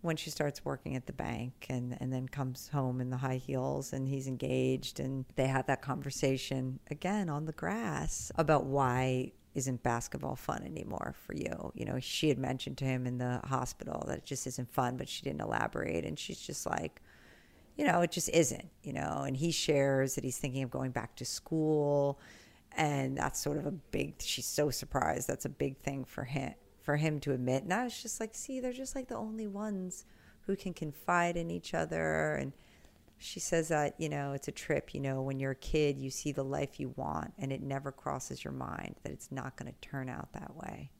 when 0.01 0.17
she 0.17 0.29
starts 0.29 0.65
working 0.65 0.97
at 0.97 1.05
the 1.05 1.13
bank 1.13 1.65
and, 1.69 1.95
and 2.01 2.11
then 2.11 2.27
comes 2.27 2.67
home 2.67 2.99
in 2.99 3.09
the 3.09 3.15
high 3.15 3.37
heels 3.37 3.93
and 3.93 4.09
he's 4.09 4.27
engaged 4.27 4.99
and 4.99 5.23
they 5.37 5.47
have 5.47 5.65
that 5.67 5.81
conversation 5.81 6.77
again 6.91 7.29
on 7.29 7.45
the 7.45 7.53
grass 7.53 8.33
about 8.35 8.65
why 8.65 9.31
isn't 9.53 9.81
basketball 9.81 10.35
fun 10.35 10.61
anymore 10.63 11.15
for 11.25 11.33
you? 11.33 11.71
You 11.73 11.85
know 11.85 11.97
she 12.01 12.27
had 12.27 12.37
mentioned 12.37 12.77
to 12.79 12.85
him 12.85 13.07
in 13.07 13.17
the 13.17 13.39
hospital 13.45 14.03
that 14.07 14.17
it 14.17 14.25
just 14.25 14.45
isn't 14.45 14.69
fun 14.69 14.97
but 14.97 15.07
she 15.07 15.23
didn't 15.23 15.41
elaborate 15.41 16.03
and 16.03 16.19
she's 16.19 16.41
just 16.41 16.65
like 16.65 17.01
you 17.77 17.87
know 17.87 18.01
it 18.01 18.11
just 18.11 18.29
isn't 18.29 18.69
you 18.83 18.91
know 18.91 19.23
and 19.25 19.37
he 19.37 19.51
shares 19.51 20.15
that 20.15 20.25
he's 20.25 20.37
thinking 20.37 20.63
of 20.63 20.69
going 20.69 20.91
back 20.91 21.15
to 21.15 21.23
school 21.25 22.19
and 22.75 23.17
that's 23.17 23.39
sort 23.39 23.57
of 23.57 23.65
a 23.65 23.71
big 23.71 24.15
she's 24.19 24.45
so 24.45 24.69
surprised. 24.69 25.27
That's 25.27 25.45
a 25.45 25.49
big 25.49 25.77
thing 25.77 26.03
for 26.05 26.25
him 26.25 26.53
for 26.81 26.97
him 26.97 27.19
to 27.21 27.31
admit. 27.31 27.63
And 27.63 27.73
i 27.73 27.83
was 27.83 28.01
just 28.01 28.19
like 28.19 28.35
see 28.35 28.59
they're 28.59 28.73
just 28.73 28.95
like 28.95 29.07
the 29.07 29.15
only 29.15 29.47
ones 29.47 30.05
who 30.45 30.55
can 30.55 30.73
confide 30.73 31.37
in 31.37 31.49
each 31.49 31.73
other. 31.73 32.35
And 32.35 32.53
she 33.17 33.39
says 33.39 33.69
that 33.69 33.95
you 33.97 34.09
know 34.09 34.33
it's 34.33 34.49
a 34.49 34.51
trip 34.51 34.93
you 34.93 34.99
know 34.99 35.21
when 35.21 35.39
you're 35.39 35.51
a 35.51 35.55
kid 35.55 35.97
you 35.97 36.09
see 36.09 36.33
the 36.33 36.43
life 36.43 36.81
you 36.81 36.93
want 36.97 37.33
and 37.39 37.53
it 37.53 37.63
never 37.63 37.91
crosses 37.91 38.43
your 38.43 38.53
mind 38.53 38.95
that 39.03 39.11
it's 39.13 39.31
not 39.31 39.55
going 39.55 39.71
to 39.71 39.89
turn 39.89 40.09
out 40.09 40.33
that 40.33 40.55
way. 40.55 40.91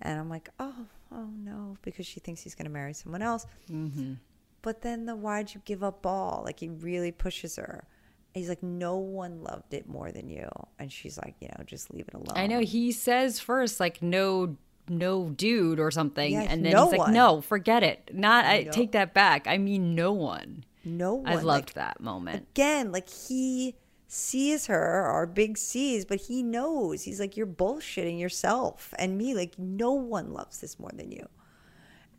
And 0.00 0.18
i'm 0.18 0.30
like 0.30 0.48
oh 0.58 0.86
oh 1.12 1.30
no 1.36 1.76
because 1.82 2.06
she 2.06 2.20
thinks 2.20 2.42
he's 2.42 2.54
going 2.54 2.66
to 2.66 2.70
marry 2.70 2.94
someone 2.94 3.22
else. 3.22 3.46
Mm-hmm. 3.70 4.14
But 4.62 4.80
then 4.80 5.06
the 5.06 5.14
why'd 5.14 5.54
you 5.54 5.60
give 5.64 5.84
up 5.84 6.02
ball? 6.02 6.42
Like 6.44 6.58
he 6.58 6.70
really 6.70 7.12
pushes 7.12 7.56
her 7.56 7.86
he's 8.36 8.48
like 8.48 8.62
no 8.62 8.96
one 8.98 9.42
loved 9.42 9.72
it 9.74 9.88
more 9.88 10.12
than 10.12 10.28
you. 10.28 10.48
And 10.78 10.92
she's 10.92 11.16
like 11.18 11.34
you 11.40 11.48
know 11.48 11.64
just 11.64 11.92
leave 11.92 12.06
it 12.08 12.14
alone 12.14 12.36
I 12.36 12.46
know 12.46 12.60
he 12.60 12.92
says 12.92 13.40
first 13.40 13.80
like 13.80 14.02
no 14.02 14.56
no 14.88 15.30
dude 15.30 15.80
or 15.80 15.90
something 15.90 16.32
Yeah, 16.32 16.42
and 16.48 16.64
then 16.64 16.72
no 16.72 16.84
he's 16.84 16.92
like 16.92 16.98
one. 17.00 17.12
no 17.12 17.40
forget 17.40 17.82
it. 17.82 18.10
Not 18.12 18.44
I 18.44 18.62
No. 18.64 18.70
take 18.72 18.92
that 18.92 19.14
back. 19.14 19.46
I 19.48 19.58
mean 19.58 19.94
no 19.94 20.12
one. 20.12 20.64
No 20.84 21.14
one 21.14 21.26
I 21.28 21.34
like, 21.36 21.44
loved 21.44 21.74
that 21.74 22.00
moment. 22.00 22.46
again 22.52 22.92
like 22.92 23.08
he 23.08 23.74
sees 24.08 24.66
her 24.66 25.02
our 25.02 25.26
big 25.26 25.58
sees 25.58 26.04
but 26.04 26.20
he 26.20 26.42
knows. 26.42 27.02
He's 27.02 27.18
like 27.18 27.36
you're 27.36 27.46
bullshitting 27.46 28.20
yourself 28.20 28.94
and 28.98 29.18
me. 29.18 29.34
Like 29.34 29.58
no 29.58 29.92
one 29.92 30.32
loves 30.32 30.60
this 30.60 30.78
more 30.78 30.92
than 30.94 31.10
you. 31.10 31.26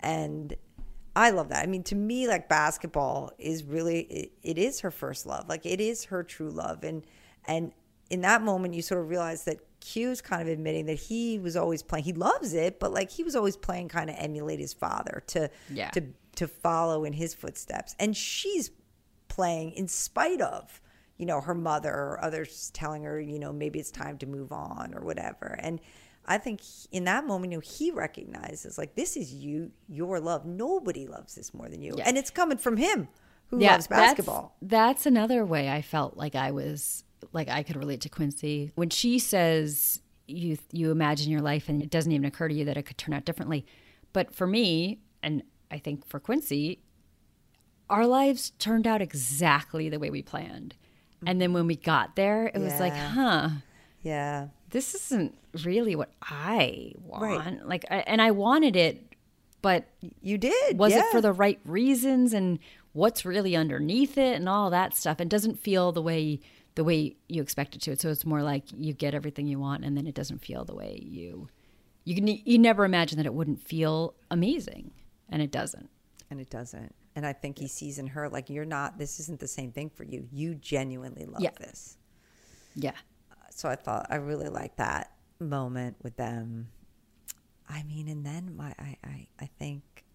And 0.02 0.56
i 1.18 1.30
love 1.32 1.50
that. 1.50 1.64
I 1.64 1.68
mean 1.68 1.84
to 1.84 1.96
me 1.96 2.28
like 2.28 2.48
basketball 2.48 3.32
is 3.40 3.64
really 3.64 4.00
it, 4.02 4.32
it 4.44 4.58
is 4.58 4.80
her 4.82 4.92
first 4.92 5.26
love. 5.26 5.50
Like 5.50 5.66
it 5.66 5.82
is 5.82 6.06
her 6.06 6.24
true 6.24 6.50
love. 6.52 6.84
And 6.84 7.04
and 7.46 7.72
in 8.10 8.22
that 8.22 8.42
moment 8.42 8.74
you 8.74 8.82
sort 8.82 9.02
of 9.02 9.10
realize 9.10 9.44
that 9.46 9.58
Q's 9.80 10.22
kind 10.22 10.42
of 10.42 10.48
admitting 10.48 10.86
that 10.88 11.00
he 11.00 11.40
was 11.40 11.56
always 11.56 11.82
playing 11.84 12.06
he 12.06 12.14
loves 12.14 12.54
it 12.54 12.80
but 12.80 12.92
like 12.92 13.10
he 13.12 13.24
was 13.24 13.36
always 13.36 13.58
playing 13.58 13.88
kind 13.90 14.10
of 14.10 14.16
emulate 14.20 14.60
his 14.60 14.74
father 14.74 15.24
to 15.28 15.50
Yeah. 15.70 15.90
to 15.92 16.02
to 16.36 16.48
follow 16.48 17.04
in 17.04 17.14
his 17.14 17.34
footsteps. 17.34 17.96
And 18.00 18.16
she's 18.16 18.70
playing 19.28 19.72
in 19.72 19.88
spite 19.88 20.42
of 20.42 20.82
you 21.18 21.26
know 21.26 21.42
her 21.42 21.56
mother 21.56 21.92
or 21.94 22.24
others 22.24 22.70
telling 22.74 23.04
her 23.04 23.20
you 23.20 23.40
know 23.40 23.52
maybe 23.52 23.80
it's 23.80 23.92
time 23.92 24.18
to 24.20 24.26
move 24.28 24.52
on 24.52 24.94
or 24.94 25.02
whatever. 25.02 25.58
And 25.62 25.80
i 26.28 26.38
think 26.38 26.62
in 26.92 27.06
that 27.06 27.26
moment 27.26 27.52
you 27.52 27.58
know 27.58 27.62
he 27.62 27.92
recognizes 27.92 28.78
like 28.78 28.96
this 28.96 29.18
is 29.18 29.34
you 29.34 29.72
your 29.88 30.20
love. 30.20 30.46
Nobody 30.46 31.08
loves 31.08 31.36
this 31.36 31.54
more 31.54 31.70
than 31.70 31.82
you. 31.82 31.96
Yeah. 31.98 32.04
and 32.08 32.18
it's 32.18 32.30
coming 32.30 32.58
from 32.58 32.78
him 32.78 33.08
who 33.48 33.60
loves 33.60 33.88
basketball. 33.88 34.56
That's, 34.62 34.72
that's 34.72 35.06
another 35.06 35.46
way 35.46 35.70
I 35.70 35.82
felt 35.82 36.18
like 36.18 36.36
I 36.36 36.52
was 36.52 37.04
like 37.32 37.50
I 37.50 37.64
could 37.64 37.76
relate 37.76 38.02
to 38.02 38.10
Quincy. 38.10 38.72
When 38.76 38.90
she 38.90 39.20
says 39.20 40.02
you 40.28 40.58
you 40.72 40.92
imagine 40.92 41.32
your 41.32 41.42
life 41.42 41.70
and 41.70 41.82
it 41.82 41.90
doesn't 41.90 42.12
even 42.12 42.26
occur 42.26 42.48
to 42.50 42.54
you 42.54 42.66
that 42.66 42.78
it 42.78 42.84
could 42.84 42.98
turn 42.98 43.14
out 43.14 43.26
differently. 43.26 43.66
But 44.14 44.34
for 44.36 44.48
me, 44.48 45.00
and 45.24 45.44
I 45.72 45.78
think 45.78 46.08
for 46.08 46.20
Quincy, 46.20 46.82
our 47.90 48.06
lives 48.06 48.52
turned 48.60 48.88
out 48.88 49.02
exactly 49.02 49.90
the 49.90 50.00
way 50.00 50.10
we 50.10 50.22
planned. 50.22 50.76
And 51.26 51.42
then 51.42 51.54
when 51.54 51.66
we 51.66 51.76
got 51.76 52.16
there, 52.16 52.48
it 52.54 52.60
was 52.60 52.80
like, 52.80 52.94
huh, 52.94 53.50
yeah 54.04 54.48
this 54.70 54.94
isn't 54.96 55.36
really 55.64 55.96
what 55.96 56.12
I 56.22 56.94
want. 57.02 57.22
Right. 57.24 57.66
Like, 57.66 57.86
I, 57.90 57.98
and 58.00 58.22
I 58.22 58.32
wanted 58.32 58.76
it, 58.76 59.14
but 59.62 59.88
you 60.22 60.38
did 60.38 60.78
was 60.78 60.94
it 60.94 61.06
for 61.12 61.22
the 61.22 61.34
right 61.34 61.60
reasons 61.66 62.34
and 62.34 62.60
what's 62.94 63.26
really 63.26 63.56
underneath 63.56 64.18
it 64.18 64.36
and 64.36 64.48
all 64.48 64.70
that 64.70 64.96
stuff? 64.96 65.20
And 65.20 65.30
doesn't 65.30 65.60
feel 65.60 65.92
the 65.92 66.02
way 66.02 66.40
the 66.76 66.84
way 66.84 67.16
you 67.28 67.42
expect 67.42 67.76
it 67.76 67.82
to. 67.82 67.98
So 67.98 68.10
it's 68.10 68.24
more 68.26 68.44
like 68.44 68.66
you 68.76 68.94
get 68.94 69.16
everything 69.16 69.48
you 69.48 69.60
want 69.60 69.84
and 69.84 69.98
then 69.98 70.06
it 70.06 70.14
doesn't 70.14 70.40
feel 70.46 70.64
the 70.64 70.76
way 70.76 71.00
you 71.04 71.50
you 72.04 72.14
can 72.16 72.28
you 72.28 72.60
never 72.60 72.86
imagine 72.86 73.18
that 73.18 73.26
it 73.26 73.34
wouldn't 73.34 73.68
feel 73.68 74.14
amazing 74.30 74.92
and 75.30 75.42
it 75.42 75.52
doesn't. 75.52 75.90
And 76.30 76.40
it 76.40 76.50
doesn't. 76.50 76.94
And 77.16 77.26
i 77.26 77.34
think 77.34 77.58
he 77.58 77.68
sees 77.68 77.98
in 77.98 78.08
her 78.08 78.30
like 78.30 78.50
you're 78.50 78.66
not 78.66 79.00
this 79.00 79.20
isn't 79.22 79.40
the 79.40 79.48
same 79.48 79.72
thing 79.72 79.90
for 79.90 80.04
you. 80.04 80.28
You 80.32 80.54
genuinely 80.54 81.26
love 81.26 81.42
Yeah. 81.42 81.52
this. 81.60 81.98
Yeah 82.76 82.92
so 83.58 83.68
I 83.68 83.76
thought 83.76 84.08
I 84.10 84.16
really 84.16 84.50
liked 84.50 84.78
that 84.78 85.12
moment 85.40 85.98
with 86.04 86.16
them. 86.16 86.68
I 87.68 87.84
mean, 87.84 88.08
and 88.08 88.26
then 88.26 88.56
my 88.56 88.74
I, 88.78 88.98
I, 89.04 89.28
I 89.40 89.50
think 89.60 90.06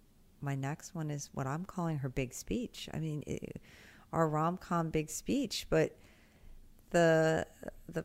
my 0.40 0.54
next 0.54 0.94
one 0.94 1.10
is 1.10 1.28
what 1.34 1.46
I'm 1.46 1.64
calling 1.64 1.98
her 1.98 2.08
big 2.08 2.32
speech. 2.34 2.88
I 2.94 2.98
mean, 2.98 3.24
it, 3.26 3.60
our 4.12 4.28
rom 4.28 4.58
com 4.58 4.90
big 4.90 5.10
speech, 5.10 5.66
but 5.68 5.96
the 6.90 7.46
the 7.88 8.04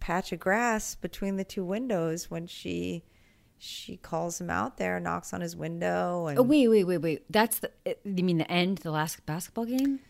patch 0.00 0.32
of 0.32 0.40
grass 0.40 0.96
between 0.96 1.36
the 1.36 1.44
two 1.44 1.64
windows 1.64 2.30
when 2.30 2.48
she 2.48 3.04
she 3.58 3.96
calls 3.96 4.40
him 4.40 4.50
out 4.50 4.76
there, 4.76 4.98
knocks 4.98 5.32
on 5.32 5.40
his 5.40 5.54
window, 5.54 6.26
and 6.26 6.36
oh 6.36 6.42
wait 6.42 6.66
wait 6.66 6.84
wait 6.84 6.98
wait 6.98 7.32
that's 7.32 7.60
the 7.60 7.70
you 8.04 8.24
mean 8.24 8.38
the 8.38 8.50
end 8.50 8.78
the 8.78 8.90
last 8.90 9.24
basketball 9.24 9.66
game 9.66 10.00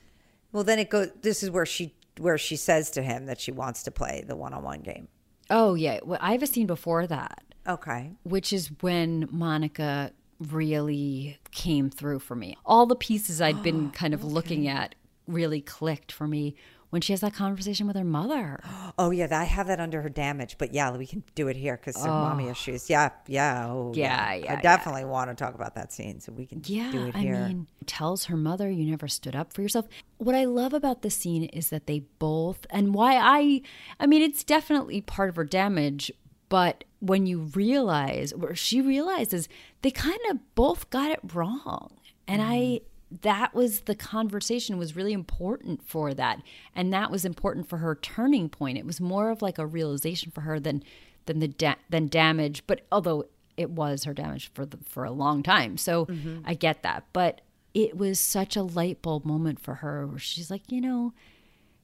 well, 0.53 0.65
then 0.65 0.79
it 0.79 0.91
goes. 0.91 1.11
This 1.23 1.43
is 1.43 1.51
where 1.51 1.67
she 1.67 1.95
where 2.19 2.39
she 2.39 2.57
says 2.57 2.91
to 2.93 3.03
him 3.03 3.27
that 3.27 3.41
she 3.41 3.53
wants 3.53 3.83
to 3.85 3.91
play 3.91 4.25
the 4.27 4.37
one 4.37 4.53
on 4.53 4.63
one 4.63 4.81
game. 4.81 5.09
oh 5.51 5.75
yeah. 5.75 6.01
Well, 6.05 6.19
i 6.21 6.33
have 6.33 6.43
a 6.43 6.47
scene 6.47 6.67
before 6.67 7.07
that. 7.07 7.43
Okay, 7.67 8.13
which 8.25 8.53
is 8.53 8.71
when 8.81 9.29
Monica 9.31 10.13
really 10.41 11.39
came 11.53 11.91
through 11.91 12.19
for 12.19 12.35
me. 12.35 12.57
All 12.67 12.87
the 12.87 12.97
pieces 12.97 13.41
I'd 13.41 13.63
been 13.63 13.91
kind 14.03 14.15
of 14.15 14.25
looking 14.25 14.67
at 14.69 14.95
really 15.29 15.61
clicked 15.61 16.11
for 16.11 16.27
me 16.27 16.57
when 16.93 17.01
she 17.01 17.15
has 17.15 17.23
that 17.23 17.33
conversation 17.33 17.87
with 17.87 17.97
her 17.97 18.05
mother. 18.05 18.61
Oh 18.99 19.11
yeah, 19.11 19.27
that- 19.27 19.41
I 19.41 19.45
have 19.45 19.67
that 19.69 19.81
under 19.81 20.03
her 20.03 20.11
damage, 20.11 20.59
but 20.59 20.75
yeah, 20.75 20.95
we 20.95 21.07
can 21.07 21.25
do 21.35 21.49
it 21.49 21.57
here 21.57 21.79
because 21.79 21.97
of 21.97 22.09
mommy 22.09 22.49
issues. 22.49 22.91
Yeah, 22.91 23.09
yeah, 23.27 23.67
oh, 23.67 23.93
Yeah, 23.95 24.35
yeah, 24.35 24.51
I 24.51 24.55
yeah. 24.57 24.61
definitely 24.61 25.07
want 25.07 25.31
to 25.31 25.35
talk 25.35 25.55
about 25.55 25.75
that 25.77 25.91
scene, 25.91 26.21
so 26.21 26.33
we 26.33 26.45
can 26.45 26.61
Yeah, 26.67 26.91
do 26.93 27.07
it 27.07 27.17
I 27.17 27.21
here. 27.21 27.47
mean, 27.49 27.67
tells 27.87 28.27
her 28.27 28.37
mother 28.37 28.71
you 28.71 28.85
never 28.91 29.09
stood 29.09 29.35
up 29.35 29.55
for 29.55 29.63
yourself. 29.63 29.89
What 30.19 30.35
I 30.35 30.45
love 30.45 30.75
about 30.75 31.01
this 31.01 31.17
scene 31.17 31.45
is 31.45 31.71
that 31.71 31.87
they 31.87 32.01
both 32.19 32.67
and 32.69 32.93
why 32.95 33.17
I 33.17 33.63
I 33.99 34.07
mean 34.07 34.21
it's 34.21 34.45
definitely 34.45 35.01
part 35.01 35.31
of 35.31 35.37
her 35.37 35.45
damage, 35.45 36.13
but 36.51 36.85
when 37.01 37.25
you 37.27 37.39
realize 37.55 38.35
or 38.35 38.55
she 38.55 38.83
realizes 38.83 39.49
they 39.81 39.91
kind 39.91 40.21
of 40.31 40.55
both 40.55 40.91
got 40.91 41.11
it 41.11 41.21
wrong. 41.33 41.95
And 42.29 42.43
I 42.43 42.57
mm. 42.57 42.83
That 43.21 43.55
was 43.55 43.83
the 43.83 43.95
conversation 43.95 44.79
was 44.79 44.97
really 44.97 45.13
important 45.13 45.83
for 45.83 46.15
that. 46.15 46.43
And 46.75 46.93
that 46.93 47.11
was 47.11 47.25
important 47.25 47.69
for 47.69 47.79
her 47.79 47.95
turning 47.95 48.49
point. 48.49 48.79
It 48.79 48.87
was 48.87 49.01
more 49.01 49.31
of 49.31 49.43
like 49.43 49.59
a 49.59 49.67
realization 49.67 50.33
for 50.33 50.43
her 50.43 50.59
than 50.59 50.83
than 51.27 51.39
the 51.39 51.49
da- 51.49 51.77
than 51.91 52.09
damage, 52.09 52.65
but 52.67 52.81
although 52.91 53.27
it 53.57 53.71
was 53.71 54.05
her 54.05 54.15
damage 54.15 54.51
for 54.55 54.65
the, 54.65 54.79
for 54.85 55.05
a 55.05 55.11
long 55.11 55.43
time. 55.43 55.77
So 55.77 56.07
mm-hmm. 56.07 56.39
I 56.45 56.55
get 56.55 56.83
that, 56.83 57.05
but 57.13 57.43
it 57.75 57.97
was 57.97 58.19
such 58.19 58.57
a 58.57 58.63
light 58.63 59.03
bulb 59.03 59.25
moment 59.25 59.61
for 59.61 59.77
her 59.77 60.07
where 60.07 60.19
she's 60.19 60.51
like, 60.51 60.73
you 60.73 60.81
know, 60.81 61.13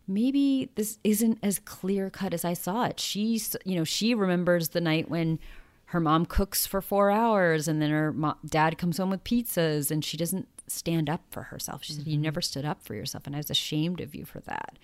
maybe 0.07 0.71
this 0.75 0.99
isn't 1.05 1.39
as 1.43 1.59
clear 1.59 2.11
cut 2.11 2.35
as 2.35 2.45
I 2.45 2.55
saw 2.55 2.87
it. 2.87 2.99
She's, 2.99 3.55
you 3.65 3.77
know, 3.77 3.85
she 3.85 4.15
remembers 4.15 4.71
the 4.71 4.81
night 4.81 5.11
when 5.11 5.39
her 5.87 6.01
mom 6.01 6.27
cooks 6.27 6.67
for 6.67 6.81
four 6.81 7.11
hours 7.11 7.69
and 7.69 7.81
then 7.81 7.91
her 7.91 8.13
mo- 8.13 8.37
dad 8.45 8.77
comes 8.77 8.99
home 8.99 9.11
with 9.11 9.25
pizzas 9.25 9.91
and 9.91 10.05
she 10.05 10.17
doesn't 10.17 10.49
stand 10.71 11.09
up 11.09 11.23
for 11.31 11.45
herself. 11.45 11.85
She 11.85 11.93
said, 11.93 12.07
You 12.07 12.19
never 12.19 12.41
stood 12.41 12.65
up 12.65 12.83
for 12.83 12.95
yourself. 12.95 13.27
And 13.27 13.35
I 13.35 13.39
was 13.39 13.51
ashamed 13.51 14.01
of 14.01 14.15
you 14.15 14.25
for 14.25 14.41
that. 14.41 14.79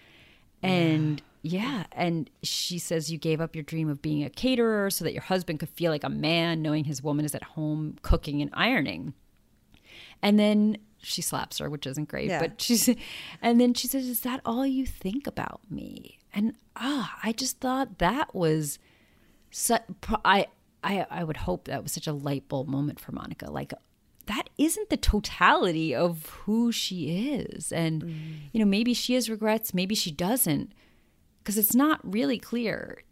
And 0.63 1.21
yeah. 1.43 1.85
And 1.93 2.31
she 2.43 2.79
says, 2.79 3.13
You 3.13 3.19
gave 3.19 3.41
up 3.41 3.55
your 3.55 3.65
dream 3.65 3.89
of 3.89 4.01
being 4.01 4.25
a 4.25 4.31
caterer 4.31 4.91
so 4.91 5.05
that 5.05 5.13
your 5.13 5.23
husband 5.23 5.61
could 5.61 5.69
feel 5.69 5.93
like 5.93 6.05
a 6.05 6.09
man 6.09 6.63
knowing 6.63 6.85
his 6.85 7.03
woman 7.03 7.25
is 7.25 7.35
at 7.35 7.43
home 7.43 7.97
cooking 8.03 8.41
and 8.41 8.51
ironing. 8.55 9.13
And 10.23 10.39
then 10.39 10.79
she 11.03 11.21
slaps 11.21 11.59
her, 11.59 11.69
which 11.69 11.87
isn't 11.87 12.09
great. 12.09 12.29
Yeah. 12.29 12.41
But 12.41 12.61
she's, 12.61 12.89
and 13.43 13.61
then 13.61 13.75
she 13.75 13.87
says, 13.87 14.09
"Is 14.09 14.21
that 14.21 14.41
all 14.45 14.67
you 14.67 14.87
think 14.87 15.27
about 15.27 15.61
me?" 15.71 16.19
And 16.33 16.55
ah, 16.77 17.19
I 17.23 17.33
just 17.33 17.61
thought 17.61 17.99
that 17.99 18.35
was, 18.35 18.79
su- 19.51 19.77
I, 20.25 20.47
I, 20.83 21.07
I 21.11 21.25
would 21.25 21.37
hope 21.37 21.67
that 21.67 21.83
was 21.83 21.93
such 21.93 22.07
a 22.07 22.13
light 22.13 22.49
bulb 22.49 22.69
moment 22.69 22.99
for 22.99 23.13
Monica. 23.13 23.51
Like, 23.51 23.73
that 24.27 24.49
isn't 24.59 24.91
the 24.91 24.97
totality 24.97 25.95
of 25.95 26.27
who 26.45 26.73
she 26.73 27.33
is, 27.35 27.73
and 27.73 28.03
mm. 28.05 28.15
you 28.53 28.61
know, 28.61 28.67
maybe 28.67 28.95
she 28.95 29.15
has 29.15 29.29
regrets, 29.31 29.75
maybe 29.75 29.95
she 29.95 30.11
doesn't, 30.11 30.73
because 31.43 31.59
it's 31.59 31.75
not 31.75 32.01
really 32.05 32.39
clear. 32.39 33.03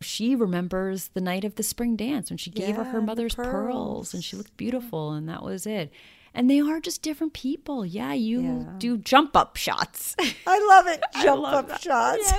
She 0.00 0.36
remembers 0.36 1.08
the 1.08 1.20
night 1.20 1.42
of 1.44 1.56
the 1.56 1.64
spring 1.64 1.96
dance 1.96 2.30
when 2.30 2.36
she 2.38 2.50
gave 2.50 2.76
her 2.76 2.82
Yeah, 2.82 2.92
her 2.92 3.00
the 3.00 3.06
mother's 3.06 3.34
pearls, 3.34 4.14
and 4.14 4.22
she 4.22 4.36
looked 4.36 4.56
beautiful, 4.56 5.12
and 5.12 5.28
that 5.28 5.42
was 5.42 5.66
it. 5.66 5.90
And 6.36 6.50
they 6.50 6.60
are 6.60 6.80
just 6.80 7.02
different 7.02 7.32
people. 7.32 7.86
Yeah, 7.86 8.12
you 8.12 8.40
Yeah. 8.42 8.72
do 8.78 8.96
jump 8.98 9.36
up 9.36 9.56
shots. 9.56 10.16
I 10.46 10.58
love 10.68 10.86
it. 10.88 11.02
Jump 11.22 11.42
love 11.42 11.54
up 11.54 11.68
that. 11.68 11.80
shots. 11.82 12.32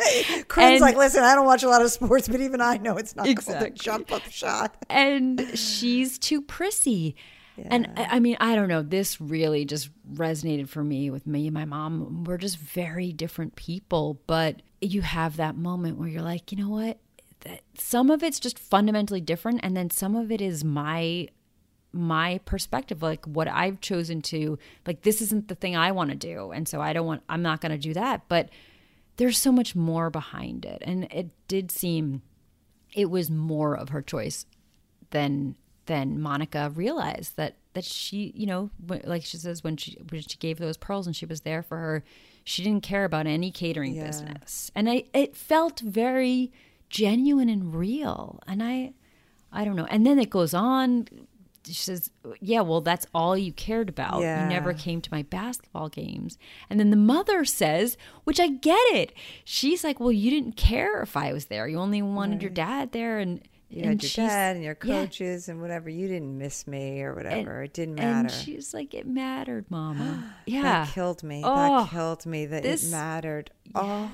Yes. 0.00 0.44
Carinn's 0.48 0.80
like, 0.80 0.96
listen, 0.96 1.22
I 1.22 1.34
don't 1.34 1.44
watch 1.44 1.62
a 1.62 1.68
lot 1.68 1.82
of 1.82 1.90
sports, 1.90 2.28
but 2.28 2.40
even 2.40 2.62
I 2.62 2.78
know 2.78 2.96
it's 2.96 3.14
not 3.14 3.26
called 3.36 3.62
a 3.62 3.68
jump 3.70 4.10
up 4.10 4.22
shot. 4.30 4.74
and 4.88 5.50
she's 5.54 6.18
too 6.18 6.40
prissy. 6.40 7.14
And 7.56 7.90
I 7.96 8.16
I 8.16 8.20
mean, 8.20 8.36
I 8.40 8.54
don't 8.54 8.68
know. 8.68 8.82
This 8.82 9.20
really 9.20 9.64
just 9.64 9.90
resonated 10.12 10.68
for 10.68 10.82
me 10.82 11.10
with 11.10 11.26
me 11.26 11.46
and 11.46 11.54
my 11.54 11.64
mom. 11.64 12.24
We're 12.24 12.38
just 12.38 12.58
very 12.58 13.12
different 13.12 13.56
people, 13.56 14.20
but 14.26 14.62
you 14.80 15.02
have 15.02 15.36
that 15.36 15.56
moment 15.56 15.98
where 15.98 16.08
you're 16.08 16.22
like, 16.22 16.52
you 16.52 16.58
know 16.58 16.70
what? 16.70 16.98
That 17.40 17.62
some 17.76 18.10
of 18.10 18.22
it's 18.22 18.40
just 18.40 18.58
fundamentally 18.58 19.20
different, 19.20 19.60
and 19.62 19.76
then 19.76 19.90
some 19.90 20.16
of 20.16 20.30
it 20.30 20.40
is 20.40 20.64
my 20.64 21.28
my 21.92 22.40
perspective 22.46 23.02
like 23.02 23.22
what 23.26 23.46
i've 23.48 23.78
chosen 23.80 24.22
to 24.22 24.58
like 24.86 25.02
this 25.02 25.20
isn't 25.20 25.48
the 25.48 25.54
thing 25.54 25.76
i 25.76 25.92
want 25.92 26.08
to 26.08 26.16
do 26.16 26.50
and 26.50 26.66
so 26.66 26.80
i 26.80 26.90
don't 26.92 27.04
want 27.04 27.22
i'm 27.28 27.42
not 27.42 27.60
going 27.60 27.70
to 27.70 27.76
do 27.76 27.92
that 27.92 28.22
but 28.28 28.48
there's 29.16 29.36
so 29.36 29.52
much 29.52 29.76
more 29.76 30.08
behind 30.08 30.64
it 30.64 30.82
and 30.86 31.04
it 31.12 31.28
did 31.48 31.70
seem 31.70 32.22
it 32.94 33.10
was 33.10 33.30
more 33.30 33.76
of 33.76 33.90
her 33.90 34.00
choice 34.00 34.46
than 35.10 35.54
than 35.86 36.20
monica 36.20 36.70
realized 36.74 37.36
that 37.36 37.56
that 37.74 37.84
she 37.84 38.32
you 38.36 38.46
know 38.46 38.70
like 39.04 39.24
she 39.24 39.36
says 39.36 39.64
when 39.64 39.76
she 39.76 39.96
when 40.10 40.20
she 40.22 40.36
gave 40.38 40.58
those 40.58 40.76
pearls 40.76 41.06
and 41.06 41.16
she 41.16 41.26
was 41.26 41.40
there 41.42 41.62
for 41.62 41.76
her 41.78 42.04
she 42.44 42.62
didn't 42.62 42.82
care 42.82 43.04
about 43.04 43.26
any 43.26 43.50
catering 43.50 43.94
Yeah. 43.94 44.06
business 44.06 44.70
and 44.74 44.88
i 44.88 45.04
it 45.12 45.36
felt 45.36 45.80
very 45.80 46.52
genuine 46.90 47.48
and 47.48 47.74
real 47.74 48.40
and 48.46 48.62
i 48.62 48.92
i 49.52 49.64
don't 49.64 49.76
know 49.76 49.86
and 49.86 50.06
then 50.06 50.18
it 50.18 50.30
goes 50.30 50.54
on 50.54 51.06
she 51.64 51.74
says, 51.74 52.10
"Yeah, 52.40 52.62
well, 52.62 52.80
that's 52.80 53.06
all 53.14 53.38
you 53.38 53.52
cared 53.52 53.88
about. 53.88 54.20
Yeah. 54.20 54.42
You 54.42 54.48
never 54.48 54.72
came 54.72 55.00
to 55.00 55.08
my 55.12 55.22
basketball 55.22 55.88
games." 55.88 56.36
And 56.68 56.80
then 56.80 56.90
the 56.90 56.96
mother 56.96 57.44
says, 57.44 57.96
which 58.24 58.40
I 58.40 58.48
get 58.48 58.80
it. 58.92 59.12
She's 59.44 59.84
like, 59.84 60.00
"Well, 60.00 60.10
you 60.10 60.28
didn't 60.28 60.56
care 60.56 61.00
if 61.02 61.16
I 61.16 61.32
was 61.32 61.44
there. 61.44 61.68
You 61.68 61.78
only 61.78 62.02
wanted 62.02 62.42
your 62.42 62.50
dad 62.50 62.90
there." 62.90 63.20
And 63.20 63.42
You 63.72 63.84
and 63.84 64.02
had 64.02 64.16
your 64.16 64.26
dad 64.26 64.56
and 64.56 64.64
your 64.64 64.76
yeah. 64.84 65.02
coaches 65.04 65.48
and 65.48 65.60
whatever. 65.62 65.88
You 65.88 66.06
didn't 66.06 66.36
miss 66.36 66.66
me 66.66 67.00
or 67.02 67.16
And- 67.18 67.24
whatever. 67.24 67.62
it 67.62 67.72
didn't 67.72 67.94
matter. 67.94 68.28
And 68.28 68.30
she's 68.30 68.74
like, 68.74 68.92
"It 68.92 69.06
mattered, 69.06 69.70
Mama." 69.70 70.34
yeah, 70.46 70.62
That 70.62 70.88
killed 70.92 71.22
me. 71.22 71.42
Oh, 71.44 71.54
that 71.84 71.90
killed 71.90 72.26
me 72.26 72.46
that 72.46 72.64
oh, 72.64 72.68
this- 72.68 72.86
it 72.86 72.90
mattered. 72.90 73.50
Oh. 73.74 74.10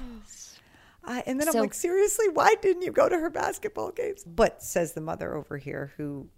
I, 1.04 1.22
and 1.26 1.40
then 1.40 1.48
I'm 1.48 1.54
like, 1.54 1.74
seriously, 1.74 2.28
why 2.28 2.54
didn't 2.61 2.82
you 2.82 2.92
go 2.92 3.09
to 3.09 3.18
her 3.18 3.30
basketball 3.30 3.92
games? 3.92 4.24
But 4.24 4.62
says 4.62 4.92
the 4.92 5.00
mother 5.00 5.34
over 5.34 5.56
here 5.56 5.92
who 5.96 6.28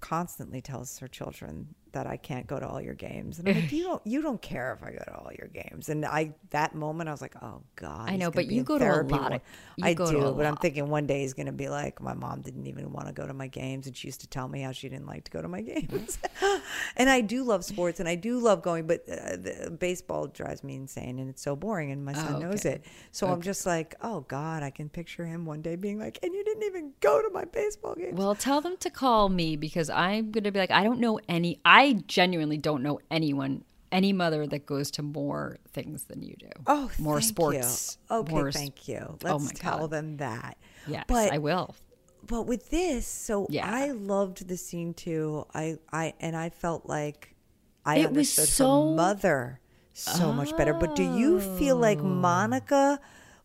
constantly 0.00 0.60
tells 0.60 0.98
her 0.98 1.06
children 1.08 1.74
that 1.92 2.06
I 2.06 2.16
can't 2.16 2.46
go 2.46 2.58
to 2.58 2.66
all 2.66 2.80
your 2.80 2.94
games. 2.94 3.38
And 3.38 3.48
I'm 3.48 3.54
like, 3.54 3.72
you 3.72 3.84
don't 3.88 4.06
you 4.06 4.22
don't 4.22 4.40
care 4.40 4.72
if 4.72 4.86
I 4.86 4.90
go 4.92 5.02
to 5.04 5.14
all 5.16 5.30
your 5.38 5.48
games. 5.48 5.88
And 5.88 6.04
I 6.04 6.34
that 6.50 6.74
moment 6.74 7.08
I 7.08 7.12
was 7.12 7.20
like, 7.20 7.34
oh 7.42 7.62
God. 7.76 8.08
I 8.08 8.16
know, 8.16 8.30
but 8.30 8.46
you 8.46 8.62
go 8.62 8.78
to 8.78 8.84
a 8.84 9.02
lot 9.02 9.32
of- 9.32 9.42
I 9.82 9.94
do, 9.94 10.34
but 10.36 10.46
I'm 10.46 10.56
thinking 10.56 10.88
one 10.88 11.06
day 11.06 11.20
he's 11.22 11.34
gonna 11.34 11.52
be 11.52 11.68
like, 11.68 12.00
my 12.00 12.14
mom 12.14 12.42
didn't 12.42 12.66
even 12.66 12.92
want 12.92 13.06
to 13.08 13.12
go 13.12 13.26
to 13.26 13.34
my 13.34 13.46
games 13.46 13.86
and 13.86 13.96
she 13.96 14.08
used 14.08 14.20
to 14.20 14.26
tell 14.26 14.48
me 14.48 14.60
how 14.62 14.72
she 14.72 14.88
didn't 14.88 15.06
like 15.06 15.24
to 15.24 15.30
go 15.30 15.40
to 15.42 15.48
my 15.48 15.60
games. 15.60 16.18
and 16.96 17.08
I 17.10 17.20
do 17.20 17.44
love 17.44 17.64
sports 17.64 18.00
and 18.00 18.08
I 18.08 18.14
do 18.14 18.38
love 18.38 18.62
going, 18.62 18.86
but 18.86 19.04
uh, 19.08 19.36
the, 19.36 19.76
baseball 19.78 20.26
drives 20.26 20.62
me 20.64 20.74
insane 20.74 21.18
and 21.18 21.28
it's 21.30 21.42
so 21.42 21.56
boring 21.56 21.90
and 21.90 22.04
my 22.04 22.12
son 22.12 22.36
Oh, 22.36 22.38
knows 22.38 22.64
it. 22.64 22.84
So 23.12 23.26
I'm 23.28 23.42
just 23.42 23.66
like, 23.66 23.94
oh 24.02 24.20
God, 24.28 24.62
I 24.62 24.70
can 24.70 24.88
picture 24.88 25.24
him 25.24 25.44
one 25.46 25.62
day 25.62 25.76
being 25.76 25.98
like, 25.98 26.18
and 26.22 26.32
you 26.32 26.44
didn't 26.44 26.64
even 26.64 26.92
go 27.00 27.22
to 27.22 27.30
my 27.30 27.44
baseball 27.44 27.94
games. 27.94 28.18
Well, 28.18 28.34
tell 28.34 28.60
them 28.60 28.76
to 28.78 28.90
call 28.90 29.28
me 29.28 29.56
because 29.56 29.90
I'm 29.90 30.30
going 30.30 30.44
to 30.44 30.50
be 30.52 30.58
like, 30.58 30.70
I 30.70 30.84
don't 30.84 31.00
know 31.00 31.18
any, 31.28 31.60
I 31.64 31.79
genuinely 32.06 32.58
don't 32.58 32.82
know 32.82 33.00
anyone, 33.10 33.64
any 33.92 34.12
mother 34.12 34.46
that 34.46 34.66
goes 34.66 34.90
to 34.92 35.02
more 35.02 35.58
things 35.72 36.04
than 36.04 36.22
you 36.22 36.34
do. 36.38 36.48
Oh, 36.66 36.90
more 36.98 37.20
sports. 37.20 37.98
You. 38.10 38.16
Okay, 38.18 38.32
more 38.32 38.52
thank 38.52 38.88
you. 38.88 39.00
Oh 39.02 39.18
Let's 39.22 39.44
my 39.44 39.50
tell 39.54 39.78
God. 39.80 39.90
them 39.90 40.16
that. 40.18 40.56
Yes, 40.86 41.04
but 41.08 41.32
I 41.32 41.38
will. 41.38 41.74
but 42.26 42.42
with 42.42 42.70
this, 42.70 43.06
so 43.06 43.46
Yeah. 43.50 43.68
I 43.70 43.90
loved 43.90 44.46
the 44.48 44.56
scene 44.56 44.94
too. 44.94 45.46
I 45.54 45.76
I 45.92 46.14
and 46.20 46.36
I 46.36 46.50
felt 46.50 46.86
like 46.86 47.34
I 47.84 47.96
It 47.96 48.00
was 48.00 48.06
understood 48.08 48.48
so- 48.48 48.90
her 48.90 48.94
mother 48.96 49.60
so 49.92 50.32
much 50.32 50.56
better. 50.56 50.72
But 50.74 50.94
do 50.96 51.02
you 51.02 51.40
feel 51.58 51.76
like 51.76 51.98
Oh. 51.98 52.04
Monica 52.04 53.00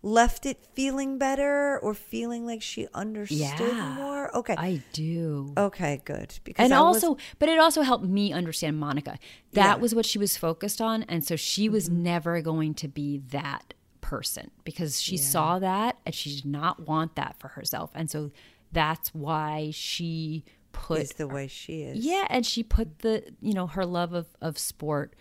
left 0.06 0.45
it 0.45 0.64
feeling 0.74 1.18
better 1.18 1.80
or 1.80 1.95
feeling 1.95 2.45
like 2.45 2.62
she 2.62 2.88
understood 2.93 3.39
Yeah. 3.39 3.95
more? 3.95 4.36
Okay. 4.38 4.53
I 4.56 4.84
do. 4.93 5.51
okay, 5.58 5.99
good. 6.06 6.38
Because 6.43 6.64
and 6.64 6.74
I 6.74 6.80
was- 6.82 7.03
also, 7.03 7.18
but 7.39 7.49
it 7.49 7.58
also 7.58 7.82
helped 7.82 8.06
me 8.06 8.32
understand 8.32 8.78
Monica. 8.80 9.18
That 9.53 9.62
Yeah. 9.62 9.72
Mm-hmm. 9.74 9.82
was 9.82 9.95
what 9.95 10.06
she 10.06 10.20
was 10.20 10.38
focused 10.38 10.80
on. 10.80 11.03
And 11.03 11.24
so 11.24 11.36
she 11.36 11.70
was 11.70 11.89
never 11.89 12.39
going 12.41 12.76
to 12.76 12.88
be 12.88 13.18
that 13.32 13.74
person 14.01 14.51
because 14.64 15.01
she 15.01 15.18
saw 15.18 15.58
that 15.58 15.97
and 16.06 16.14
she 16.14 16.36
did 16.36 16.45
not 16.45 16.88
want 16.88 17.16
that 17.16 17.36
for 17.39 17.47
herself. 17.49 17.89
And 17.95 18.08
so 18.10 18.30
that's 18.72 19.12
why 19.16 19.72
she 19.74 20.43
put 20.72 21.01
is 21.01 21.10
the 21.14 21.28
way 21.28 21.47
she 21.47 21.82
is. 21.82 22.06
Yeah, 22.06 22.28
and 22.30 22.45
she 22.45 22.62
put 22.62 22.99
the 22.99 23.24
you 23.41 23.53
know 23.53 23.66
her 23.66 23.86
love 23.86 24.14
of 24.14 24.28
of 24.41 24.60
sport, 24.60 25.16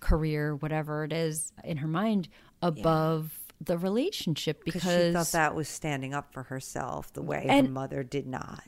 career, 0.00 0.54
whatever 0.54 1.02
it 1.02 1.12
is, 1.12 1.52
in 1.64 1.78
her 1.78 1.88
mind 1.88 2.28
above 2.62 3.39
the 3.60 3.76
relationship 3.78 4.64
Because 4.64 4.82
she 4.82 5.12
thought 5.12 5.32
that 5.32 5.54
was 5.54 5.68
standing 5.68 6.14
up 6.14 6.32
for 6.32 6.44
herself 6.44 7.12
the 7.12 7.22
way 7.22 7.46
her 7.48 7.62
mother 7.64 8.02
did 8.02 8.26
not. 8.26 8.62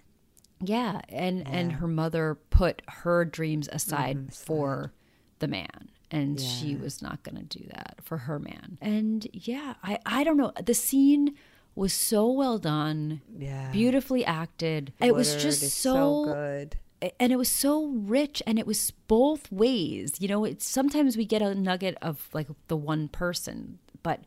yeah, 0.60 1.00
and 1.08 1.46
and 1.48 1.72
her 1.72 1.88
mother 1.88 2.38
put 2.50 2.82
her 2.88 3.24
dreams 3.24 3.68
aside 3.72 4.16
Mm-hmm, 4.16 4.28
for 4.28 4.92
the 5.38 5.48
man. 5.48 5.88
And 6.10 6.38
she 6.38 6.76
was 6.76 7.00
not 7.00 7.22
going 7.22 7.36
to 7.36 7.58
do 7.58 7.64
that 7.68 7.94
for 8.02 8.18
her 8.18 8.38
man. 8.38 8.76
And 8.82 9.26
yeah, 9.32 9.74
I, 9.82 9.98
I 10.04 10.24
don't 10.24 10.36
know. 10.36 10.52
The 10.62 10.74
scene 10.74 11.36
was 11.74 11.94
so 11.94 12.30
well 12.30 12.58
done, 12.58 13.22
Yeah. 13.38 13.70
beautifully 13.72 14.22
acted. 14.26 14.92
It 15.00 15.14
was 15.14 15.32
just 15.42 15.62
is 15.62 15.72
so 15.72 16.26
good. 16.26 16.76
and 17.18 17.32
it 17.32 17.36
was 17.36 17.48
so 17.48 17.86
rich 17.86 18.42
and 18.46 18.58
it 18.58 18.66
was 18.66 18.90
both 19.08 19.50
ways 19.50 20.12
you 20.20 20.28
know 20.28 20.44
it's 20.44 20.68
sometimes 20.68 21.16
we 21.16 21.24
get 21.24 21.40
a 21.42 21.52
nugget 21.54 21.96
of 22.02 22.28
like 22.32 22.46
the 22.68 22.76
one 22.76 23.08
person 23.08 23.78
but 24.04 24.20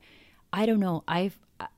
i 0.61 0.65
don't 0.65 0.79
know 0.79 1.03
i 1.07 1.31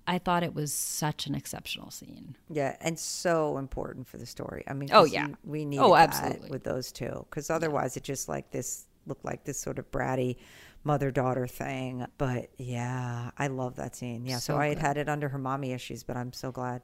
i 0.07 0.17
thought 0.17 0.41
it 0.43 0.53
was 0.55 0.71
such 0.73 1.27
an 1.27 1.35
exceptional 1.35 1.91
scene 1.91 2.35
Yeah, 2.49 2.75
and 2.81 2.97
so 2.97 3.57
important 3.57 4.07
for 4.07 4.17
the 4.17 4.25
story. 4.25 4.63
I 4.67 4.73
mean, 4.73 4.89
oh 4.91 5.03
yeah. 5.05 5.27
you- 5.27 5.37
we 5.43 5.65
need 5.65 5.79
Oh, 5.79 5.93
that 5.93 6.09
absolutely. 6.09 6.49
with 6.49 6.63
those 6.63 6.91
two 6.91 7.25
because 7.29 7.49
otherwise 7.49 7.95
it 7.97 8.03
just 8.03 8.27
like 8.27 8.49
this 8.51 8.85
looked 9.05 9.23
like 9.25 9.43
this 9.43 9.59
sort 9.59 9.77
of 9.79 9.89
bratty 9.91 10.37
mother 10.83 11.11
daughter 11.11 11.45
thing. 11.47 12.05
But 12.17 12.49
yeah, 12.57 13.29
I 13.37 13.47
love 13.47 13.75
that 13.75 13.95
scene. 13.95 14.25
Yeah, 14.25 14.39
so, 14.39 14.53
So 14.53 14.59
I 14.59 14.67
had 14.69 14.79
had 14.79 14.97
it 14.97 15.07
under 15.09 15.29
her 15.29 15.37
mommy 15.37 15.71
issues, 15.73 16.03
but 16.03 16.17
I'm 16.17 16.33
so 16.33 16.51
glad 16.51 16.81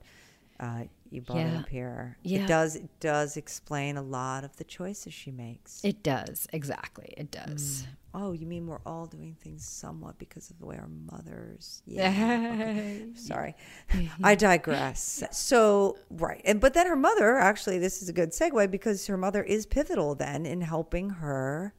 Uh, 0.59 0.83
you 1.09 1.21
brought 1.21 1.39
it 1.39 1.55
up 1.55 1.69
here. 1.69 2.17
Yeah. 2.21 2.41
It 2.43 2.47
does. 2.47 2.75
It 2.75 2.99
does 2.99 3.37
explain 3.37 3.97
a 3.97 4.01
lot 4.03 4.43
of 4.43 4.55
the 4.57 4.63
choices 4.63 5.13
she 5.13 5.31
makes. 5.31 5.83
It 5.83 6.03
does. 6.03 6.47
Exactly. 6.53 7.13
It 7.17 7.31
does. 7.31 7.85
Oh, 8.14 8.32
you 8.32 8.45
mean 8.45 8.68
we're 8.68 8.82
all 8.86 9.05
doing 9.05 9.36
things 9.41 9.66
somewhat 9.66 10.18
because 10.20 10.49
of 10.49 10.59
the 10.59 10.66
way 10.66 10.78
our 10.78 10.88
mothers? 10.88 11.82
Yeah. 11.88 12.09
okay. 12.09 13.05
Sorry, 13.16 13.55
I 14.24 14.36
digress. 14.36 15.24
So 15.32 15.97
right, 16.09 16.41
and 16.45 16.59
but 16.59 16.74
then 16.74 16.88
her 16.88 16.95
mother 16.95 17.38
actually, 17.38 17.80
this 17.80 18.01
is 18.01 18.09
a 18.09 18.14
good 18.14 18.32
segue 18.32 18.70
because 18.72 19.07
her 19.07 19.18
mother 19.18 19.43
is 19.43 19.66
pivotal 19.66 20.16
then 20.16 20.45
in 20.45 20.61
helping 20.61 21.09
her 21.09 21.74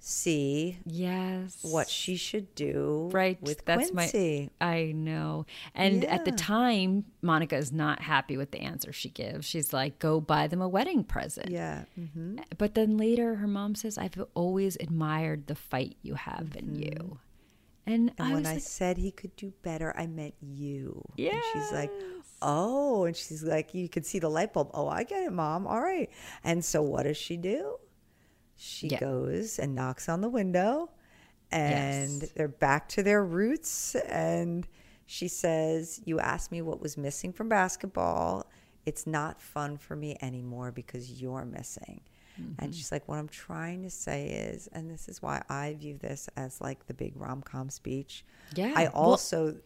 see 0.00 0.78
Yes. 0.86 1.58
what 1.62 1.88
she 1.88 2.16
should 2.16 2.54
do 2.54 3.08
Right. 3.12 3.40
with 3.42 3.64
That's 3.64 3.90
Quincy. 3.90 4.50
my. 4.60 4.66
I 4.66 4.92
know. 4.92 5.44
And 5.74 6.04
at 6.04 6.24
the 6.24 6.32
time, 6.32 7.04
Monica 7.20 7.56
is 7.56 7.72
not 7.72 8.00
happy 8.02 8.36
with 8.36 8.50
the 8.52 8.60
answer 8.60 8.92
she 8.92 9.08
gives. 9.10 9.46
She's 9.46 9.72
like, 9.72 9.98
"Go 9.98 10.20
buy 10.20 10.46
them 10.46 10.62
a 10.62 10.68
wedding 10.68 11.04
present." 11.04 11.50
yeah. 11.50 11.84
hmm 11.94 12.36
But 12.56 12.74
then 12.74 12.96
later, 12.96 13.36
her 13.36 13.46
mom 13.48 13.74
says, 13.74 13.98
"I've 13.98 14.22
always 14.34 14.76
admired 14.80 15.46
the 15.46 15.54
fight 15.54 15.96
you 16.02 16.14
have 16.14 16.56
in 16.56 16.74
you." 16.74 17.18
And, 17.86 18.10
Mm-hmm. 18.10 18.20
And 18.20 18.30
I 18.30 18.34
when 18.34 18.46
I 18.46 18.52
like, 18.54 18.62
said 18.62 18.98
he 18.98 19.10
could 19.10 19.34
do 19.36 19.52
better, 19.62 19.94
I 19.96 20.06
meant 20.06 20.34
you. 20.42 21.02
And 21.18 21.40
she's 21.54 21.72
like, 21.72 21.90
oh, 22.42 23.04
and 23.06 23.16
she's 23.16 23.42
like, 23.42 23.72
you 23.74 23.88
could 23.88 24.04
see 24.04 24.18
the 24.18 24.28
light 24.28 24.52
bulb. 24.52 24.70
Oh, 24.74 24.88
I 24.88 25.04
get 25.04 25.22
it, 25.24 25.32
mom. 25.32 25.66
All 25.66 25.80
right. 25.80 26.10
And 26.44 26.62
so 26.64 26.82
what 26.82 27.04
does 27.04 27.16
she 27.16 27.38
do? 27.38 27.76
She 28.60 28.88
Yeah. 28.88 28.98
goes 29.00 29.58
and 29.58 29.74
knocks 29.74 30.08
on 30.08 30.20
the 30.20 30.28
window, 30.28 30.90
and 31.50 32.22
Yes. 32.22 32.32
they're 32.32 32.48
back 32.48 32.88
to 32.90 33.02
their 33.02 33.24
roots. 33.24 33.94
And 33.94 34.66
she 35.06 35.28
says, 35.28 36.00
You 36.04 36.18
asked 36.20 36.50
me 36.52 36.60
what 36.60 36.80
was 36.80 36.96
missing 36.96 37.32
from 37.32 37.48
basketball. 37.48 38.44
It's 38.84 39.06
not 39.06 39.40
fun 39.40 39.76
for 39.78 39.94
me 39.96 40.16
anymore 40.20 40.72
because 40.72 41.20
you're 41.22 41.44
missing. 41.44 42.00
Mm-hmm. 42.40 42.52
And 42.64 42.74
she's 42.74 42.90
like, 42.92 43.06
What 43.08 43.18
I'm 43.18 43.28
trying 43.28 43.82
to 43.84 43.90
say 43.90 44.26
is, 44.28 44.68
and 44.72 44.90
this 44.90 45.08
is 45.08 45.22
why 45.22 45.42
I 45.48 45.74
view 45.74 45.96
this 45.96 46.28
as 46.36 46.60
like 46.60 46.86
the 46.86 46.94
big 46.94 47.12
rom 47.16 47.42
com 47.42 47.70
speech. 47.70 48.24
Yeah. 48.54 48.72
I 48.76 48.84
Well, 48.84 48.92
also, 48.94 49.56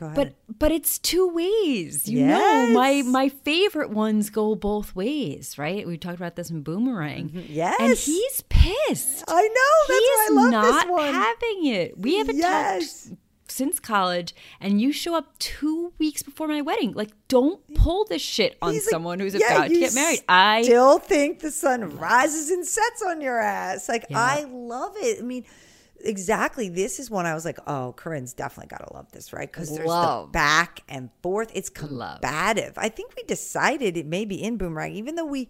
go 0.00 0.06
ahead. 0.06 0.16
but 0.48 0.58
but 0.58 0.72
it's 0.72 0.98
two 0.98 1.28
ways. 1.28 2.08
You 2.08 2.26
know, 2.26 2.70
my 2.72 3.02
my 3.06 3.28
favorite 3.28 3.90
ones 3.90 4.30
go 4.30 4.54
both 4.54 4.96
ways, 4.96 5.56
right? 5.58 5.86
We 5.86 5.96
talked 5.98 6.16
about 6.16 6.36
this 6.36 6.50
in 6.50 6.62
Boomerang. 6.62 7.28
Mm-hmm. 7.28 7.52
Yes. 7.52 7.76
And 7.80 7.96
he's 7.96 8.40
pissed. 8.48 9.24
I 9.28 9.42
know. 9.42 9.94
That's 9.94 10.00
why 10.00 10.18
I 10.18 10.26
He's 10.28 10.36
love 10.36 10.50
not 10.50 10.72
this 10.82 10.90
one. 10.90 11.14
having 11.14 11.66
it. 11.66 11.98
We 11.98 12.16
haven't 12.16 12.36
Yes. 12.38 13.04
talked 13.08 13.18
since 13.48 13.80
college, 13.80 14.32
and 14.60 14.80
you 14.80 14.92
show 14.92 15.14
up 15.16 15.36
two 15.40 15.92
weeks 15.98 16.22
before 16.22 16.46
my 16.46 16.60
wedding. 16.62 16.92
Like, 16.92 17.10
don't 17.26 17.60
pull 17.74 18.04
this 18.04 18.22
shit 18.22 18.56
on 18.62 18.72
He's 18.72 18.86
like, 18.86 18.90
someone 18.90 19.18
who's 19.18 19.34
"Yeah, 19.34 19.52
about 19.56 19.68
to 19.70 19.78
get 19.78 19.92
married. 19.92 20.20
I 20.28 20.62
still 20.62 20.98
think 21.00 21.40
the 21.40 21.50
sun 21.50 21.98
rises 21.98 22.50
and 22.50 22.64
sets 22.64 23.02
on 23.06 23.20
your 23.20 23.40
ass. 23.40 23.88
Like 23.88 24.06
Yeah. 24.08 24.18
I 24.20 24.44
love 24.44 24.92
it. 24.98 25.18
I 25.18 25.22
mean, 25.22 25.44
exactly. 26.04 26.68
This 26.68 26.98
is 26.98 27.10
one 27.10 27.26
I 27.26 27.34
was 27.34 27.44
like, 27.44 27.58
oh, 27.66 27.92
Carinn's 27.96 28.32
definitely 28.32 28.68
got 28.68 28.86
to 28.86 28.92
love 28.94 29.10
this, 29.12 29.32
right? 29.32 29.50
Because 29.50 29.68
there's 29.68 29.82
the 29.82 29.88
Love. 29.88 30.32
back 30.32 30.80
and 30.88 31.10
forth. 31.22 31.50
It's 31.54 31.70
Love. 31.82 32.20
combative. 32.20 32.74
I 32.76 32.88
think 32.88 33.14
we 33.16 33.22
decided 33.24 33.96
it 33.96 34.06
may 34.06 34.24
be 34.24 34.42
in 34.42 34.56
Boomerang, 34.56 34.92
even 34.94 35.14
though 35.14 35.24
we. 35.26 35.48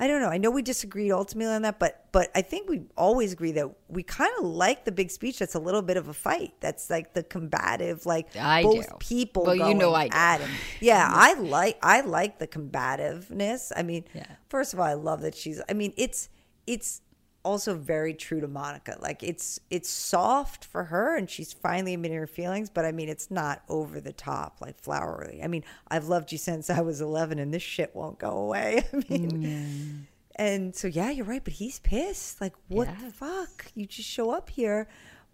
I 0.00 0.06
don't 0.06 0.20
know. 0.22 0.28
I 0.28 0.38
know 0.38 0.52
we 0.52 0.62
disagreed 0.62 1.10
ultimately 1.10 1.52
on 1.52 1.62
that, 1.62 1.80
but 1.80 2.06
but 2.12 2.30
I 2.32 2.40
think 2.42 2.70
we 2.70 2.82
always 2.96 3.32
agree 3.32 3.50
that 3.52 3.68
we 3.88 4.04
kind 4.04 4.30
of 4.38 4.44
like 4.44 4.84
the 4.84 4.92
big 4.92 5.10
speech. 5.10 5.40
That's 5.40 5.56
a 5.56 5.58
little 5.58 5.82
bit 5.82 5.96
of 5.96 6.06
a 6.06 6.14
fight. 6.14 6.52
That's 6.60 6.88
like 6.88 7.14
the 7.14 7.24
combative, 7.24 8.06
like 8.06 8.28
I 8.36 8.62
both 8.62 8.88
do. 8.88 8.94
people 9.00 9.42
Well, 9.42 9.56
you 9.56 9.74
know 9.74 9.94
I 9.94 10.06
do. 10.06 10.16
at 10.16 10.40
him. 10.40 10.50
Yeah, 10.80 11.04
I 11.12 11.34
like 11.34 11.78
I 11.82 12.02
like 12.02 12.38
the 12.38 12.46
combativeness. 12.46 13.72
I 13.76 13.82
mean, 13.82 14.04
Yeah. 14.14 14.26
first 14.48 14.72
of 14.72 14.78
all, 14.78 14.86
I 14.86 14.94
love 14.94 15.22
that 15.22 15.34
she's. 15.34 15.60
I 15.68 15.72
mean, 15.72 15.92
it's 15.96 16.28
it's 16.68 17.00
also 17.48 17.74
very 17.74 18.12
true 18.12 18.42
to 18.42 18.46
Monica. 18.46 18.98
Like 19.00 19.22
it's 19.22 19.58
it's 19.70 19.88
soft 19.88 20.66
for 20.66 20.84
her, 20.84 21.16
and 21.16 21.28
she's 21.28 21.54
finally 21.54 21.94
admitting 21.94 22.18
her 22.18 22.26
feelings. 22.26 22.68
But 22.68 22.84
I 22.84 22.92
mean, 22.92 23.08
it's 23.08 23.30
not 23.30 23.62
over 23.70 24.00
the 24.00 24.12
top, 24.12 24.58
like 24.60 24.78
flowery. 24.78 25.40
I 25.42 25.46
mean, 25.46 25.64
I've 25.88 26.08
loved 26.08 26.30
you 26.30 26.36
since 26.36 26.68
I 26.68 26.82
was 26.82 27.00
eleven, 27.00 27.38
and 27.38 27.52
this 27.52 27.62
shit 27.62 27.96
won't 27.96 28.18
go 28.18 28.30
away. 28.30 28.84
I 28.92 28.96
mean. 29.08 29.30
Mm. 29.30 30.06
And 30.40 30.76
so, 30.76 30.86
yeah, 30.86 31.10
you're 31.10 31.24
right. 31.24 31.42
But 31.42 31.54
he's 31.54 31.80
pissed. 31.80 32.40
Like, 32.40 32.54
what 32.68 32.88
the 33.00 33.10
fuck? 33.10 33.72
You 33.74 33.86
just 33.86 34.08
show 34.08 34.30
up 34.30 34.50
here. 34.50 34.86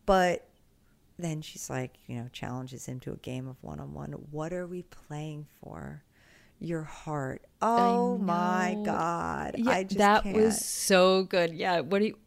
But 0.07 0.49
then 1.19 1.43
she's 1.43 1.69
like, 1.69 1.99
you 2.07 2.17
know, 2.17 2.29
challenges 2.33 2.87
him 2.87 3.01
to 3.01 3.13
a 3.13 3.17
game 3.17 3.47
of 3.47 3.57
one 3.61 3.81
on 3.81 3.93
one. 3.93 4.13
What 4.31 4.53
are 4.55 4.67
we 4.67 4.83
playing 4.83 5.47
for? 5.61 6.05
Your 6.61 6.83
heart. 6.83 7.43
Oh 7.61 8.19
my. 8.19 8.77
God. 8.85 9.57
Yeah, 9.59 9.71
I 9.71 9.83
just 9.85 9.99
that 9.99 10.23
can't. 10.23 10.37
was 10.37 10.65
so 10.65 11.25
good. 11.25 11.53
Yeah. 11.55 11.81
What 11.81 11.99
do 12.01 12.07
you? 12.07 12.19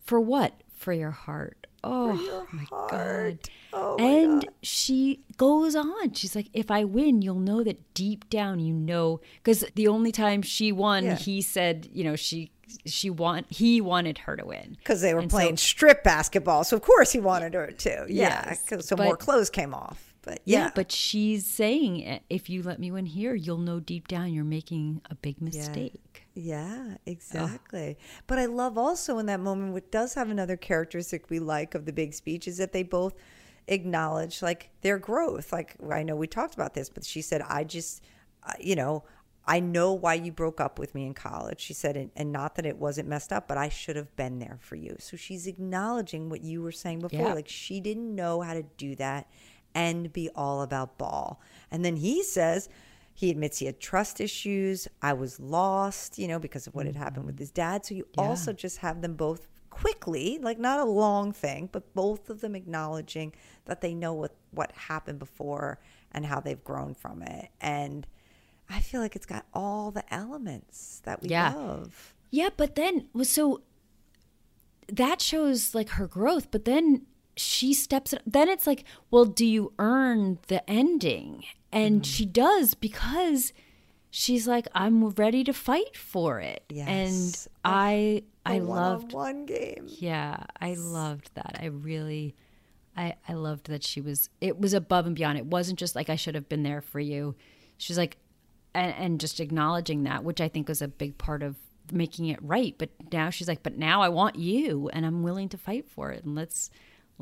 For 0.00 0.20
what? 0.20 0.54
For 0.76 0.92
your 0.92 1.10
heart. 1.10 1.66
Oh 1.84 2.12
your 2.14 2.46
my 2.52 2.64
god. 2.70 3.38
Oh 3.72 3.96
my 3.98 4.04
and 4.04 4.42
God. 4.44 4.54
she 4.62 5.20
goes 5.36 5.74
on. 5.74 6.12
She's 6.14 6.36
like, 6.36 6.48
if 6.52 6.70
I 6.70 6.84
win, 6.84 7.22
you'll 7.22 7.40
know 7.40 7.64
that 7.64 7.92
deep 7.94 8.30
down, 8.30 8.60
you 8.60 8.72
know, 8.72 9.20
because 9.42 9.64
the 9.74 9.88
only 9.88 10.12
time 10.12 10.42
she 10.42 10.70
won, 10.70 11.04
Yeah. 11.04 11.16
he 11.16 11.42
said, 11.42 11.88
you 11.92 12.04
know, 12.04 12.14
she 12.16 12.52
she 12.86 13.10
want 13.10 13.46
he 13.50 13.80
wanted 13.80 14.16
her 14.18 14.36
to 14.36 14.46
win 14.46 14.76
because 14.78 15.00
they 15.02 15.12
were 15.12 15.20
And 15.20 15.30
so- 15.30 15.36
playing 15.36 15.56
strip 15.56 16.04
basketball. 16.04 16.62
So, 16.64 16.76
of 16.76 16.82
course, 16.82 17.10
he 17.12 17.18
wanted 17.20 17.54
her 17.54 17.66
to. 17.70 18.06
Yeah. 18.08 18.44
Yes, 18.48 18.64
'cause- 18.68 18.86
so 18.86 18.96
more 18.96 19.16
clothes 19.16 19.50
came 19.50 19.74
off. 19.74 20.11
But 20.22 20.40
yeah. 20.44 20.64
yeah. 20.64 20.70
but 20.74 20.92
she's 20.92 21.46
saying, 21.46 22.06
"Eh, 22.06 22.18
if 22.30 22.48
you 22.48 22.62
let 22.62 22.78
me 22.78 22.90
win 22.90 23.06
here, 23.06 23.34
you'll 23.34 23.58
know 23.58 23.80
deep 23.80 24.08
down 24.08 24.32
you're 24.32 24.44
making 24.44 25.02
a 25.10 25.14
big 25.14 25.40
mistake. 25.40 26.26
Yeah, 26.34 26.96
exactly. 27.06 27.98
But 28.26 28.38
I 28.38 28.46
love 28.46 28.78
also 28.78 29.18
in 29.18 29.26
that 29.26 29.40
moment, 29.40 29.72
what 29.72 29.90
does 29.90 30.14
have 30.14 30.30
another 30.30 30.56
characteristic 30.56 31.28
we 31.28 31.38
like 31.38 31.74
of 31.74 31.84
the 31.84 31.92
big 31.92 32.14
speech 32.14 32.48
is 32.48 32.58
that 32.58 32.72
they 32.72 32.82
both 32.82 33.14
acknowledge 33.68 34.42
like 34.42 34.70
their 34.80 34.98
growth. 34.98 35.52
Like 35.52 35.76
I 35.90 36.02
know 36.02 36.16
we 36.16 36.26
talked 36.26 36.54
about 36.54 36.74
this, 36.74 36.88
but 36.88 37.04
she 37.04 37.20
said, 37.20 37.42
I 37.42 37.64
just, 37.64 38.02
you 38.60 38.76
know, 38.76 39.04
I 39.44 39.58
know 39.58 39.92
why 39.92 40.14
you 40.14 40.30
broke 40.30 40.60
up 40.60 40.78
with 40.78 40.94
me 40.94 41.04
in 41.04 41.14
college. 41.14 41.60
She 41.60 41.74
said, 41.74 41.96
and, 41.96 42.10
and 42.14 42.30
not 42.30 42.54
that 42.54 42.66
it 42.66 42.78
wasn't 42.78 43.08
messed 43.08 43.32
up, 43.32 43.48
but 43.48 43.58
I 43.58 43.68
should 43.68 43.96
have 43.96 44.14
been 44.14 44.38
there 44.38 44.58
for 44.60 44.76
you. 44.76 44.96
So 45.00 45.16
she's 45.16 45.48
acknowledging 45.48 46.28
what 46.28 46.42
you 46.42 46.62
were 46.62 46.72
saying 46.72 47.00
before. 47.00 47.20
Yeah. 47.20 47.34
Like 47.34 47.48
she 47.48 47.80
didn't 47.80 48.14
know 48.14 48.40
how 48.40 48.54
to 48.54 48.62
do 48.62 48.94
that 48.96 49.28
and 49.74 50.12
be 50.12 50.28
all 50.34 50.62
about 50.62 50.98
ball. 50.98 51.40
And 51.70 51.84
then 51.84 51.96
he 51.96 52.22
says, 52.22 52.68
he 53.14 53.30
admits 53.30 53.58
he 53.58 53.66
had 53.66 53.78
trust 53.80 54.20
issues. 54.20 54.88
I 55.00 55.12
was 55.12 55.38
lost, 55.38 56.18
you 56.18 56.28
know, 56.28 56.38
because 56.38 56.66
of 56.66 56.74
what 56.74 56.86
had 56.86 56.94
mm-hmm. 56.94 57.04
happened 57.04 57.26
with 57.26 57.38
his 57.38 57.50
dad. 57.50 57.84
So 57.84 57.94
you 57.94 58.06
Yeah. 58.16 58.22
also 58.24 58.52
just 58.52 58.78
have 58.78 59.02
them 59.02 59.14
both 59.14 59.46
quickly, 59.70 60.38
like 60.40 60.58
not 60.58 60.80
a 60.80 60.84
long 60.84 61.32
thing, 61.32 61.68
but 61.72 61.94
both 61.94 62.30
of 62.30 62.40
them 62.40 62.54
acknowledging 62.54 63.32
that 63.64 63.80
they 63.80 63.94
know 63.94 64.12
what 64.12 64.34
what 64.50 64.72
happened 64.72 65.18
before 65.18 65.78
and 66.10 66.26
how 66.26 66.38
they've 66.40 66.62
grown 66.62 66.94
from 66.94 67.22
it. 67.22 67.50
And 67.60 68.06
I 68.68 68.80
feel 68.80 69.00
like 69.00 69.16
it's 69.16 69.26
got 69.26 69.46
all 69.54 69.90
the 69.90 70.04
elements 70.12 71.00
that 71.04 71.22
we 71.22 71.30
Yeah. 71.30 71.54
love. 71.54 72.14
Yeah, 72.30 72.50
but 72.56 72.74
then 72.74 73.08
so 73.22 73.62
that 74.88 75.20
shows 75.20 75.74
like 75.74 75.90
her 75.90 76.06
growth, 76.06 76.50
but 76.50 76.64
then 76.64 77.06
she 77.36 77.72
steps 77.72 78.12
it 78.12 78.22
then 78.26 78.48
it's 78.48 78.66
like, 78.66 78.84
well, 79.10 79.24
do 79.24 79.46
you 79.46 79.72
earn 79.78 80.38
the 80.48 80.68
ending? 80.70 81.44
And 81.70 81.96
mm-hmm. 81.96 82.02
she 82.02 82.26
does 82.26 82.74
because 82.74 83.52
she's 84.10 84.46
like, 84.46 84.68
I'm 84.74 85.08
ready 85.10 85.42
to 85.44 85.52
fight 85.52 85.96
for 85.96 86.40
it. 86.40 86.62
Yes. 86.68 86.88
And 86.88 87.48
I 87.64 88.22
I 88.44 88.58
loved 88.58 89.12
one 89.12 89.46
game. 89.46 89.86
yeah, 89.88 90.44
I 90.60 90.74
loved 90.74 91.30
that. 91.34 91.58
I 91.60 91.66
really 91.66 92.34
I 92.96 93.14
I 93.28 93.34
loved 93.34 93.66
that 93.68 93.82
she 93.82 94.00
was 94.00 94.28
it 94.40 94.60
was 94.60 94.74
above 94.74 95.06
and 95.06 95.16
beyond. 95.16 95.38
It 95.38 95.46
wasn't 95.46 95.78
just 95.78 95.96
like 95.96 96.10
I 96.10 96.16
should 96.16 96.34
have 96.34 96.48
been 96.48 96.62
there 96.62 96.82
for 96.82 97.00
you. 97.00 97.34
She's 97.78 97.98
like 97.98 98.18
and, 98.74 98.94
and 98.96 99.20
just 99.20 99.40
acknowledging 99.40 100.04
that, 100.04 100.24
which 100.24 100.40
I 100.40 100.48
think 100.48 100.68
was 100.68 100.82
a 100.82 100.88
big 100.88 101.18
part 101.18 101.42
of 101.42 101.56
making 101.90 102.26
it 102.26 102.38
right. 102.42 102.74
But 102.78 102.90
now 103.12 103.30
she's 103.30 103.48
like, 103.48 103.62
but 103.62 103.76
now 103.76 104.02
I 104.02 104.08
want 104.08 104.36
you 104.36 104.88
and 104.92 105.04
I'm 105.04 105.22
willing 105.22 105.48
to 105.50 105.58
fight 105.58 105.88
for 105.88 106.10
it 106.10 106.24
and 106.24 106.34
let's 106.34 106.70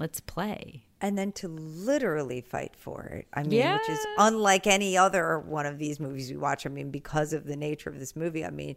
let's 0.01 0.20
play. 0.20 0.86
and 1.03 1.16
then 1.16 1.32
to 1.32 1.48
literally 1.48 2.40
fight 2.40 2.74
for 2.76 3.05
it. 3.05 3.26
I 3.32 3.42
mean, 3.42 3.51
which 3.72 3.88
is 3.88 4.07
unlike 4.18 4.66
any 4.66 4.98
other 4.98 5.38
one 5.38 5.64
of 5.66 5.78
these 5.78 5.98
movies 6.01 6.30
we 6.30 6.36
watch. 6.36 6.66
I 6.66 6.68
mean, 6.68 6.90
because 6.90 7.32
of 7.32 7.44
the 7.46 7.57
nature 7.57 7.88
of 7.88 7.98
this 7.98 8.14
movie, 8.16 8.44
I 8.44 8.51
mean, 8.51 8.76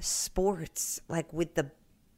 sports 0.00 1.00
like 1.08 1.30
with 1.32 1.54
the 1.56 1.70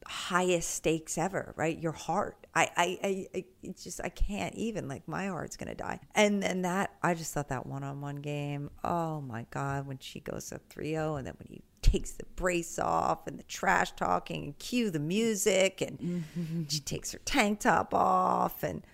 highest 0.05 0.69
stakes 0.71 1.17
ever, 1.17 1.53
right? 1.57 1.77
Your 1.79 1.91
heart. 1.91 2.37
I, 2.55 2.69
I, 2.75 3.27
I, 3.33 3.45
it's 3.63 3.83
just 3.83 4.01
I 4.03 4.09
can't 4.09 4.55
even 4.55 4.87
like 4.87 5.07
my 5.07 5.27
heart's 5.27 5.57
gonna 5.57 5.75
die. 5.75 5.99
And 6.15 6.41
then 6.43 6.61
that 6.63 6.95
I 7.01 7.13
just 7.13 7.33
thought 7.33 7.49
that 7.49 7.65
one 7.65 7.83
on 7.83 8.01
one 8.01 8.17
game. 8.17 8.69
Oh 8.83 9.21
my 9.21 9.45
god, 9.51 9.87
when 9.87 9.99
she 9.99 10.19
goes 10.19 10.51
up 10.51 10.61
3-0 10.69 11.17
and 11.17 11.27
then 11.27 11.33
when 11.39 11.47
he 11.49 11.61
takes 11.91 12.11
the 12.11 12.25
brace 12.35 12.79
off 12.79 13.27
and 13.27 13.37
the 13.37 13.43
trash 13.43 13.91
talking 13.93 14.43
and 14.43 14.59
cue 14.59 14.89
the 14.89 14.99
music 14.99 15.81
and 15.81 15.97
she 15.99 16.39
mm-hmm. 16.39 16.85
takes 16.85 17.11
her 17.11 17.19
tank 17.25 17.59
top 17.59 17.93
off 17.93 18.63
and 18.63 18.85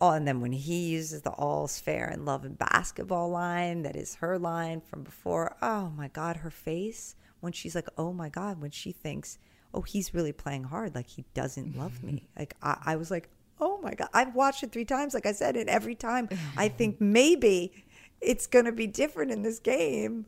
Oh, 0.00 0.10
and 0.10 0.28
then 0.28 0.40
when 0.40 0.52
he 0.52 0.90
uses 0.90 1.22
the 1.22 1.30
all's 1.30 1.80
fair 1.80 2.08
in 2.08 2.24
love 2.24 2.44
and 2.44 2.56
basketball 2.56 3.30
line, 3.30 3.82
that 3.82 3.96
is 3.96 4.14
her 4.16 4.38
line 4.38 4.80
from 4.80 5.02
before. 5.02 5.56
Oh 5.60 5.90
my 5.96 6.06
God, 6.08 6.36
her 6.36 6.50
face 6.50 7.16
when 7.40 7.52
she's 7.52 7.74
like, 7.74 7.88
oh 7.96 8.12
my 8.12 8.28
God, 8.28 8.60
when 8.60 8.70
she 8.70 8.92
thinks, 8.92 9.38
oh, 9.74 9.82
he's 9.82 10.14
really 10.14 10.32
playing 10.32 10.64
hard, 10.64 10.94
like 10.94 11.08
he 11.08 11.24
doesn't 11.34 11.76
love 11.76 12.02
me. 12.02 12.12
Mm-hmm. 12.12 12.38
Like 12.38 12.54
I, 12.62 12.78
I 12.86 12.96
was 12.96 13.10
like, 13.10 13.28
oh 13.60 13.80
my 13.82 13.94
God. 13.94 14.08
I've 14.14 14.34
watched 14.34 14.62
it 14.62 14.72
three 14.72 14.84
times, 14.84 15.14
like 15.14 15.26
I 15.26 15.32
said, 15.32 15.56
and 15.56 15.68
every 15.68 15.94
time 15.94 16.28
I 16.56 16.68
mm-hmm. 16.68 16.76
think 16.76 17.00
maybe 17.00 17.84
it's 18.20 18.46
gonna 18.46 18.72
be 18.72 18.86
different 18.86 19.30
in 19.32 19.42
this 19.42 19.58
game. 19.58 20.26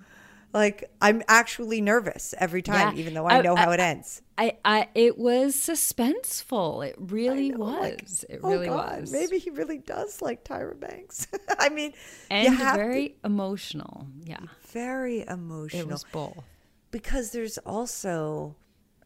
Like 0.53 0.91
I'm 1.01 1.23
actually 1.29 1.81
nervous 1.81 2.35
every 2.39 2.63
time, 2.63 2.95
Yeah. 2.97 3.01
even 3.01 3.15
though 3.15 3.27
I 3.27 3.39
I- 3.39 3.43
know 3.43 3.55
how 3.57 3.71
I- 3.71 3.75
it 3.75 3.81
ends. 3.81 4.23
I, 4.37 4.57
I 4.65 4.89
it 4.95 5.19
was 5.19 5.55
suspenseful. 5.55 6.87
It 6.89 6.97
really 6.99 7.51
know, 7.51 7.65
like, 7.65 8.01
was. 8.03 8.25
it 8.29 8.41
oh 8.43 8.51
really 8.51 8.67
God, 8.69 9.01
was. 9.03 9.13
Maybe 9.13 9.39
he 9.39 9.51
really 9.51 9.79
does 9.79 10.23
like 10.23 10.45
Tyra 10.45 10.79
Banks. 10.79 11.27
I 11.59 11.69
mean, 11.69 11.93
and 12.31 12.55
have 12.55 12.77
to- 12.77 12.83
very 12.83 13.17
emotional. 13.25 14.07
Yeah. 14.25 14.39
very 14.69 15.27
emotional. 15.27 15.83
It 15.83 15.89
was 15.89 16.05
both. 16.13 16.43
because 16.91 17.31
there's 17.33 17.59
also 17.59 18.57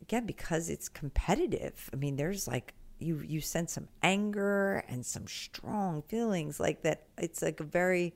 again 0.01 0.27
because 0.27 0.69
it's 0.69 0.89
competitive 0.91 1.89
i 1.93 1.97
mean 1.97 2.17
there's 2.17 2.47
like 2.47 2.75
you 2.99 3.23
you 3.27 3.41
sense 3.41 3.73
some 3.73 3.89
anger 4.03 4.85
and 4.89 5.05
some 5.07 5.27
strong 5.27 6.03
feelings 6.03 6.61
like 6.61 6.83
that 6.83 7.05
it's 7.17 7.41
like 7.41 7.59
a 7.61 7.65
very 7.65 8.13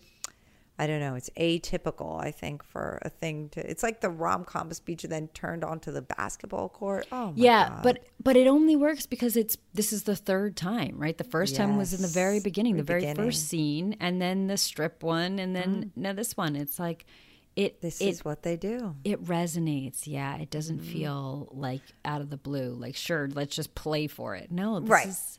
i 0.79 0.87
don't 0.87 1.01
know 1.01 1.15
it's 1.15 1.31
atypical 1.39 2.23
i 2.23 2.31
think 2.31 2.63
for 2.63 2.99
a 3.03 3.09
thing 3.09 3.49
to 3.51 3.69
it's 3.71 3.83
like 3.83 4.01
the 4.01 4.09
rom-com 4.11 4.73
speech 4.73 5.05
and 5.05 5.13
then 5.13 5.29
turned 5.29 5.65
onto 5.65 5.91
the 5.91 6.03
basketball 6.03 6.69
court 6.69 7.07
oh 7.13 7.27
my 7.27 7.33
yeah, 7.37 7.69
God. 7.69 7.83
but 7.83 8.05
but 8.23 8.37
it 8.37 8.47
only 8.47 8.77
works 8.77 9.07
because 9.07 9.37
it's 9.37 9.57
this 9.75 9.93
is 9.93 10.03
the 10.03 10.17
third 10.17 10.57
time, 10.57 10.97
right? 10.99 11.17
The 11.17 11.25
first 11.25 11.55
time 11.57 11.77
was 11.77 11.95
in 11.95 12.03
the 12.03 12.09
very 12.09 12.41
beginning, 12.41 12.77
the 12.77 12.83
very 12.83 13.01
very 13.03 13.13
beginning. 13.13 13.31
first 13.31 13.47
scene, 13.49 13.97
and 14.01 14.21
then 14.21 14.49
the 14.49 14.57
strip 14.57 15.03
one, 15.05 15.39
and 15.39 15.55
then 15.55 15.93
now 15.95 16.13
this 16.13 16.37
one. 16.37 16.57
It's 16.57 16.79
like 16.81 17.07
it 17.55 17.81
this 17.81 18.01
it 18.01 18.09
is 18.09 18.25
what 18.25 18.43
they 18.43 18.57
do 18.57 18.95
it 19.05 19.23
resonates. 19.25 20.07
Yeah, 20.07 20.37
it 20.37 20.51
doesn't 20.51 20.81
Mm-hmm. 20.81 20.93
feel 20.93 21.49
like 21.53 21.83
out 22.05 22.21
of 22.21 22.31
the 22.31 22.37
blue. 22.37 22.71
Like 22.71 22.97
sure, 22.97 23.29
let's 23.33 23.55
just 23.55 23.75
play 23.77 24.09
for 24.09 24.35
it. 24.35 24.51
No, 24.51 24.81
this 24.81 24.91
Right. 24.91 25.09
is 25.09 25.38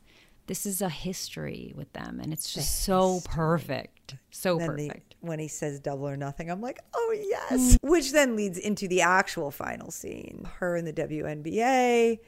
this 0.50 0.66
is 0.66 0.82
a 0.82 0.88
history 0.88 1.72
with 1.76 1.92
them, 1.92 2.18
and 2.20 2.32
it's 2.32 2.52
just 2.52 2.82
so 2.84 3.20
perfect, 3.24 4.16
so 4.32 4.58
then 4.58 4.74
the, 4.74 4.88
perfect. 4.88 5.14
when 5.20 5.38
he 5.38 5.46
says 5.46 5.78
double 5.78 6.08
or 6.08 6.16
nothing, 6.16 6.50
I'm 6.50 6.60
like, 6.60 6.80
oh 6.92 7.16
yes. 7.24 7.78
Which 7.82 8.10
then 8.10 8.34
leads 8.34 8.58
into 8.58 8.88
the 8.88 9.02
actual 9.02 9.52
final 9.52 9.92
scene. 9.92 10.48
Her 10.58 10.76
in 10.76 10.84
the 10.86 10.92
WNBA 10.92 12.18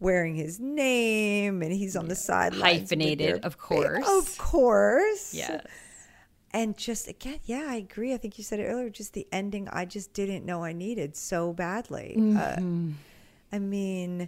wearing 0.00 0.36
his 0.36 0.58
name 0.58 1.60
and 1.60 1.70
he's 1.70 1.96
on 1.96 2.08
the 2.08 2.16
sidelines. 2.16 2.62
with 2.62 2.80
Hyphenated, 2.88 3.44
of 3.44 3.58
ba- 3.58 3.62
course. 3.62 4.08
Of 4.08 4.38
course. 4.38 5.34
Yes. 5.34 5.66
And 6.52 6.78
just 6.78 7.08
again, 7.08 7.40
yeah, 7.44 7.66
I 7.68 7.74
agree. 7.76 8.14
I 8.14 8.16
think 8.16 8.38
you 8.38 8.44
said 8.44 8.58
it 8.58 8.64
earlier. 8.64 8.88
Just 8.88 9.12
the 9.12 9.26
ending, 9.32 9.68
I 9.70 9.84
just 9.84 10.14
didn't 10.14 10.46
know 10.46 10.64
I 10.64 10.72
needed 10.72 11.14
so 11.14 11.52
badly. 11.52 12.14
Uh, 12.16 12.56
I 13.52 13.58
mean, 13.58 14.20
Mm-hmm. 14.20 14.24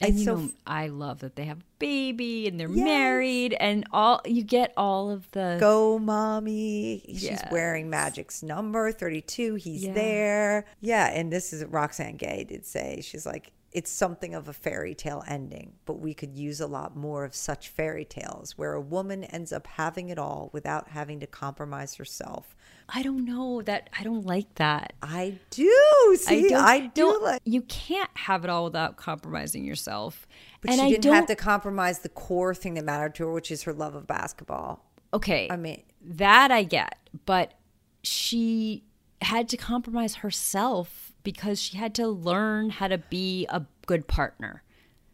And 0.00 0.14
it's 0.16 0.24
so 0.24 0.36
know, 0.36 0.50
I 0.66 0.88
love 0.88 1.20
that 1.20 1.36
they 1.36 1.44
have 1.44 1.58
a 1.60 1.64
baby 1.78 2.48
and 2.48 2.58
they're 2.58 2.68
Yes. 2.68 2.84
married 2.84 3.54
and 3.60 3.86
all 3.92 4.20
you 4.24 4.42
get 4.42 4.72
all 4.76 5.10
of 5.10 5.30
the 5.32 5.56
go 5.60 5.98
mommy 5.98 7.02
she's 7.08 7.40
wearing 7.50 7.88
magic's 7.90 8.42
number 8.42 8.90
32 8.92 9.54
he's 9.56 9.84
Yeah. 9.84 9.92
there 9.92 10.66
yeah 10.80 11.06
and 11.12 11.32
this 11.32 11.52
is 11.52 11.64
Roxane 11.64 12.16
Gay 12.16 12.44
did 12.44 12.66
say 12.66 13.00
she's 13.02 13.24
like 13.26 13.52
it's 13.72 13.90
something 13.90 14.34
of 14.34 14.48
a 14.48 14.52
fairy 14.52 14.94
tale 14.94 15.22
ending 15.26 15.72
but 15.84 15.98
we 15.98 16.14
could 16.14 16.34
use 16.36 16.60
a 16.60 16.66
lot 16.66 16.96
more 16.96 17.24
of 17.24 17.34
such 17.34 17.68
fairy 17.68 18.04
tales 18.04 18.56
where 18.56 18.72
a 18.74 18.80
woman 18.80 19.24
ends 19.24 19.52
up 19.52 19.66
having 19.66 20.08
it 20.08 20.18
all 20.18 20.48
without 20.52 20.88
having 20.88 21.20
to 21.20 21.26
compromise 21.26 21.94
herself 21.96 22.54
I 22.88 23.02
don't 23.02 23.24
know 23.24 23.62
that 23.62 23.88
I 23.98 24.02
don't 24.04 24.26
like 24.26 24.54
that. 24.56 24.92
i 25.02 25.38
do 25.50 26.16
see 26.20 26.48
don't- 26.48 26.62
i, 26.62 26.80
do 26.80 26.88
don't- 27.02 27.22
like 27.22 27.40
you 27.44 27.62
can't 27.62 28.10
have 28.14 28.44
it 28.44 28.50
all 28.50 28.64
without 28.64 28.96
compromising 28.96 29.64
yourself. 29.64 30.26
but 30.60 30.70
and 30.70 30.78
she 30.80 30.86
I 30.86 30.88
didn't 30.90 31.04
don't 31.04 31.14
have 31.14 31.26
to 31.26 31.36
compromise 31.36 32.00
the 32.00 32.08
core 32.10 32.54
thing 32.54 32.74
that 32.74 32.84
mattered 32.84 33.14
to 33.16 33.26
her 33.26 33.32
which 33.32 33.50
is 33.50 33.62
her 33.62 33.72
love 33.72 33.94
of 33.94 34.06
basketball 34.06 34.84
Okay. 35.12 35.48
i 35.50 35.56
mean 35.56 35.82
that 36.06 36.50
I 36.50 36.64
get, 36.64 36.98
but 37.24 37.54
she 38.02 38.84
had 39.22 39.48
to 39.48 39.56
compromise 39.56 40.16
herself 40.16 41.12
because 41.22 41.58
she 41.60 41.78
had 41.78 41.94
to 41.94 42.06
learn 42.08 42.68
how 42.70 42.88
to 42.88 42.98
be 42.98 43.46
a 43.48 43.64
good 43.86 44.06
partner. 44.06 44.62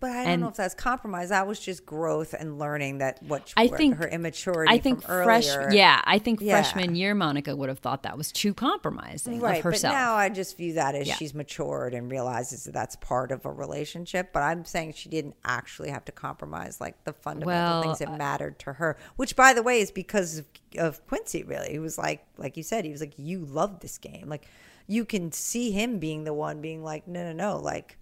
But 0.00 0.12
I 0.12 0.14
don't 0.24 0.26
And- 0.32 0.42
know 0.42 0.48
if 0.48 0.54
that's 0.56 0.74
compromise. 0.74 1.28
That 1.28 1.46
was 1.46 1.60
just 1.60 1.84
growth 1.84 2.34
and 2.38 2.58
learning 2.58 2.98
that 2.98 3.22
what 3.22 3.52
I 3.56 3.68
think 3.68 3.96
her 3.98 4.08
immaturity 4.08 4.72
I 4.72 4.78
think 4.78 5.02
fresh, 5.02 5.48
earlier. 5.54 5.70
yeah, 5.72 6.00
I 6.04 6.18
think 6.18 6.40
Yeah. 6.40 6.54
freshman 6.54 6.94
year 6.96 7.14
Monica 7.14 7.54
would 7.54 7.68
have 7.68 7.80
thought 7.80 8.02
that 8.04 8.16
was 8.16 8.32
too 8.32 8.54
compromising 8.54 9.40
right. 9.40 9.62
of 9.64 9.70
But 9.72 9.82
now 9.82 10.14
I 10.14 10.30
just 10.30 10.56
view 10.56 10.72
that 10.72 10.94
as 10.94 11.06
Yeah. 11.06 11.14
she's 11.16 11.34
matured 11.34 11.92
and 11.92 12.10
realizes 12.10 12.64
that 12.64 12.72
that's 12.72 12.96
part 12.96 13.30
of 13.30 13.44
a 13.44 13.52
relationship. 13.52 14.32
But 14.32 14.42
I'm 14.42 14.64
saying 14.64 14.94
she 14.94 15.10
didn't 15.10 15.36
actually 15.44 15.90
have 15.90 16.04
to 16.06 16.12
compromise 16.12 16.80
like 16.80 17.04
the 17.04 17.12
fundamental 17.12 17.80
Well, 17.80 17.82
things 17.82 17.98
that 17.98 18.08
uh, 18.08 18.16
mattered 18.16 18.58
to 18.60 18.72
her. 18.74 18.96
Which, 19.16 19.36
by 19.36 19.52
the 19.52 19.62
way, 19.62 19.80
is 19.80 19.90
because 19.90 20.38
of, 20.38 20.46
of 20.78 21.06
Quincy. 21.06 21.42
Really, 21.42 21.72
he 21.72 21.78
was 21.78 21.98
like, 21.98 22.24
like 22.38 22.56
you 22.56 22.62
said, 22.62 22.86
he 22.86 22.90
was 22.90 23.00
like, 23.02 23.18
you 23.18 23.40
love 23.44 23.80
this 23.80 23.98
game. 23.98 24.28
Like 24.30 24.46
you 24.86 25.04
can 25.04 25.30
see 25.30 25.70
him 25.72 25.98
being 25.98 26.24
the 26.24 26.32
one 26.32 26.62
being 26.62 26.82
like, 26.82 27.06
no, 27.06 27.22
no, 27.22 27.32
no, 27.32 27.58
like. 27.58 27.98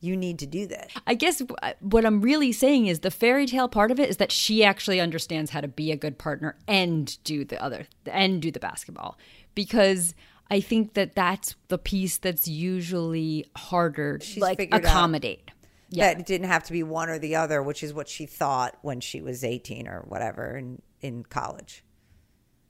You 0.00 0.16
need 0.16 0.38
to 0.40 0.46
do 0.46 0.66
this. 0.66 0.92
I 1.06 1.14
guess 1.14 1.42
uh, 1.62 1.72
what 1.80 2.04
I'm 2.04 2.20
really 2.20 2.52
saying 2.52 2.86
is 2.86 3.00
the 3.00 3.10
fairy 3.10 3.46
tale 3.46 3.68
part 3.68 3.90
of 3.90 3.98
it 3.98 4.10
is 4.10 4.18
that 4.18 4.30
she 4.30 4.62
actually 4.62 5.00
understands 5.00 5.50
how 5.50 5.60
to 5.60 5.68
be 5.68 5.90
a 5.90 5.96
good 5.96 6.18
partner 6.18 6.56
and 6.68 7.22
do 7.24 7.44
the 7.44 7.62
other 7.62 7.86
and 8.06 8.42
do 8.42 8.50
the 8.50 8.60
basketball 8.60 9.18
because 9.54 10.14
I 10.50 10.60
think 10.60 10.94
that 10.94 11.14
that's 11.14 11.56
the 11.68 11.78
piece 11.78 12.18
that's 12.18 12.46
usually 12.46 13.46
harder 13.56 14.18
She's 14.22 14.42
like 14.42 14.68
accommodate. 14.72 15.50
Yeah. 15.88 16.08
that 16.08 16.20
it 16.20 16.26
didn't 16.26 16.48
have 16.48 16.64
to 16.64 16.72
be 16.72 16.82
one 16.82 17.08
or 17.08 17.18
the 17.18 17.36
other, 17.36 17.62
which 17.62 17.82
is 17.82 17.94
what 17.94 18.08
she 18.08 18.26
thought 18.26 18.76
when 18.82 19.00
she 19.00 19.20
was 19.20 19.44
18 19.44 19.86
or 19.86 20.04
whatever 20.08 20.56
in, 20.56 20.82
in 21.00 21.24
college. 21.24 21.84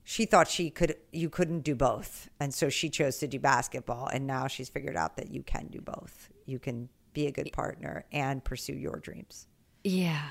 She 0.05 0.27
thought 0.27 0.49
she 0.49 0.71
could 0.71 0.97
you 1.13 1.29
couldn't 1.29 1.61
do 1.61 1.75
both. 1.75 2.29
And 2.39 2.55
so 2.55 2.69
she 2.69 2.89
chose 2.89 3.19
to 3.19 3.27
do 3.27 3.41
basketball 3.41 4.07
and 4.07 4.27
now 4.27 4.47
she's 4.47 4.69
figured 4.69 4.97
out 4.97 5.17
that 5.17 5.31
you 5.31 5.43
can 5.43 5.67
do 5.67 5.81
both. 5.81 6.29
You 6.45 6.59
can 6.59 6.89
be 7.17 7.27
a 7.27 7.33
good 7.33 7.51
partner 7.53 8.05
and 8.13 8.45
pursue 8.45 8.75
your 8.75 9.01
dreams. 9.01 9.49
Yeah. 9.83 10.31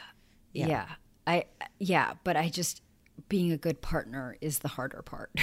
Yeah. 0.53 0.85
I 1.27 1.45
yeah, 1.79 2.13
but 2.23 2.37
I 2.37 2.49
just 2.49 2.83
being 3.27 3.51
a 3.51 3.57
good 3.57 3.81
partner 3.81 4.37
is 4.39 4.59
the 4.59 4.69
harder 4.69 5.01
part. 5.01 5.31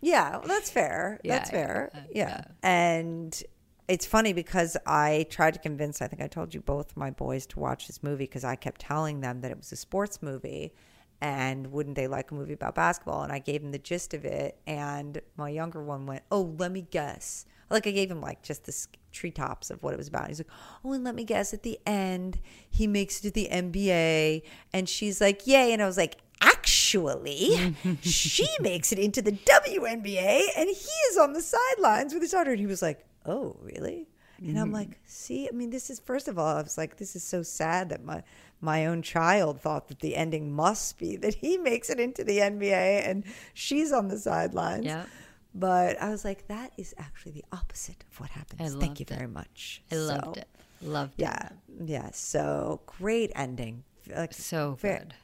Yeah, 0.00 0.32
well, 0.36 0.48
that's 0.48 0.68
fair. 0.68 1.18
Yeah, 1.24 1.38
that's 1.38 1.50
yeah, 1.50 1.56
fair. 1.56 1.90
Uh, 1.94 1.98
yeah. 2.14 2.40
And 2.62 3.42
it's 3.88 4.04
funny 4.04 4.34
because 4.34 4.76
I 4.86 5.26
tried 5.30 5.54
to 5.54 5.60
convince, 5.60 6.02
I 6.02 6.08
think 6.08 6.20
I 6.20 6.26
told 6.26 6.52
you 6.52 6.60
both 6.60 6.94
my 6.94 7.10
boys 7.10 7.46
to 7.46 7.58
watch 7.58 7.86
this 7.86 8.02
movie 8.02 8.24
because 8.24 8.44
I 8.44 8.54
kept 8.54 8.82
telling 8.82 9.22
them 9.22 9.40
that 9.40 9.50
it 9.50 9.56
was 9.56 9.72
a 9.72 9.76
sports 9.76 10.20
movie 10.20 10.74
and 11.20 11.72
wouldn't 11.72 11.96
they 11.96 12.06
like 12.06 12.30
a 12.30 12.34
movie 12.34 12.52
about 12.52 12.74
basketball? 12.74 13.22
And 13.22 13.32
I 13.32 13.38
gave 13.38 13.62
him 13.62 13.72
the 13.72 13.78
gist 13.78 14.14
of 14.14 14.24
it. 14.24 14.58
And 14.66 15.20
my 15.36 15.48
younger 15.48 15.82
one 15.82 16.06
went, 16.06 16.22
Oh, 16.30 16.54
let 16.58 16.72
me 16.72 16.86
guess. 16.90 17.46
Like 17.70 17.86
I 17.86 17.92
gave 17.92 18.10
him 18.10 18.20
like 18.20 18.42
just 18.42 18.64
the 18.64 18.86
treetops 19.12 19.70
of 19.70 19.82
what 19.82 19.94
it 19.94 19.96
was 19.96 20.08
about. 20.08 20.28
He's 20.28 20.40
like, 20.40 20.50
Oh, 20.84 20.92
and 20.92 21.04
let 21.04 21.14
me 21.14 21.24
guess 21.24 21.54
at 21.54 21.62
the 21.62 21.78
end, 21.86 22.40
he 22.68 22.86
makes 22.86 23.20
it 23.20 23.22
to 23.22 23.30
the 23.30 23.48
NBA. 23.50 24.42
And 24.72 24.88
she's 24.88 25.20
like, 25.20 25.46
Yay. 25.46 25.72
And 25.72 25.82
I 25.82 25.86
was 25.86 25.96
like, 25.96 26.18
Actually, 26.40 27.74
she 28.02 28.46
makes 28.60 28.92
it 28.92 28.98
into 28.98 29.22
the 29.22 29.32
WNBA 29.32 30.40
and 30.56 30.68
he 30.68 30.90
is 31.10 31.16
on 31.16 31.32
the 31.32 31.40
sidelines 31.40 32.12
with 32.12 32.22
his 32.22 32.32
daughter. 32.32 32.50
And 32.50 32.60
he 32.60 32.66
was 32.66 32.82
like, 32.82 33.04
Oh, 33.24 33.56
really? 33.60 34.08
And 34.46 34.58
I'm 34.58 34.66
mm-hmm. 34.66 34.74
like, 34.74 34.98
see, 35.06 35.48
I 35.48 35.54
mean, 35.54 35.70
this 35.70 35.90
is 35.90 36.00
first 36.00 36.28
of 36.28 36.38
all, 36.38 36.56
I 36.56 36.62
was 36.62 36.76
like, 36.76 36.96
this 36.96 37.16
is 37.16 37.22
so 37.22 37.42
sad 37.42 37.88
that 37.90 38.04
my 38.04 38.22
my 38.64 38.86
own 38.86 39.02
child 39.02 39.60
thought 39.60 39.88
that 39.88 40.00
the 40.00 40.16
ending 40.16 40.52
must 40.52 40.98
be 40.98 41.16
that 41.16 41.34
he 41.34 41.58
makes 41.58 41.90
it 41.90 42.00
into 42.00 42.24
the 42.24 42.38
NBA 42.38 43.08
and 43.08 43.24
she's 43.52 43.92
on 43.92 44.08
the 44.08 44.18
sidelines. 44.18 44.86
Yep. 44.86 45.06
But 45.54 46.00
I 46.02 46.08
was 46.10 46.24
like, 46.24 46.48
that 46.48 46.72
is 46.76 46.94
actually 46.98 47.32
the 47.32 47.44
opposite 47.52 48.04
of 48.10 48.18
what 48.20 48.30
happens. 48.30 48.74
Thank 48.74 48.98
you 48.98 49.06
it. 49.08 49.14
very 49.14 49.28
much. 49.28 49.82
I 49.92 49.96
loved 49.96 50.36
it. 50.38 50.48
Loved 50.82 51.14
Yeah, 51.16 51.50
yeah. 51.84 52.10
So 52.12 52.80
great 52.86 53.30
ending. 53.36 53.84
Like. 54.14 54.34
So 54.34 54.76
ve- 54.80 54.88
good. 54.88 55.14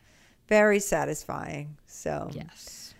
very 0.47 0.79
satisfying. 0.79 1.77
So 1.87 2.31
Yes. 2.33 2.95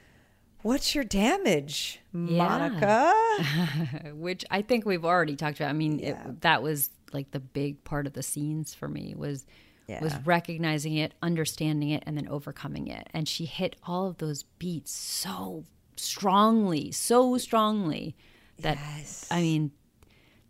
what's 0.63 0.95
your 0.95 1.05
damage, 1.05 2.01
Yeah. 2.13 2.19
Monica? 2.37 4.13
which 4.15 4.45
I 4.51 4.63
think 4.63 4.85
we've 4.85 5.05
already 5.05 5.37
talked 5.37 5.61
about. 5.61 5.71
I 5.71 5.75
mean, 5.75 5.99
Yeah. 6.01 6.29
it, 6.31 6.41
that 6.41 6.63
was 6.63 6.91
like 7.13 7.31
the 7.31 7.41
big 7.41 7.83
part 7.85 8.07
of 8.07 8.13
the 8.13 8.23
scenes 8.23 8.75
for 8.75 8.89
me 8.89 9.15
was 9.17 9.47
was 10.01 10.15
recognizing 10.25 10.95
it, 10.97 11.15
understanding 11.23 11.91
it, 11.91 12.03
and 12.07 12.17
then 12.17 12.29
overcoming 12.29 12.87
it. 12.89 13.09
And 13.13 13.27
she 13.29 13.45
hit 13.47 13.77
all 13.85 14.07
of 14.07 14.19
those 14.19 14.45
beats 14.59 14.93
so 14.93 15.65
strongly, 15.97 16.91
so 16.93 17.37
strongly 17.39 18.17
that 18.61 18.77
Yes. 18.79 19.27
I 19.31 19.41
mean, 19.41 19.71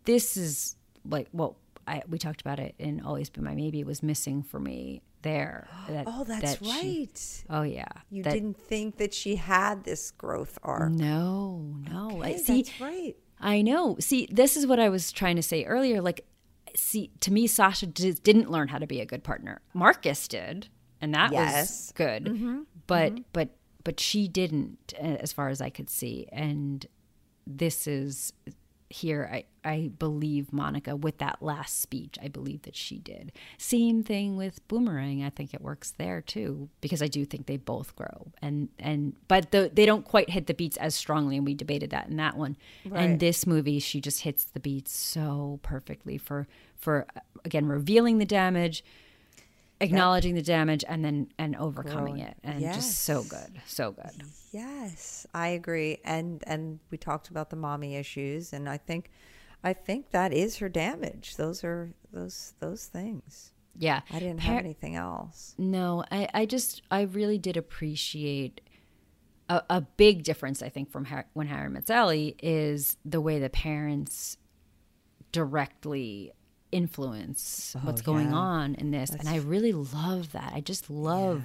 this 0.05 0.35
is 0.37 0.75
like 1.09 1.27
well, 1.33 1.57
I 1.87 2.03
we 2.09 2.17
talked 2.17 2.41
about 2.41 2.59
it 2.59 2.75
in 2.77 3.01
Always 3.01 3.29
Been 3.29 3.43
My 3.43 3.55
Maybe. 3.55 3.83
Was 3.83 4.03
missing 4.03 4.43
for 4.43 4.59
me 4.59 5.01
there. 5.21 5.67
That, 5.87 6.05
Oh, 6.07 6.23
that's 6.23 6.57
that 6.59 6.65
she- 6.65 6.69
right. 6.71 7.43
oh 7.49 7.61
yeah. 7.63 7.85
you 8.09 8.23
That- 8.23 8.33
didn't 8.33 8.57
think 8.59 8.97
that 8.97 9.13
she 9.13 9.35
had 9.35 9.83
this 9.83 10.11
growth 10.11 10.57
arc. 10.63 10.91
No, 10.91 11.57
no. 11.89 12.21
I 12.23 12.35
see. 12.37 12.63
that's 12.63 12.81
right. 12.81 13.15
I 13.39 13.61
know. 13.61 13.97
See, 13.99 14.27
this 14.31 14.55
is 14.57 14.67
what 14.67 14.79
I 14.79 14.89
was 14.89 15.11
trying 15.11 15.35
to 15.35 15.41
say 15.43 15.63
earlier. 15.65 15.99
Like, 16.01 16.25
see, 16.75 17.11
to 17.21 17.31
me, 17.31 17.47
Sasha 17.47 17.85
d- 17.87 18.13
didn't 18.23 18.49
learn 18.49 18.67
how 18.69 18.77
to 18.77 18.87
be 18.87 18.99
a 19.01 19.05
good 19.05 19.23
partner. 19.23 19.61
Marcus 19.73 20.27
did, 20.27 20.67
and 20.99 21.13
that 21.13 21.31
was 21.31 21.39
Yes. 21.39 21.91
good. 21.93 22.25
Mm-hmm. 22.25 22.61
But 22.87 23.13
mm-hmm. 23.13 23.21
but 23.33 23.49
but 23.83 23.99
she 23.99 24.27
didn't, 24.27 24.93
as 24.99 25.33
far 25.33 25.49
as 25.49 25.59
I 25.61 25.69
could 25.69 25.89
see. 25.89 26.27
And 26.31 26.85
this 27.47 27.87
is 27.87 28.33
here. 28.91 29.29
I 29.31 29.45
I 29.63 29.91
believe 29.97 30.51
Monica 30.51 30.95
with 30.95 31.19
that 31.19 31.41
last 31.41 31.81
speech. 31.81 32.17
I 32.21 32.27
believe 32.27 32.63
that 32.63 32.75
she 32.75 32.97
did. 32.97 33.31
Same 33.57 34.03
thing 34.03 34.35
with 34.35 34.65
Boomerang. 34.67 35.23
I 35.23 35.29
think 35.29 35.53
it 35.53 35.61
works 35.61 35.91
there 35.91 36.21
too 36.21 36.69
because 36.81 37.01
I 37.01 37.07
do 37.07 37.25
think 37.25 37.45
they 37.45 37.57
both 37.57 37.95
grow 37.95 38.31
and 38.41 38.69
and 38.79 39.15
but 39.27 39.51
the, 39.51 39.69
they 39.71 39.85
don't 39.85 40.05
quite 40.05 40.29
hit 40.29 40.47
the 40.47 40.53
beats 40.53 40.77
as 40.77 40.95
strongly. 40.95 41.37
And 41.37 41.45
we 41.45 41.53
debated 41.53 41.91
that 41.91 42.07
in 42.07 42.17
that 42.17 42.37
one. 42.37 42.57
Right. 42.85 43.03
And 43.03 43.19
this 43.19 43.45
movie, 43.45 43.79
she 43.79 44.01
just 44.01 44.21
hits 44.21 44.45
the 44.45 44.59
beats 44.59 44.95
so 44.97 45.59
perfectly 45.61 46.17
for 46.17 46.47
for 46.75 47.05
again 47.45 47.67
revealing 47.67 48.17
the 48.17 48.25
damage, 48.25 48.83
acknowledging 49.81 50.35
the 50.35 50.41
damage, 50.41 50.83
and 50.87 51.03
then 51.03 51.27
and 51.37 51.55
overcoming 51.57 52.15
Growing. 52.15 52.19
it, 52.27 52.37
and 52.43 52.61
just 52.61 52.99
so 52.99 53.23
good, 53.23 53.61
so 53.65 53.91
good. 53.91 54.23
Yes, 54.51 55.25
I 55.33 55.49
agree. 55.49 55.99
And 56.05 56.43
and 56.47 56.79
we 56.89 56.97
talked 56.97 57.29
about 57.29 57.49
the 57.49 57.55
mommy 57.55 57.95
issues, 57.95 58.53
and 58.53 58.69
I 58.69 58.77
think, 58.77 59.09
I 59.63 59.73
think 59.73 60.11
that 60.11 60.31
is 60.33 60.57
her 60.57 60.69
damage. 60.69 61.35
Those 61.35 61.63
are 61.63 61.91
those 62.13 62.53
those 62.59 62.85
things. 62.85 63.51
Yeah, 63.77 64.01
I 64.11 64.19
didn't 64.19 64.39
Par- 64.41 64.55
have 64.55 64.65
anything 64.65 64.95
else. 64.95 65.55
No, 65.57 66.03
I, 66.11 66.27
I 66.33 66.45
just, 66.45 66.81
I 66.91 67.03
really 67.03 67.37
did 67.37 67.55
appreciate 67.55 68.59
a, 69.47 69.63
a 69.69 69.79
big 69.81 70.23
difference, 70.23 70.61
I 70.61 70.67
think, 70.67 70.91
from 70.91 71.05
Har- 71.05 71.27
when 71.31 71.47
Harry 71.47 71.69
Met 71.69 71.87
Sally 71.87 72.35
is 72.43 72.97
the 73.05 73.21
way 73.21 73.39
the 73.39 73.49
parents 73.49 74.35
directly 75.31 76.33
influence 76.71 77.75
oh, 77.77 77.85
what's 77.85 78.01
going 78.01 78.27
Oh, 78.27 78.31
yeah. 78.31 78.35
on 78.37 78.75
in 78.75 78.91
this. 78.91 79.09
and 79.11 79.27
I 79.29 79.37
really 79.37 79.71
love 79.71 80.31
that. 80.33 80.51
I 80.53 80.61
just 80.61 80.89
love, 80.89 81.43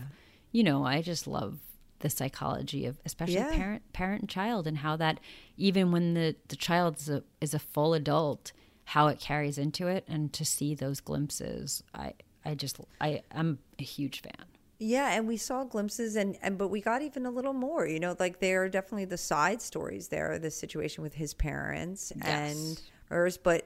you 0.53 0.62
know, 0.64 0.85
I 0.85 1.03
just 1.03 1.27
love 1.27 1.59
the 2.01 2.11
psychology 2.11 2.85
of 2.87 2.99
especially 3.07 3.37
Yeah. 3.37 3.57
parent 3.57 3.93
parent 3.95 4.20
and 4.22 4.29
child 4.29 4.66
and 4.66 4.79
how 4.79 4.97
that 4.97 5.18
even 5.57 5.93
when 5.93 6.12
the 6.14 6.37
the 6.49 6.57
child 6.57 6.99
is 6.99 7.09
a, 7.09 7.22
is 7.41 7.55
a 7.55 7.59
full 7.59 7.95
adult 7.95 8.53
how 8.85 9.09
it 9.09 9.18
carries 9.18 9.57
into 9.57 9.89
it 9.89 10.05
and 10.07 10.31
to 10.35 10.45
see 10.45 10.74
those 10.74 11.01
glimpses 11.01 11.83
i 11.95 12.12
i 12.45 12.55
just 12.55 12.79
i 13.01 13.22
i'm 13.33 13.59
a 13.79 13.83
huge 13.83 14.20
fan 14.20 14.45
Yeah, 14.79 15.12
and 15.16 15.27
we 15.27 15.39
saw 15.39 15.64
glimpses, 15.64 16.16
and 16.16 16.37
and 16.43 16.59
but 16.59 16.68
we 16.68 16.83
got 16.83 17.01
even 17.01 17.24
a 17.24 17.31
little 17.31 17.55
more. 17.55 17.87
You 17.89 17.99
know, 17.99 18.14
like 18.20 18.41
there 18.41 18.62
are 18.64 18.68
definitely 18.68 19.07
the 19.07 19.16
side 19.16 19.62
stories 19.62 20.09
there. 20.09 20.39
The 20.39 20.51
situation 20.51 21.03
with 21.03 21.14
his 21.14 21.33
parents 21.33 22.11
and 22.20 22.77
Yes. 22.77 22.83
hers, 23.09 23.39
but 23.39 23.64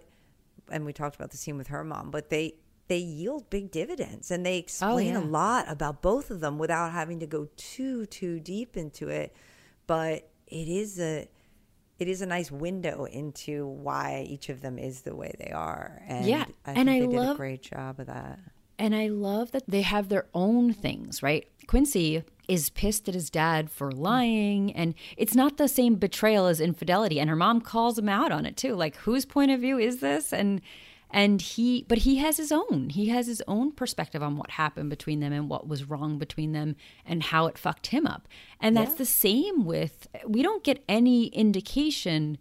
and 0.70 0.84
we 0.84 0.92
talked 0.92 1.16
about 1.16 1.30
the 1.30 1.36
scene 1.36 1.56
with 1.56 1.68
her 1.68 1.84
mom, 1.84 2.10
but 2.10 2.30
they 2.30 2.54
they 2.88 2.98
yield 2.98 3.48
big 3.50 3.70
dividends, 3.70 4.30
and 4.30 4.44
they 4.44 4.56
oh, 4.56 4.58
explain 4.58 5.14
a 5.16 5.20
yeah. 5.20 5.26
lot 5.26 5.64
about 5.68 6.02
both 6.02 6.30
of 6.30 6.40
them 6.40 6.58
without 6.58 6.92
having 6.92 7.20
to 7.20 7.26
go 7.26 7.48
too 7.56 8.06
too 8.06 8.40
deep 8.40 8.76
into 8.76 9.08
it. 9.08 9.34
But 9.86 10.28
it 10.46 10.68
is 10.68 10.98
a 10.98 11.28
it 11.98 12.08
is 12.08 12.22
a 12.22 12.26
nice 12.26 12.50
window 12.50 13.04
into 13.04 13.66
why 13.66 14.24
each 14.28 14.48
of 14.48 14.62
them 14.62 14.78
is 14.78 15.02
the 15.02 15.14
way 15.14 15.32
they 15.38 15.50
are. 15.52 16.02
And 16.08 16.24
Yeah, 16.26 16.46
I 16.64 16.72
and 16.72 16.88
think 16.88 16.88
I 16.88 17.00
they 17.00 17.06
did 17.06 17.14
a 17.18 17.22
love- 17.22 17.36
great 17.36 17.62
job 17.62 18.00
of 18.00 18.06
that. 18.06 18.38
And 18.78 18.94
I 18.94 19.08
love 19.08 19.50
that 19.52 19.64
they 19.68 19.82
have 19.82 20.08
their 20.08 20.26
own 20.32 20.72
things, 20.72 21.22
right? 21.22 21.46
Quincy 21.66 22.24
is 22.50 22.68
pissed 22.70 23.08
at 23.08 23.14
his 23.14 23.30
dad 23.30 23.70
for 23.70 23.92
lying, 23.92 24.72
and 24.72 24.94
it's 25.16 25.34
not 25.34 25.56
the 25.56 25.68
same 25.68 25.94
betrayal 25.94 26.46
as 26.46 26.60
infidelity. 26.60 27.20
And 27.20 27.30
her 27.30 27.36
mom 27.36 27.60
calls 27.60 27.96
him 27.98 28.08
out 28.08 28.32
on 28.32 28.44
it 28.44 28.56
too. 28.56 28.74
Like, 28.74 28.96
whose 28.96 29.24
point 29.24 29.50
of 29.52 29.60
view 29.60 29.78
is 29.78 30.00
this? 30.00 30.32
And 30.32 30.60
and 31.12 31.42
he, 31.42 31.84
but 31.88 31.98
he 31.98 32.16
has 32.18 32.36
his 32.36 32.52
own. 32.52 32.90
He 32.90 33.08
has 33.08 33.26
his 33.26 33.42
own 33.48 33.72
perspective 33.72 34.22
on 34.22 34.36
what 34.36 34.52
happened 34.52 34.90
between 34.90 35.18
them 35.18 35.32
and 35.32 35.48
what 35.48 35.66
was 35.66 35.84
wrong 35.84 36.18
between 36.18 36.52
them 36.52 36.76
and 37.04 37.20
how 37.22 37.46
it 37.46 37.58
fucked 37.58 37.88
him 37.88 38.06
up. 38.06 38.28
And 38.60 38.76
that's 38.76 38.94
the 38.94 39.04
same 39.04 39.64
with. 39.64 40.06
We 40.26 40.42
don't 40.42 40.62
get 40.62 40.84
any 40.88 41.26
indication 41.26 42.38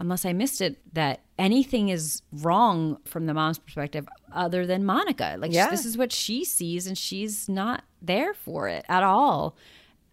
unless 0.00 0.24
I 0.24 0.32
missed 0.32 0.60
it, 0.62 0.78
that 0.94 1.20
anything 1.38 1.90
is 1.90 2.22
wrong 2.32 2.96
from 3.04 3.26
the 3.26 3.34
mom's 3.34 3.58
perspective 3.58 4.08
other 4.32 4.66
than 4.66 4.84
Monica. 4.84 5.36
Like, 5.38 5.52
Yeah. 5.52 5.70
this 5.70 5.84
is 5.84 5.96
what 5.98 6.10
she 6.10 6.42
sees, 6.42 6.86
and 6.86 6.96
she's 6.96 7.48
not 7.50 7.84
there 8.02 8.34
for 8.34 8.68
it 8.68 8.84
at 8.88 9.02
all. 9.02 9.56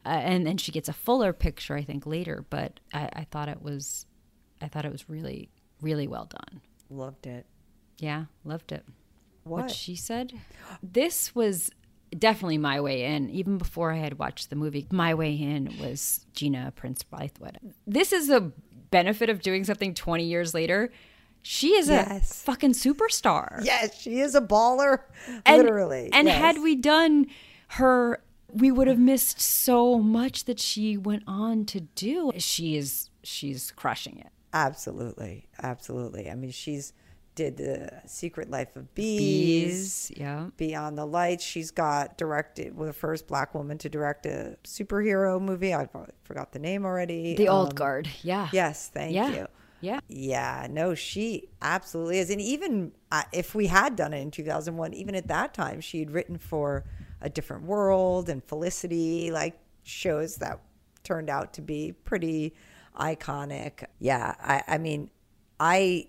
Uh, 0.05 0.09
and 0.09 0.47
then 0.47 0.57
she 0.57 0.71
gets 0.71 0.87
a 0.87 0.93
fuller 0.93 1.33
picture, 1.33 1.75
I 1.75 1.83
think, 1.83 2.05
later. 2.05 2.45
But 2.49 2.79
I, 2.93 3.09
I 3.13 3.27
thought 3.29 3.49
it 3.49 3.61
was, 3.61 4.05
I 4.61 4.67
thought 4.67 4.85
it 4.85 4.91
was 4.91 5.09
really, 5.09 5.49
really 5.81 6.07
well 6.07 6.25
done. 6.25 6.61
Loved 6.89 7.27
it. 7.27 7.45
Yeah, 7.99 8.25
loved 8.45 8.71
it. 8.71 8.85
What? 9.43 9.71
she 9.71 9.95
said. 9.95 10.33
This 10.83 11.33
was 11.33 11.71
definitely 12.17 12.57
my 12.57 12.79
way 12.81 13.03
in. 13.03 13.29
Even 13.29 13.57
before 13.57 13.91
I 13.91 13.97
had 13.97 14.19
watched 14.19 14.49
the 14.49 14.55
movie, 14.55 14.87
my 14.91 15.13
way 15.13 15.33
in 15.33 15.73
was 15.81 16.25
Gina 16.33 16.71
Prince 16.75 17.03
Bythewood. 17.03 17.57
This 17.85 18.11
is 18.11 18.27
the 18.27 18.51
benefit 18.91 19.29
of 19.29 19.41
doing 19.41 19.63
something 19.63 19.93
20 19.93 20.23
years 20.23 20.53
later. 20.53 20.91
She 21.41 21.69
is 21.75 21.89
a 21.89 22.19
fucking 22.19 22.73
superstar. 22.73 23.63
Yes, 23.63 23.97
she 24.01 24.19
is 24.19 24.35
a 24.35 24.41
baller, 24.41 24.99
And- 25.45 25.57
literally. 25.57 26.09
And 26.11 26.27
yes. 26.27 26.37
had 26.37 26.61
we 26.61 26.75
done 26.75 27.27
her, 27.69 28.21
we 28.51 28.71
would 28.71 28.87
have 28.87 28.99
missed 28.99 29.39
so 29.41 29.99
much 29.99 30.45
that 30.45 30.59
she 30.59 30.97
went 30.97 31.23
on 31.27 31.65
to 31.65 31.81
do. 31.81 32.31
She 32.37 32.77
is 32.77 33.09
she's 33.23 33.71
crushing 33.71 34.19
it. 34.19 34.29
absolutely, 34.53 35.47
absolutely. 35.61 36.29
I 36.29 36.35
mean, 36.35 36.51
she's 36.51 36.93
did 37.35 37.57
the 37.57 37.91
Secret 38.07 38.49
Life 38.49 38.75
of 38.75 38.95
Bees, 38.95 40.07
Bees, 40.09 40.11
yeah. 40.19 40.47
Beyond 40.57 40.97
the 40.97 41.05
Lights. 41.05 41.43
She's 41.43 41.69
got 41.69 42.17
directed, 42.17 42.75
the 42.75 42.91
first 42.93 43.27
black 43.27 43.53
woman 43.53 43.77
to 43.79 43.89
direct 43.89 44.25
a 44.25 44.57
superhero 44.63 45.39
movie. 45.39 45.71
I 45.71 45.87
forgot 46.23 46.51
the 46.51 46.57
name 46.57 46.83
already. 46.83 47.35
The 47.35 47.47
old 47.49 47.69
Um, 47.69 47.75
guard. 47.75 48.09
Yeah. 48.23 48.49
Yes, 48.51 48.89
thank 48.91 49.13
yeah. 49.13 49.29
you. 49.35 49.47
Yeah. 49.81 49.99
Yeah, 50.07 50.65
no, 50.71 50.95
she 50.95 51.49
absolutely 51.61 52.17
is. 52.17 52.31
And 52.31 52.41
even 52.41 52.91
uh, 53.11 53.21
if 53.31 53.53
we 53.53 53.67
had 53.67 53.95
done 53.95 54.13
it 54.13 54.21
in 54.21 54.31
2001, 54.31 54.95
even 54.95 55.13
at 55.13 55.27
that 55.27 55.53
time, 55.53 55.79
she 55.79 55.99
had 55.99 56.09
written 56.09 56.39
for 56.39 56.85
A 57.21 57.29
Different 57.29 57.63
World 57.63 58.29
and 58.29 58.43
Felicity, 58.43 59.31
like 59.31 59.59
shows 59.83 60.35
that 60.37 60.59
turned 61.03 61.29
out 61.29 61.53
to 61.53 61.61
be 61.61 61.93
pretty 62.03 62.53
iconic. 62.99 63.85
Yeah, 63.99 64.35
I, 64.39 64.63
I 64.67 64.77
mean, 64.77 65.09
I 65.59 66.07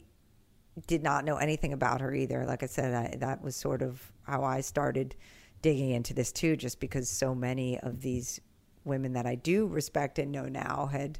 did 0.86 1.02
not 1.02 1.24
know 1.24 1.36
anything 1.36 1.72
about 1.72 2.00
her 2.00 2.14
either. 2.14 2.44
Like 2.44 2.62
I 2.62 2.66
said, 2.66 2.94
I, 2.94 3.16
that 3.18 3.42
was 3.42 3.56
sort 3.56 3.82
of 3.82 4.12
how 4.22 4.44
I 4.44 4.60
started 4.60 5.16
digging 5.62 5.90
into 5.90 6.14
this 6.14 6.32
too, 6.32 6.56
just 6.56 6.80
because 6.80 7.08
so 7.08 7.34
many 7.34 7.78
of 7.80 8.00
these 8.00 8.40
women 8.84 9.12
that 9.14 9.26
I 9.26 9.34
do 9.34 9.66
respect 9.66 10.18
and 10.18 10.30
know 10.30 10.46
now 10.46 10.88
had 10.90 11.18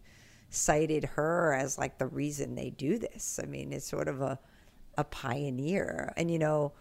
cited 0.51 1.05
her 1.05 1.53
as 1.55 1.77
like 1.77 1.99
the 1.99 2.07
reason 2.07 2.55
they 2.55 2.71
do 2.71 2.99
this. 2.99 3.41
I 3.43 3.47
mean, 3.47 3.73
it's 3.73 3.87
sort 3.87 4.09
of 4.09 4.21
a 4.21 4.39
a 4.99 5.05
pioneer. 5.05 6.13
And 6.17 6.31
you 6.31 6.39
know, 6.39 6.73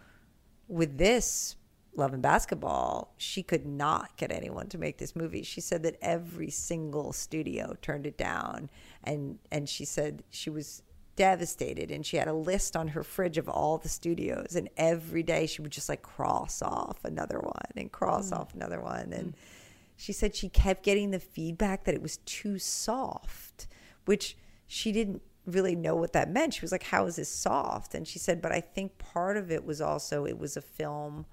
with 0.66 0.98
this 0.98 1.56
Love 1.94 2.12
and 2.12 2.22
Basketball, 2.22 3.12
she 3.16 3.42
could 3.42 3.66
not 3.66 4.16
get 4.16 4.30
anyone 4.30 4.68
to 4.68 4.78
make 4.78 4.98
this 4.98 5.16
movie. 5.16 5.42
She 5.42 5.60
said 5.60 5.82
that 5.82 5.96
every 6.00 6.50
single 6.50 7.12
studio 7.12 7.76
turned 7.82 8.06
it 8.06 8.16
down 8.16 8.70
and 9.04 9.38
and 9.50 9.68
she 9.68 9.84
said 9.84 10.22
she 10.30 10.50
was 10.50 10.82
devastated 11.16 11.90
and 11.90 12.06
she 12.06 12.16
had 12.16 12.28
a 12.28 12.32
list 12.32 12.76
on 12.76 12.88
her 12.88 13.02
fridge 13.02 13.38
of 13.38 13.48
all 13.48 13.76
the 13.78 13.88
studios 13.88 14.54
and 14.54 14.68
every 14.76 15.22
day 15.24 15.46
she 15.46 15.60
would 15.60 15.72
just 15.72 15.88
like 15.88 16.00
cross 16.00 16.62
off 16.62 17.04
another 17.04 17.40
one 17.40 17.72
and 17.76 17.90
cross 17.90 18.30
mm. 18.30 18.38
off 18.38 18.54
another 18.54 18.80
one 18.80 19.12
and 19.12 19.32
mm. 19.32 19.34
she 19.96 20.12
said 20.12 20.36
she 20.36 20.48
kept 20.48 20.84
getting 20.84 21.10
the 21.10 21.18
feedback 21.18 21.82
that 21.84 21.94
it 21.94 22.02
was 22.02 22.18
too 22.18 22.56
soft, 22.60 23.66
which 24.04 24.36
she 24.68 24.92
didn't 24.92 25.20
really 25.48 25.74
know 25.74 25.96
what 25.96 26.12
that 26.12 26.30
meant. 26.30 26.54
She 26.54 26.60
was 26.60 26.72
like, 26.72 26.84
How 26.84 27.06
is 27.06 27.16
this 27.16 27.28
soft? 27.28 27.94
And 27.94 28.06
she 28.06 28.18
said, 28.18 28.40
But 28.40 28.52
I 28.52 28.60
think 28.60 28.98
part 28.98 29.36
of 29.36 29.50
it 29.50 29.64
was 29.64 29.80
also 29.80 30.24
it 30.26 30.38
was 30.38 30.56
a 30.56 30.62
film 30.62 31.26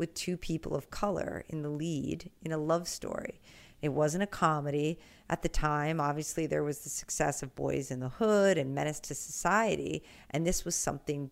with 0.00 0.14
two 0.14 0.36
people 0.36 0.74
of 0.74 0.90
color 0.90 1.44
in 1.48 1.62
the 1.62 1.68
lead 1.68 2.30
in 2.42 2.50
a 2.50 2.58
love 2.58 2.88
story. 2.88 3.40
It 3.82 3.90
wasn't 3.90 4.24
a 4.24 4.26
comedy. 4.26 4.98
At 5.28 5.42
the 5.42 5.48
time, 5.48 6.00
obviously, 6.00 6.46
there 6.46 6.64
was 6.64 6.80
the 6.80 6.88
success 6.88 7.42
of 7.42 7.54
Boyz 7.54 7.92
n 7.92 8.00
the 8.00 8.08
Hood 8.08 8.58
and 8.58 8.74
Menace 8.74 8.98
to 9.00 9.14
Society, 9.14 10.02
and 10.30 10.44
this 10.44 10.64
was 10.64 10.74
something 10.74 11.30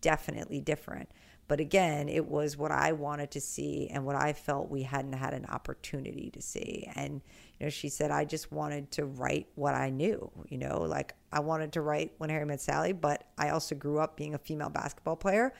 definitely 0.00 0.60
different. 0.60 1.08
But 1.46 1.58
again, 1.60 2.08
it 2.08 2.26
was 2.26 2.56
what 2.56 2.70
I 2.70 2.92
wanted 2.92 3.30
to 3.32 3.40
see 3.40 3.88
and 3.92 4.04
what 4.04 4.14
I 4.14 4.32
felt 4.32 4.70
we 4.70 4.82
hadn't 4.82 5.14
had 5.14 5.34
an 5.34 5.46
opportunity 5.46 6.30
to 6.30 6.42
see. 6.42 6.88
And, 6.94 7.20
you 7.58 7.66
know, 7.66 7.70
she 7.70 7.88
said, 7.88 8.10
I 8.10 8.24
just 8.24 8.52
wanted 8.52 8.92
to 8.92 9.04
write 9.04 9.48
what 9.56 9.74
I 9.74 9.90
knew, 9.90 10.30
you 10.48 10.58
know, 10.58 10.82
like 10.82 11.14
I 11.32 11.40
wanted 11.40 11.72
to 11.72 11.80
write 11.80 12.12
When 12.18 12.30
Harry 12.30 12.46
Met 12.46 12.60
Sally, 12.60 12.92
but 12.92 13.24
I 13.36 13.50
also 13.50 13.74
grew 13.74 13.98
up 13.98 14.16
being 14.16 14.34
a 14.34 14.38
female 14.38 14.68
basketball 14.68 15.16
player. 15.16 15.52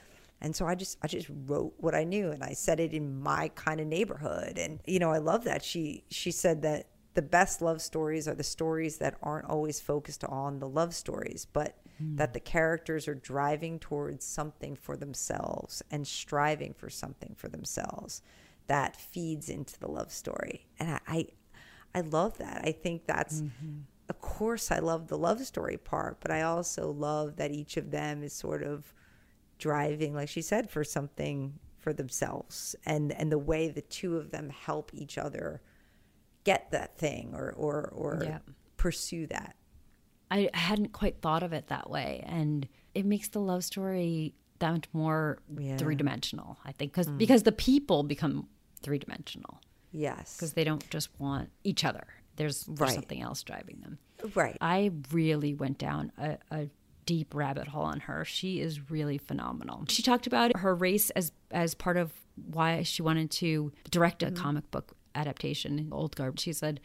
And 0.42 0.56
so 0.56 0.66
I 0.66 0.74
just 0.74 0.98
I 1.02 1.06
just 1.06 1.28
wrote 1.46 1.74
what 1.76 1.94
I 1.94 2.04
knew 2.04 2.30
and 2.30 2.42
I 2.42 2.52
said 2.52 2.80
it 2.80 2.92
in 2.92 3.20
my 3.20 3.48
kind 3.54 3.80
of 3.80 3.86
neighborhood. 3.86 4.58
And 4.58 4.80
you 4.86 4.98
know, 4.98 5.10
I 5.10 5.18
love 5.18 5.44
that. 5.44 5.62
She 5.62 6.04
she 6.10 6.30
said 6.30 6.62
that 6.62 6.86
the 7.14 7.22
best 7.22 7.60
love 7.60 7.82
stories 7.82 8.26
are 8.28 8.34
the 8.34 8.42
stories 8.42 8.98
that 8.98 9.16
aren't 9.22 9.46
always 9.46 9.80
focused 9.80 10.24
on 10.24 10.58
the 10.58 10.68
love 10.68 10.94
stories, 10.94 11.46
but 11.52 11.76
mm. 12.02 12.16
that 12.16 12.32
the 12.32 12.40
characters 12.40 13.08
are 13.08 13.14
driving 13.14 13.78
towards 13.78 14.24
something 14.24 14.76
for 14.76 14.96
themselves 14.96 15.82
and 15.90 16.06
striving 16.06 16.72
for 16.72 16.88
something 16.88 17.34
for 17.36 17.48
themselves 17.48 18.22
that 18.68 18.96
feeds 18.96 19.48
into 19.48 19.78
the 19.80 19.90
love 19.90 20.12
story. 20.12 20.66
And 20.78 20.90
I 20.92 21.00
I, 21.06 21.26
I 21.94 22.00
love 22.00 22.38
that. 22.38 22.62
I 22.64 22.72
think 22.72 23.04
that's 23.04 23.42
mm-hmm. 23.42 23.80
of 24.08 24.20
course 24.22 24.70
I 24.70 24.78
love 24.78 25.08
the 25.08 25.18
love 25.18 25.44
story 25.44 25.76
part, 25.76 26.18
but 26.20 26.30
I 26.30 26.42
also 26.42 26.90
love 26.90 27.36
that 27.36 27.50
each 27.50 27.76
of 27.76 27.90
them 27.90 28.22
is 28.22 28.32
sort 28.32 28.62
of 28.62 28.94
driving, 29.60 30.14
like 30.14 30.28
she 30.28 30.42
said, 30.42 30.68
for 30.68 30.82
something 30.82 31.54
for 31.78 31.92
themselves 31.92 32.76
and 32.84 33.12
and 33.12 33.32
the 33.32 33.38
way 33.38 33.68
the 33.68 33.80
two 33.80 34.16
of 34.16 34.30
them 34.30 34.50
help 34.50 34.90
each 34.92 35.16
other 35.16 35.62
get 36.44 36.70
that 36.72 36.98
thing 36.98 37.32
or 37.34 37.52
or 37.56 37.90
or 37.94 38.22
yeah. 38.24 38.38
pursue 38.76 39.26
that. 39.28 39.56
I 40.30 40.50
hadn't 40.54 40.92
quite 40.92 41.20
thought 41.20 41.42
of 41.42 41.52
it 41.52 41.68
that 41.68 41.90
way, 41.90 42.22
and 42.26 42.68
it 42.94 43.04
makes 43.04 43.28
the 43.28 43.40
love 43.40 43.64
story 43.64 44.34
that 44.58 44.72
much 44.72 44.86
more 44.92 45.38
yeah. 45.58 45.76
three 45.76 45.96
dimensional. 45.96 46.58
I 46.64 46.72
think 46.72 46.92
because 46.92 47.08
mm. 47.08 47.18
because 47.18 47.42
the 47.42 47.52
people 47.52 48.02
become 48.02 48.48
three 48.82 48.98
dimensional. 48.98 49.60
Yes, 49.92 50.36
because 50.36 50.52
they 50.52 50.64
don't 50.64 50.88
just 50.90 51.08
want 51.18 51.50
each 51.64 51.84
other. 51.84 52.06
There's, 52.36 52.64
there's 52.64 52.80
right. 52.80 52.94
something 52.94 53.20
else 53.20 53.42
driving 53.42 53.80
them. 53.80 53.98
Right. 54.34 54.56
I 54.60 54.92
really 55.12 55.52
went 55.52 55.78
down 55.78 56.12
a, 56.16 56.38
a 56.50 56.68
deep 57.06 57.34
rabbit 57.34 57.68
hole 57.68 57.84
on 57.84 58.00
her. 58.00 58.24
She 58.24 58.60
is 58.60 58.90
really 58.90 59.18
phenomenal. 59.18 59.84
She 59.88 60.02
talked 60.02 60.26
about 60.26 60.56
her 60.58 60.74
race 60.74 61.10
as 61.10 61.32
as 61.50 61.74
part 61.74 61.96
of 61.96 62.12
why 62.34 62.82
she 62.82 63.02
wanted 63.02 63.30
to 63.30 63.72
direct 63.90 64.22
a 64.22 64.26
mm-hmm. 64.26 64.36
comic 64.36 64.70
book 64.70 64.92
adaptation, 65.14 65.88
Old 65.92 66.16
Guard. 66.16 66.38
She 66.40 66.52
said 66.52 66.80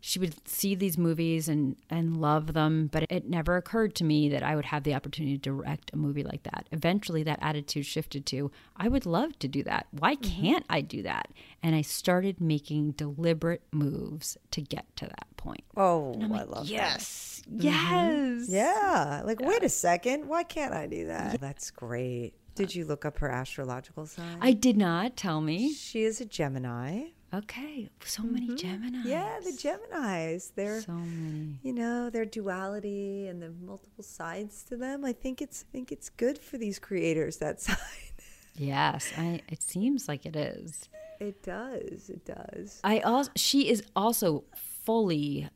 she 0.00 0.18
would 0.18 0.48
see 0.48 0.74
these 0.74 0.96
movies 0.96 1.48
and 1.48 1.76
and 1.90 2.16
love 2.16 2.52
them, 2.52 2.88
but 2.92 3.04
it 3.10 3.28
never 3.28 3.56
occurred 3.56 3.94
to 3.96 4.04
me 4.04 4.28
that 4.28 4.42
I 4.42 4.54
would 4.54 4.66
have 4.66 4.84
the 4.84 4.94
opportunity 4.94 5.36
to 5.36 5.42
direct 5.42 5.90
a 5.92 5.96
movie 5.96 6.22
like 6.22 6.44
that. 6.44 6.68
Eventually, 6.70 7.22
that 7.24 7.38
attitude 7.42 7.86
shifted 7.86 8.24
to 8.26 8.50
I 8.76 8.88
would 8.88 9.06
love 9.06 9.38
to 9.40 9.48
do 9.48 9.62
that. 9.64 9.86
Why 9.90 10.14
mm-hmm. 10.14 10.42
can't 10.42 10.64
I 10.70 10.80
do 10.80 11.02
that? 11.02 11.28
And 11.62 11.74
I 11.74 11.82
started 11.82 12.40
making 12.40 12.92
deliberate 12.92 13.62
moves 13.72 14.36
to 14.52 14.60
get 14.60 14.84
to 14.96 15.06
that 15.06 15.26
point. 15.36 15.64
Oh, 15.76 16.14
I 16.20 16.26
like, 16.26 16.48
love 16.48 16.68
yes, 16.68 17.42
that. 17.48 17.64
Yes, 17.64 17.82
mm-hmm. 17.82 18.54
Yeah, 18.54 19.22
like 19.24 19.40
yeah. 19.40 19.48
wait 19.48 19.62
a 19.64 19.68
second, 19.68 20.28
why 20.28 20.44
can't 20.44 20.74
I 20.74 20.86
do 20.86 21.06
that? 21.06 21.32
Yeah. 21.32 21.38
That's 21.40 21.70
great. 21.70 22.34
Did 22.54 22.74
you 22.74 22.84
look 22.84 23.04
up 23.04 23.18
her 23.20 23.30
astrological 23.30 24.06
sign? 24.06 24.38
I 24.40 24.52
did 24.52 24.76
not. 24.76 25.16
Tell 25.16 25.40
me. 25.40 25.72
She 25.72 26.02
is 26.02 26.20
a 26.20 26.24
Gemini. 26.24 27.10
Okay, 27.32 27.90
so 28.04 28.22
many 28.22 28.48
mm-hmm. 28.48 28.56
Geminis. 28.56 29.04
Yeah, 29.04 29.38
the 29.44 29.50
Geminis. 29.50 30.52
They're 30.54 30.80
so 30.80 30.92
many. 30.92 31.58
You 31.62 31.74
know, 31.74 32.08
their 32.08 32.24
duality 32.24 33.26
and 33.26 33.42
the 33.42 33.50
multiple 33.50 34.02
sides 34.02 34.62
to 34.64 34.76
them. 34.76 35.04
I 35.04 35.12
think 35.12 35.42
it's 35.42 35.64
I 35.68 35.72
think 35.72 35.92
it's 35.92 36.08
good 36.08 36.38
for 36.38 36.56
these 36.56 36.78
creators 36.78 37.36
that 37.38 37.60
side. 37.60 37.76
Yes, 38.54 39.12
I, 39.16 39.40
it 39.48 39.62
seems 39.62 40.08
like 40.08 40.24
it 40.24 40.36
is. 40.36 40.88
It 41.20 41.42
does. 41.42 42.08
It 42.08 42.24
does. 42.24 42.80
I 42.82 43.00
also 43.00 43.30
she 43.36 43.68
is 43.68 43.82
also 43.94 44.44
fully 44.54 45.50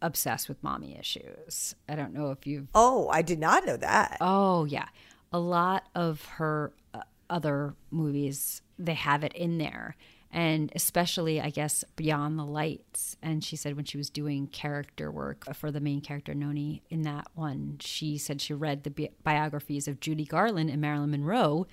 obsessed 0.00 0.48
with 0.48 0.62
mommy 0.62 0.96
issues. 0.98 1.74
I 1.88 1.96
don't 1.96 2.14
know 2.14 2.30
if 2.30 2.46
you've 2.46 2.68
Oh, 2.74 3.08
I 3.08 3.20
did 3.20 3.38
not 3.38 3.66
know 3.66 3.76
that. 3.76 4.16
Oh, 4.20 4.64
yeah. 4.64 4.86
A 5.32 5.38
lot 5.38 5.86
of 5.94 6.24
her 6.24 6.72
uh, 6.94 7.02
other 7.28 7.74
movies 7.90 8.62
they 8.78 8.94
have 8.94 9.22
it 9.22 9.34
in 9.34 9.58
there 9.58 9.94
and 10.32 10.70
especially 10.74 11.40
i 11.40 11.50
guess 11.50 11.84
beyond 11.96 12.38
the 12.38 12.44
lights. 12.44 13.16
And 13.22 13.42
she 13.44 13.56
said 13.56 13.76
when 13.76 13.84
she 13.84 13.98
was 13.98 14.10
doing 14.10 14.46
character 14.46 15.10
work 15.10 15.44
for 15.54 15.70
the 15.70 15.80
main 15.80 16.00
character 16.00 16.34
noni 16.34 16.82
in 16.90 17.02
that 17.02 17.28
one 17.34 17.76
she 17.80 18.18
said 18.18 18.40
she 18.40 18.54
read 18.54 18.84
the 18.84 18.90
bi- 18.90 19.10
biographies 19.24 19.88
of 19.88 20.00
judy 20.00 20.24
garland 20.24 20.70
and 20.70 20.80
marilyn 20.80 21.10
monroe 21.10 21.66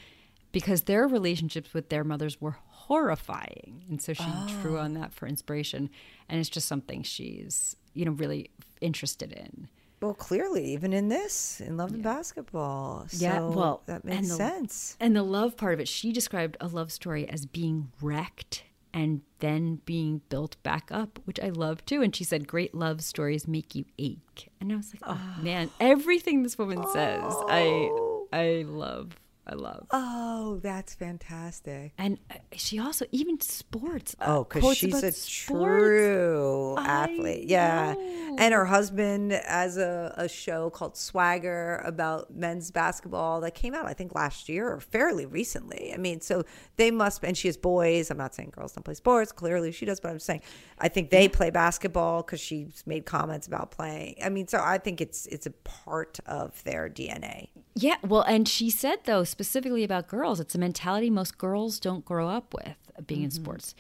because 0.52 0.84
their 0.84 1.08
relationships 1.08 1.74
with 1.74 1.90
their 1.90 2.04
mothers 2.04 2.42
were 2.42 2.58
horrifying. 2.68 3.84
And 3.90 4.02
so 4.02 4.14
she 4.14 4.24
oh. 4.26 4.58
drew 4.62 4.80
on 4.80 4.94
that 4.94 5.14
for 5.14 5.28
inspiration. 5.28 5.90
And 6.30 6.40
it's 6.40 6.50
just 6.50 6.68
something 6.68 7.04
she's 7.04 7.76
you 7.94 8.06
know 8.06 8.12
really 8.12 8.52
interested 8.80 9.32
in 9.32 9.68
well, 10.02 10.14
clearly, 10.14 10.74
even 10.74 10.94
in 10.94 11.10
this, 11.10 11.60
in 11.60 11.78
Love 11.78 11.90
yeah. 11.90 11.96
and 11.96 12.04
Basketball. 12.04 13.06
So 13.10 13.26
yeah, 13.26 13.40
well, 13.40 13.82
that 13.88 14.06
makes 14.06 14.18
and 14.18 14.28
the, 14.28 14.36
sense. 14.36 14.98
And 15.00 15.16
the 15.16 15.24
love 15.24 15.58
part 15.58 15.74
of 15.74 15.80
it, 15.80 15.88
she 15.88 16.12
described 16.12 16.56
a 16.60 16.68
love 16.68 16.92
story 16.92 17.28
as 17.28 17.46
being 17.46 17.92
wrecked 18.02 18.64
and 18.94 19.22
then 19.40 19.82
being 19.86 20.22
built 20.30 20.62
back 20.64 20.90
up, 20.92 21.20
which 21.26 21.40
I 21.40 21.50
love 21.50 21.86
too. 21.86 22.02
And 22.02 22.16
she 22.16 22.24
said, 22.24 22.48
Great 22.48 22.76
love 22.76 23.02
stories 23.02 23.48
make 23.48 23.76
you 23.76 23.86
ache. 23.98 24.50
And 24.62 24.72
I 24.72 24.76
was 24.76 24.94
like, 24.94 25.04
Oh, 25.06 25.20
oh. 25.20 25.42
man, 25.44 25.72
everything 25.80 26.44
this 26.44 26.58
woman 26.58 26.80
oh. 26.84 26.94
says, 26.94 27.34
I 27.48 27.90
oh. 27.92 28.28
I 28.32 28.66
love. 28.68 29.20
I 29.50 29.56
love. 29.56 29.88
Oh, 29.92 30.60
that's 30.62 30.94
fantastic. 30.94 31.94
And 31.98 32.20
uh, 32.30 32.36
she 32.54 32.80
also 32.80 33.06
even 33.12 33.40
sports. 33.40 34.14
Uh, 34.20 34.26
oh, 34.28 34.44
because 34.44 34.78
she's 34.78 35.02
a 35.04 35.12
sports. 35.14 35.46
true 35.46 36.76
athlete. 36.78 37.48
Yeah. 37.48 37.96
And 38.38 38.54
her 38.54 38.66
husband 38.66 39.32
has 39.32 39.78
a, 39.78 40.14
a 40.18 40.28
show 40.28 40.70
called 40.70 40.98
Swagger 40.98 41.82
about 41.86 42.36
men's 42.36 42.72
basketball 42.72 43.40
that 43.42 43.56
came 43.56 43.74
out, 43.74 43.86
I 43.86 43.94
think, 43.94 44.14
last 44.14 44.50
year 44.50 44.70
or 44.70 44.82
fairly 44.82 45.26
recently. 45.26 45.94
I 45.94 45.98
mean, 45.98 46.20
so 46.20 46.44
they 46.76 46.92
must, 46.92 47.24
and 47.24 47.38
she 47.38 47.48
has 47.48 47.56
boys. 47.56 48.12
I'm 48.12 48.18
not 48.18 48.36
saying 48.36 48.52
girls 48.54 48.74
don't 48.74 48.84
play 48.84 48.96
sports. 48.96 49.32
Clearly 49.32 49.72
she 49.72 49.86
does, 49.86 50.02
but 50.02 50.12
I'm 50.12 50.20
saying 50.20 50.42
I 50.80 50.90
think 50.90 51.10
they 51.10 51.30
play 51.30 51.52
basketball 51.52 52.22
because 52.22 52.42
she's 52.42 52.84
made 52.86 53.06
comments 53.06 53.48
about 53.48 53.72
playing. 53.72 54.18
I 54.24 54.28
mean, 54.28 54.48
so 54.48 54.60
I 54.62 54.78
think 54.78 55.00
it's 55.00 55.26
it's 55.28 55.46
a 55.46 55.52
part 55.52 56.20
of 56.26 56.62
their 56.66 56.90
DNA. 56.90 57.50
Yeah. 57.78 57.98
Well, 58.04 58.24
and 58.24 58.48
she 58.48 58.70
said, 58.70 59.00
though, 59.06 59.24
specifically 59.24 59.84
about 59.84 60.08
girls, 60.08 60.40
it's 60.40 60.56
a 60.56 60.60
mentality 60.60 61.10
most 61.10 61.38
girls 61.38 61.80
don't 61.80 62.04
grow 62.04 62.28
up 62.28 62.54
with 62.54 62.76
being 63.06 63.20
mm-hmm. 63.20 63.26
in 63.26 63.32
sports 63.32 63.76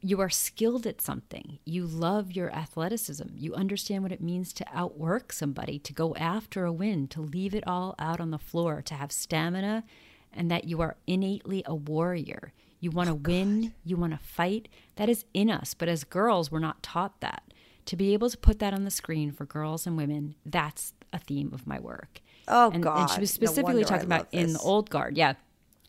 you 0.00 0.20
are 0.20 0.30
skilled 0.30 0.86
at 0.86 1.00
something. 1.00 1.58
You 1.64 1.86
love 1.86 2.32
your 2.32 2.50
athleticism. 2.54 3.28
You 3.36 3.54
understand 3.54 4.02
what 4.02 4.12
it 4.12 4.20
means 4.20 4.52
to 4.54 4.66
outwork 4.72 5.32
somebody, 5.32 5.78
to 5.80 5.92
go 5.92 6.14
after 6.16 6.64
a 6.64 6.72
win, 6.72 7.08
to 7.08 7.20
leave 7.20 7.54
it 7.54 7.66
all 7.66 7.94
out 7.98 8.20
on 8.20 8.30
the 8.30 8.38
floor, 8.38 8.82
to 8.82 8.94
have 8.94 9.12
stamina, 9.12 9.84
and 10.32 10.50
that 10.50 10.64
you 10.64 10.80
are 10.80 10.96
innately 11.06 11.62
a 11.66 11.74
warrior. 11.74 12.52
You 12.80 12.90
want 12.90 13.08
to 13.08 13.14
oh, 13.14 13.20
win, 13.24 13.74
you 13.84 13.96
want 13.96 14.12
to 14.12 14.18
fight. 14.18 14.68
That 14.96 15.08
is 15.08 15.24
in 15.32 15.50
us. 15.50 15.74
But 15.74 15.88
as 15.88 16.04
girls, 16.04 16.50
we're 16.50 16.58
not 16.58 16.82
taught 16.82 17.20
that. 17.20 17.42
To 17.86 17.96
be 17.96 18.12
able 18.12 18.28
to 18.30 18.36
put 18.36 18.58
that 18.58 18.74
on 18.74 18.84
the 18.84 18.90
screen 18.90 19.30
for 19.30 19.46
girls 19.46 19.86
and 19.86 19.96
women, 19.96 20.34
that's 20.44 20.92
a 21.12 21.18
theme 21.18 21.50
of 21.52 21.66
my 21.66 21.78
work. 21.78 22.20
Oh 22.48 22.70
and, 22.70 22.82
God! 22.82 23.00
And 23.00 23.10
she 23.10 23.20
was 23.20 23.30
specifically 23.30 23.82
no 23.82 23.88
talking 23.88 24.06
about 24.06 24.28
in 24.32 24.52
the 24.52 24.58
old 24.60 24.90
guard. 24.90 25.16
Yeah, 25.16 25.34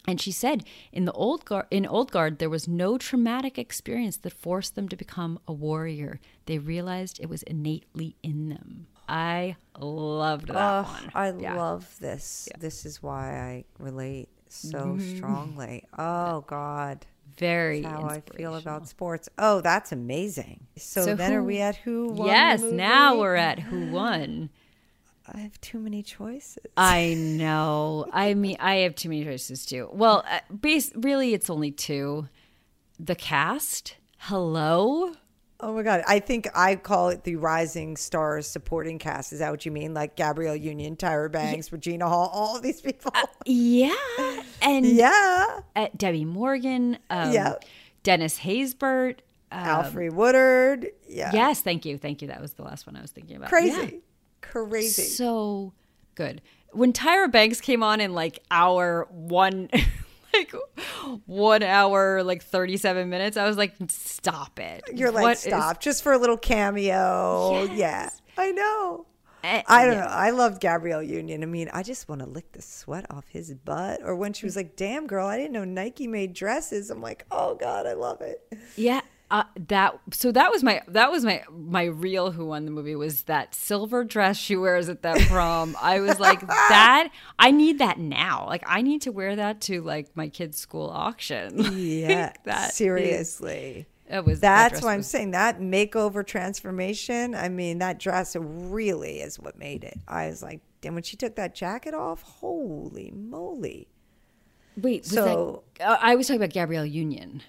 and 0.08 0.22
she 0.22 0.32
said 0.32 0.64
in 0.92 1.06
the 1.06 1.12
old 1.12 1.44
guard, 1.44 1.66
in 1.70 1.86
old 1.86 2.12
guard 2.12 2.40
there 2.40 2.50
was 2.50 2.68
no 2.68 2.98
traumatic 2.98 3.60
experience 3.60 4.18
that 4.18 4.34
forced 4.34 4.76
them 4.76 4.88
to 4.90 4.96
become 4.96 5.40
a 5.48 5.54
warrior. 5.54 6.20
They 6.46 6.58
realized 6.58 7.20
it 7.20 7.30
was 7.30 7.44
innately 7.44 8.16
in 8.24 8.50
them. 8.50 8.88
I 9.10 9.58
loved 9.78 10.48
that 10.48 10.56
oh, 10.56 10.84
one. 10.84 11.12
I 11.14 11.34
yeah. 11.38 11.56
love 11.56 11.94
this. 12.00 12.48
Yeah. 12.52 12.58
This 12.60 12.86
is 12.86 13.04
why 13.04 13.38
I 13.38 13.66
relate 13.80 14.30
so 14.48 14.80
mm-hmm. 14.80 15.18
strongly. 15.18 15.84
Oh 15.98 16.42
God. 16.48 17.06
Very 17.38 17.82
that's 17.82 17.94
how 17.94 18.08
I 18.08 18.22
feel 18.36 18.56
about 18.56 18.88
sports. 18.88 19.30
Oh, 19.38 19.62
that's 19.62 19.92
amazing. 19.92 20.66
So, 20.78 21.04
so 21.04 21.16
then 21.16 21.32
who, 21.32 21.38
are 21.38 21.44
we 21.44 21.60
at 21.60 21.76
who 21.76 22.08
won? 22.08 22.28
Yes, 22.28 22.62
now 22.64 23.20
we're 23.20 23.36
at 23.36 23.60
who 23.60 23.92
won. 23.92 24.50
I 25.34 25.40
have 25.40 25.60
too 25.62 25.80
many 25.80 26.04
choices. 26.04 26.58
I 26.78 27.14
know. 27.16 28.08
I 28.14 28.34
mean, 28.34 28.58
I 28.60 28.76
have 28.78 28.96
too 28.96 29.10
many 29.10 29.24
choices 29.26 29.66
too. 29.66 29.90
Well, 29.92 30.24
uh, 30.30 30.40
base 30.54 30.92
really, 30.96 31.34
it's 31.34 31.50
only 31.50 31.72
two. 31.72 32.28
The 33.00 33.16
cast. 33.16 33.96
Hello. 34.18 35.14
Oh 35.60 35.74
my 35.74 35.82
god! 35.82 36.04
I 36.08 36.20
think 36.20 36.48
I 36.54 36.76
call 36.76 37.10
it 37.10 37.24
the 37.24 37.36
Rising 37.36 37.98
Stars 37.98 38.48
supporting 38.48 39.00
cast. 39.00 39.34
Is 39.34 39.40
that 39.40 39.50
what 39.50 39.66
you 39.66 39.72
mean? 39.72 39.94
Like 39.94 40.16
Gabrielle 40.16 40.56
Union, 40.56 40.96
Tyra 40.96 41.32
Banks, 41.32 41.68
yeah. 41.68 41.76
Regina 41.76 42.08
Hall, 42.08 42.30
all 42.32 42.60
these 42.60 42.80
people. 42.80 43.12
Uh, 43.16 43.26
yeah, 43.46 43.96
and 44.62 44.86
yeah, 44.86 45.62
uh, 45.76 45.88
Debbie 45.98 46.26
Morgan. 46.26 47.00
Um, 47.10 47.32
yeah, 47.32 47.56
Dennis 48.04 48.40
Haysbert. 48.40 49.20
Um, 49.52 49.64
Alfre 49.64 50.12
Woodard. 50.12 50.88
Yeah. 51.08 51.32
Yes, 51.34 51.62
thank 51.62 51.86
you, 51.86 51.98
thank 51.98 52.22
you. 52.22 52.28
That 52.28 52.42
was 52.42 52.54
the 52.54 52.64
last 52.64 52.86
one 52.86 52.96
I 52.96 53.02
was 53.02 53.12
thinking 53.12 53.38
about. 53.38 53.50
Crazy. 53.50 53.94
Yeah 53.94 54.00
crazy. 54.52 55.04
So 55.04 55.74
good. 56.16 56.42
When 56.72 56.94
Tyra 56.94 57.32
Banks 57.32 57.62
came 57.62 57.82
on 57.84 58.02
in 58.02 58.14
like 58.14 58.40
hour 58.52 59.08
one, 59.10 59.70
like 60.34 60.54
one 61.26 61.64
hour, 61.64 62.24
like 62.24 62.44
37 62.44 63.10
minutes, 63.10 63.38
I 63.38 63.48
was 63.48 63.58
like, 63.58 63.74
stop 63.88 64.60
it. 64.60 64.84
You're 64.94 65.12
like, 65.12 65.24
what 65.24 65.38
stop, 65.38 65.78
is- 65.78 65.84
just 65.84 66.04
for 66.04 66.14
a 66.14 66.18
little 66.18 66.38
cameo. 66.38 67.64
Yes. 67.74 67.76
Yeah, 67.78 68.10
I 68.38 68.52
know. 68.52 69.06
Eh, 69.44 69.62
I 69.68 69.86
don't 69.86 69.94
yeah. 69.96 70.02
know. 70.02 70.08
I 70.08 70.32
loved 70.32 70.60
Gabrielle 70.60 71.04
Union. 71.04 71.44
I 71.44 71.46
mean, 71.46 71.70
I 71.72 71.84
just 71.84 72.10
want 72.10 72.22
to 72.22 72.28
lick 72.28 72.52
the 72.54 72.62
sweat 72.62 73.06
off 73.10 73.26
his 73.30 73.54
butt. 73.54 74.02
Or 74.04 74.16
when 74.16 74.34
she 74.34 74.46
was 74.46 74.56
like, 74.56 74.76
"Damn, 74.76 75.06
girl, 75.08 75.28
I 75.28 75.38
didn't 75.38 75.54
know 75.54 75.64
Nike 75.64 76.08
made 76.08 76.34
dresses." 76.34 76.90
I'm 76.90 77.02
like, 77.02 77.26
"Oh 77.30 77.56
God, 77.56 77.86
I 77.86 77.94
love 77.94 78.22
it." 78.22 78.42
Yeah, 78.76 79.02
uh, 79.30 79.44
that 79.68 80.00
so 80.12 80.32
that 80.32 80.52
was 80.52 80.64
my 80.64 80.82
that 80.88 81.12
was 81.12 81.26
my 81.26 81.44
my 81.52 81.84
real 81.84 82.32
who 82.32 82.46
won 82.46 82.64
the 82.66 82.72
movie 82.72 82.96
was 82.96 83.24
that 83.24 83.54
silver 83.54 84.04
dress 84.06 84.38
she 84.38 84.56
wears 84.56 84.88
at 84.88 85.02
that 85.02 85.20
prom. 85.28 85.76
I 85.82 86.00
was 86.00 86.20
like 86.20 86.40
that. 86.48 87.10
I 87.38 87.52
need 87.52 87.80
that 87.80 88.00
now. 88.00 88.46
Like 88.48 88.64
I 88.66 88.82
need 88.82 89.02
to 89.02 89.12
wear 89.12 89.36
that 89.36 89.60
to 89.62 89.82
like 89.82 90.16
my 90.16 90.30
kid's 90.30 90.58
school 90.58 90.90
auction. 90.90 91.58
Yeah, 91.78 92.32
That 92.46 92.70
is- 92.70 92.76
seriously. 92.76 93.88
It 94.10 94.24
was 94.24 94.40
That's 94.40 94.82
why 94.82 94.94
I'm 94.94 95.00
was- 95.00 95.08
saying 95.10 95.32
that 95.32 95.60
makeover 95.60 96.26
transformation. 96.26 97.36
I 97.36 97.50
mean, 97.50 97.80
that 97.80 98.00
dress 98.00 98.38
really 98.40 99.20
is 99.20 99.38
what 99.38 99.58
made 99.58 99.84
it. 99.84 100.00
I 100.08 100.28
was 100.28 100.42
like, 100.42 100.62
and 100.84 100.94
when 100.94 101.04
she 101.04 101.18
took 101.18 101.36
that 101.36 101.54
jacket 101.54 101.94
off, 101.94 102.22
holy 102.22 103.12
moly! 103.12 103.90
Wait, 104.78 105.02
was 105.02 105.12
So- 105.12 105.64
that, 105.80 105.86
uh, 105.90 105.98
I 106.02 106.16
was 106.16 106.28
talking 106.28 106.40
about 106.42 106.54
Gabrielle 106.54 106.86
Union. 106.86 107.42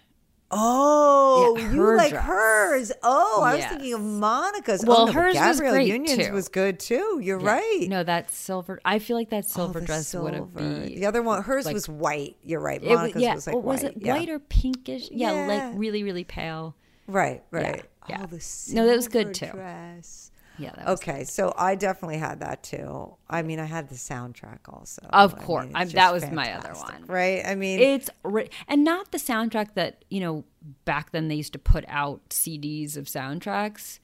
Oh, 0.51 1.57
Yeah, 1.59 1.73
you 1.73 1.97
like 1.97 2.11
dress. 2.11 2.25
hers? 2.25 2.93
Oh, 3.03 3.43
I 3.43 3.57
was 3.57 3.65
thinking 3.67 3.93
of 3.95 4.01
Monica's. 4.01 4.83
Oh, 4.85 4.89
well, 4.89 5.01
oh, 5.03 5.07
no, 5.07 5.13
hers 5.13 5.35
was 5.35 5.57
Gabrielle 5.57 5.75
great, 5.75 5.89
Union's 5.89 6.27
too. 6.27 6.33
was 6.33 6.49
good 6.49 6.81
too. 6.81 7.21
You're 7.23 7.41
Yeah. 7.41 7.47
right. 7.47 7.87
No, 7.89 8.03
that 8.03 8.31
silver. 8.31 8.81
I 8.85 8.99
feel 8.99 9.17
like 9.17 9.29
that 9.31 9.45
Oh, 9.45 9.49
silver 9.49 9.81
the 9.81 9.87
dress 9.87 10.15
would 10.15 10.35
have 10.35 10.55
been 10.55 10.87
The 10.87 11.05
other 11.07 11.23
one, 11.23 11.43
hers 11.43 11.67
like- 11.67 11.75
was 11.75 11.89
white. 11.89 12.37
You're 12.43 12.61
right. 12.61 12.83
It 12.83 12.89
yeah, 12.89 13.35
was 13.35 13.47
like 13.47 13.57
or 13.57 13.61
was 13.61 13.83
it 13.83 13.95
yeah. 13.99 14.15
white 14.15 14.29
or 14.31 14.39
pinkish? 14.39 15.09
Yeah, 15.11 15.33
like 15.33 15.73
really, 15.79 16.03
really 16.03 16.25
pale. 16.25 16.75
Right, 17.07 17.43
right. 17.51 17.83
Oh, 17.85 18.07
yeah. 18.09 18.21
Oh, 18.23 18.27
the 18.27 18.73
No, 18.73 18.87
that 18.87 18.97
was 18.97 19.09
good, 19.09 19.35
too. 19.35 19.47
Dress. 19.53 20.31
Yeah, 20.59 20.73
that 20.77 20.87
was 20.87 21.01
Okay, 21.01 21.25
so 21.25 21.55
I 21.57 21.75
definitely 21.75 22.19
had 22.19 22.41
that 22.41 22.63
too. 22.63 23.17
I 23.29 23.43
mean, 23.43 23.61
I 23.61 23.65
had 23.65 23.89
the 23.89 23.95
soundtrack 23.95 24.61
also. 24.69 25.03
Of 25.11 25.35
I 25.35 25.43
course. 25.43 25.67
mean, 25.67 25.77
I- 25.77 25.85
that 25.85 26.13
was 26.13 26.31
my 26.31 26.53
other 26.53 26.73
one. 26.75 27.05
right? 27.07 27.43
I 27.45 27.55
mean, 27.55 27.81
It's 27.81 28.11
ri- 28.25 28.51
and 28.67 28.85
not 28.85 29.13
the 29.13 29.19
soundtrack 29.19 29.75
that 29.75 30.05
you 30.09 30.21
know 30.21 30.45
back 30.85 31.13
then 31.13 31.29
they 31.29 31.35
used 31.37 31.53
to 31.53 31.59
put 31.59 31.85
out 31.89 32.29
CDs 32.31 32.97
of 32.97 33.07
soundtracks 33.07 34.01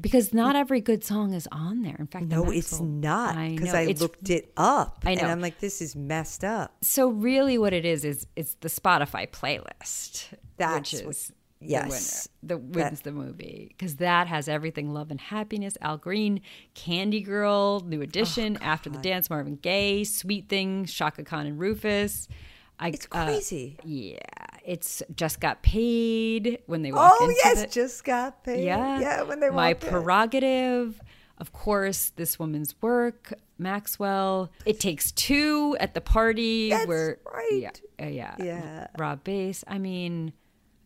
because 0.00 0.32
not 0.32 0.54
mm. 0.54 0.60
every 0.60 0.80
good 0.80 1.04
song 1.04 1.34
is 1.34 1.48
on 1.50 1.82
there. 1.82 1.96
In 1.98 2.06
fact, 2.06 2.26
no, 2.26 2.50
it's 2.50 2.80
not 2.80 3.36
because 3.36 3.72
know. 3.72 3.78
I, 3.78 3.86
looked 3.86 4.30
it 4.30 4.52
up. 4.56 5.02
I 5.04 5.14
know. 5.14 5.22
and 5.22 5.30
I'm 5.30 5.40
like, 5.40 5.58
this 5.58 5.80
is 5.80 5.96
messed 5.96 6.44
up. 6.44 6.76
So 6.82 7.08
really, 7.08 7.58
what 7.58 7.72
it 7.72 7.84
is 7.84 8.04
is 8.04 8.26
it's 8.36 8.54
the 8.60 8.68
Spotify 8.68 9.28
playlist, 9.28 10.34
That's 10.56 10.94
is 10.94 11.32
yes. 11.60 12.28
the 12.42 12.56
winner, 12.56 12.72
that 12.72 12.78
wins 12.88 13.00
the 13.02 13.12
movie 13.12 13.66
because 13.68 13.96
that 13.96 14.26
has 14.28 14.48
everything: 14.48 14.92
Love 14.92 15.10
and 15.10 15.20
Happiness, 15.20 15.76
Al 15.80 15.96
Green, 15.98 16.40
Candy 16.74 17.20
Girl, 17.20 17.80
New 17.80 18.00
Edition, 18.02 18.58
Oh, 18.60 18.64
After 18.64 18.90
the 18.90 18.98
Dance, 18.98 19.28
Marvin 19.30 19.56
Gaye, 19.56 20.04
Sweet 20.04 20.48
Thing, 20.48 20.84
Chaka 20.86 21.24
Khan 21.24 21.46
and 21.46 21.58
Rufus. 21.58 22.28
I, 22.80 22.88
It's 22.90 23.08
uh, 23.10 23.24
crazy. 23.26 23.76
yeah, 23.84 24.18
it's 24.64 25.02
just 25.16 25.40
got 25.40 25.62
paid 25.62 26.60
when 26.66 26.82
they 26.82 26.92
walk 26.92 27.12
oh 27.18 27.34
yes, 27.44 27.62
the- 27.62 27.66
just 27.68 28.04
got 28.04 28.44
paid. 28.44 28.64
yeah, 28.64 29.00
yeah. 29.00 29.22
When 29.22 29.40
they 29.40 29.50
my 29.50 29.70
walked 29.70 29.84
in. 29.84 29.90
prerogative. 29.90 31.00
Of 31.38 31.52
course, 31.52 32.10
this 32.16 32.36
woman's 32.38 32.74
work, 32.82 33.32
Maxwell. 33.58 34.50
It 34.66 34.80
takes 34.80 35.12
two 35.12 35.76
at 35.78 35.94
the 35.94 36.00
party 36.00 36.70
That's 36.70 36.86
where 36.88 37.18
right. 37.32 37.48
yeah, 37.52 37.70
uh, 38.04 38.08
yeah, 38.08 38.34
Yeah. 38.38 38.86
Rob 38.98 39.22
Base. 39.22 39.62
I 39.68 39.78
mean, 39.78 40.32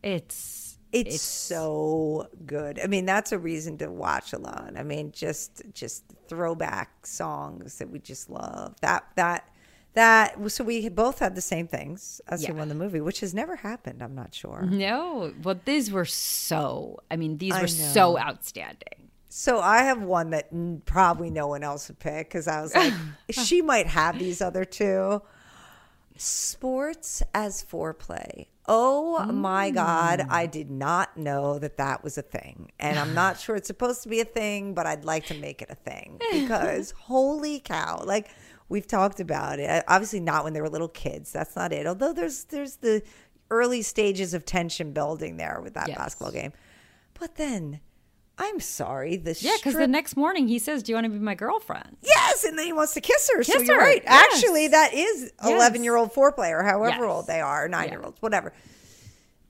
it's 0.02 0.78
It's, 0.92 1.22
so 1.22 2.28
good. 2.44 2.78
I 2.82 2.86
mean, 2.86 3.06
that's 3.06 3.32
a 3.32 3.38
reason 3.38 3.78
to 3.78 3.90
watch 3.90 4.32
alone. 4.32 4.74
I 4.76 4.82
mean, 4.82 5.10
just 5.12 5.62
just 5.72 6.04
throwback 6.28 7.06
songs 7.06 7.78
that 7.78 7.90
we 7.90 7.98
just 7.98 8.28
love. 8.30 8.74
That 8.82 9.04
that 9.16 9.48
that. 9.94 10.50
So 10.50 10.64
we 10.64 10.88
both 10.88 11.18
had 11.18 11.34
the 11.34 11.40
same 11.40 11.66
things 11.68 12.20
as 12.28 12.44
who 12.44 12.52
Yeah. 12.52 12.58
won 12.58 12.68
the 12.68 12.74
movie, 12.74 13.00
which 13.00 13.20
has 13.20 13.32
never 13.34 13.56
happened. 13.56 14.02
I'm 14.02 14.14
not 14.14 14.34
sure. 14.34 14.62
no. 14.62 15.32
Well, 15.42 15.60
these 15.64 15.90
were 15.90 16.04
so. 16.04 17.00
I 17.10 17.16
mean, 17.16 17.38
these 17.38 17.54
were 17.58 17.66
so 17.68 18.18
outstanding. 18.18 19.08
So 19.30 19.60
I 19.60 19.84
have 19.84 20.02
one 20.02 20.28
that 20.30 20.50
probably 20.84 21.30
no 21.30 21.46
one 21.46 21.62
else 21.62 21.88
would 21.88 21.98
pick 21.98 22.28
because 22.28 22.46
I 22.46 22.60
was 22.60 22.74
like, 22.74 22.92
she 23.30 23.62
might 23.62 23.86
have 23.86 24.18
these 24.18 24.42
other 24.42 24.66
two. 24.66 25.22
Sports 26.16 27.22
as 27.32 27.64
foreplay. 27.64 28.46
Oh 28.68 29.24
my 29.26 29.70
God. 29.70 30.20
Oh. 30.20 30.26
I 30.30 30.46
did 30.46 30.70
not 30.70 31.16
know 31.16 31.58
that 31.58 31.76
that 31.78 32.04
was 32.04 32.16
a 32.16 32.22
thing. 32.22 32.70
And 32.78 32.98
I'm 32.98 33.12
not 33.14 33.38
sure 33.40 33.56
it's 33.56 33.66
supposed 33.66 34.02
to 34.04 34.08
be 34.08 34.20
a 34.20 34.24
thing, 34.24 34.72
but 34.74 34.86
I'd 34.86 35.04
like 35.04 35.26
to 35.26 35.34
make 35.34 35.62
it 35.62 35.68
a 35.70 35.74
thing 35.74 36.20
because 36.30 36.90
holy 36.98 37.58
cow. 37.60 38.02
Like 38.04 38.30
we've 38.68 38.86
talked 38.86 39.18
about 39.20 39.58
it. 39.58 39.68
Uh, 39.68 39.82
obviously, 39.88 40.20
not 40.20 40.44
when 40.44 40.52
they 40.52 40.60
were 40.60 40.68
little 40.68 40.88
kids. 40.88 41.32
That's 41.32 41.56
not 41.56 41.72
it. 41.72 41.86
Although 41.86 42.12
there's, 42.12 42.44
there's 42.44 42.76
the 42.76 43.02
early 43.50 43.82
stages 43.82 44.32
of 44.32 44.44
tension 44.46 44.92
building 44.92 45.36
there 45.36 45.60
with 45.62 45.74
that 45.74 45.88
Yes. 45.88 45.98
basketball 45.98 46.32
game. 46.32 46.52
But 47.18 47.34
then, 47.36 47.80
I'm 48.38 48.60
sorry, 48.60 49.16
the 49.16 49.36
Yeah, 49.40 49.52
because 49.56 49.74
the 49.74 49.86
next 49.86 50.16
morning 50.16 50.48
he 50.48 50.58
says, 50.58 50.82
"Do 50.82 50.92
you 50.92 50.96
want 50.96 51.04
to 51.04 51.10
be 51.10 51.18
my 51.18 51.34
girlfriend?" 51.34 51.96
Yes, 52.02 52.44
and 52.44 52.58
then 52.58 52.64
he 52.66 52.72
wants 52.72 52.94
to 52.94 53.00
kiss 53.00 53.30
her. 53.34 53.42
so 53.44 53.52
Kiss 53.52 53.68
you're 53.68 53.76
her, 53.78 53.82
right. 53.86 54.02
yes. 54.02 54.34
Actually, 54.34 54.68
that 54.68 54.94
is 54.94 55.32
eleven 55.44 55.84
year 55.84 55.96
old 55.96 56.12
foreplay 56.12 56.50
or 56.50 56.62
however 56.62 57.02
Yes. 57.04 57.12
old 57.12 57.26
they 57.26 57.40
are, 57.40 57.68
nine 57.68 57.90
year 57.90 58.02
olds, 58.02 58.20
whatever. 58.20 58.52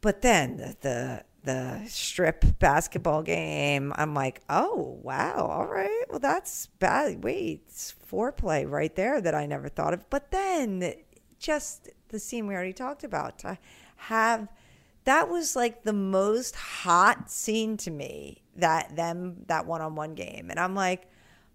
But 0.01 0.21
then 0.23 0.57
the, 0.57 0.77
the 0.81 1.25
the 1.45 1.83
strip 1.89 2.45
basketball 2.59 3.23
game, 3.23 3.93
I'm 3.97 4.15
like, 4.15 4.43
oh 4.49 4.99
wow, 5.03 5.47
all 5.51 5.67
right. 5.67 6.05
Well, 6.11 6.19
that's 6.19 6.67
bad. 6.79 7.23
Wait, 7.23 7.63
it's 7.69 7.95
foreplay 8.11 8.69
right 8.69 8.95
there 8.95 9.21
that 9.21 9.35
I 9.35 9.47
never 9.47 9.69
thought 9.69 9.95
of. 9.95 10.09
But 10.11 10.31
then 10.33 10.93
just 11.39 11.89
the 12.09 12.19
scene 12.19 12.47
we 12.47 12.55
already 12.55 12.73
talked 12.73 13.05
about 13.05 13.39
to 13.41 13.59
have 13.97 14.49
that 15.05 15.29
was 15.29 15.57
like 15.57 15.83
the 15.85 15.93
most 15.93 16.55
hot 16.57 17.31
scene 17.31 17.77
to 17.79 17.91
me 17.91 18.42
that 18.57 18.95
them 18.97 19.45
that 19.47 19.67
one 19.67 19.81
on 19.81 19.95
one 19.95 20.15
game, 20.15 20.49
and 20.51 20.59
I'm 20.59 20.75
like 20.75 21.09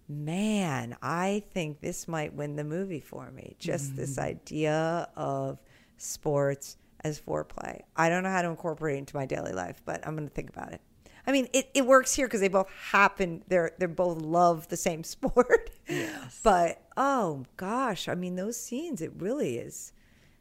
man, 0.08 0.96
I 1.02 1.42
think 1.52 1.80
this 1.80 2.08
might 2.08 2.32
win 2.32 2.56
the 2.56 2.64
movie 2.64 3.00
for 3.00 3.30
me. 3.30 3.56
Just 3.58 3.94
this 3.94 4.16
mm. 4.16 4.22
idea 4.22 5.08
of 5.16 5.60
sports 5.98 6.78
as 7.04 7.20
foreplay. 7.20 7.82
I 7.96 8.08
don't 8.08 8.22
know 8.22 8.30
how 8.30 8.42
to 8.42 8.48
incorporate 8.48 8.96
it 8.96 9.00
into 9.00 9.16
my 9.16 9.26
daily 9.26 9.52
life, 9.52 9.82
but 9.84 10.06
I'm 10.06 10.16
going 10.16 10.28
to 10.28 10.34
think 10.34 10.48
about 10.48 10.72
it. 10.72 10.80
I 11.26 11.32
mean, 11.32 11.46
it, 11.52 11.68
it 11.74 11.84
works 11.84 12.14
here 12.14 12.26
because 12.26 12.40
they 12.40 12.48
both 12.48 12.70
happen. 12.90 13.44
They're 13.48 13.72
they 13.78 13.84
both 13.84 14.22
love 14.22 14.68
the 14.68 14.78
same 14.78 15.04
sport. 15.04 15.70
Yes. 15.86 16.40
But 16.42 16.82
oh 16.96 17.44
gosh, 17.58 18.08
I 18.08 18.14
mean, 18.14 18.36
those 18.36 18.58
scenes. 18.58 19.02
It 19.02 19.12
really 19.18 19.58
is. 19.58 19.92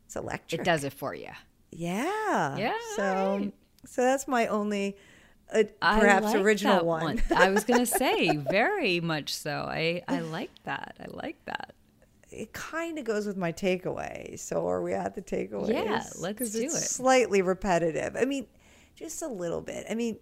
It's 0.06 0.16
electric. 0.16 0.62
It 0.62 0.64
does 0.64 0.86
it 0.86 0.94
for 0.94 1.14
you. 1.14 1.32
Yeah. 1.72 2.58
Yeah, 2.58 2.78
So 2.96 3.52
so 3.86 4.02
that's 4.02 4.28
my 4.28 4.48
only, 4.48 4.98
uh, 5.54 5.64
perhaps 5.82 6.26
like 6.26 6.36
original 6.38 6.76
that 6.76 6.86
one. 6.86 7.22
I 7.36 7.50
was 7.50 7.64
gonna 7.64 7.86
say 8.04 8.36
very 8.36 9.00
much 9.00 9.34
so. 9.34 9.52
I 9.70 10.04
I 10.08 10.20
like 10.20 10.52
that. 10.64 10.96
I 11.00 11.06
like 11.10 11.44
that. 11.46 11.74
it 12.32 12.54
kind 12.54 13.00
of 13.00 13.06
goes 13.06 13.26
with 13.26 13.38
my 13.38 13.52
takeaway. 13.52 14.38
So 14.38 14.68
are 14.68 14.82
we 14.82 14.94
at 14.94 15.16
the 15.16 15.22
takeaways? 15.22 15.70
Yeah, 15.70 16.04
let's 16.20 16.52
do 16.52 16.64
it's 16.64 16.76
it. 16.76 16.90
Slightly 16.90 17.42
repetitive. 17.42 18.16
I 18.16 18.26
mean, 18.26 18.48
just 18.96 19.22
a 19.22 19.28
little 19.28 19.62
bit. 19.62 19.86
I 19.90 19.96
mean, 19.96 20.18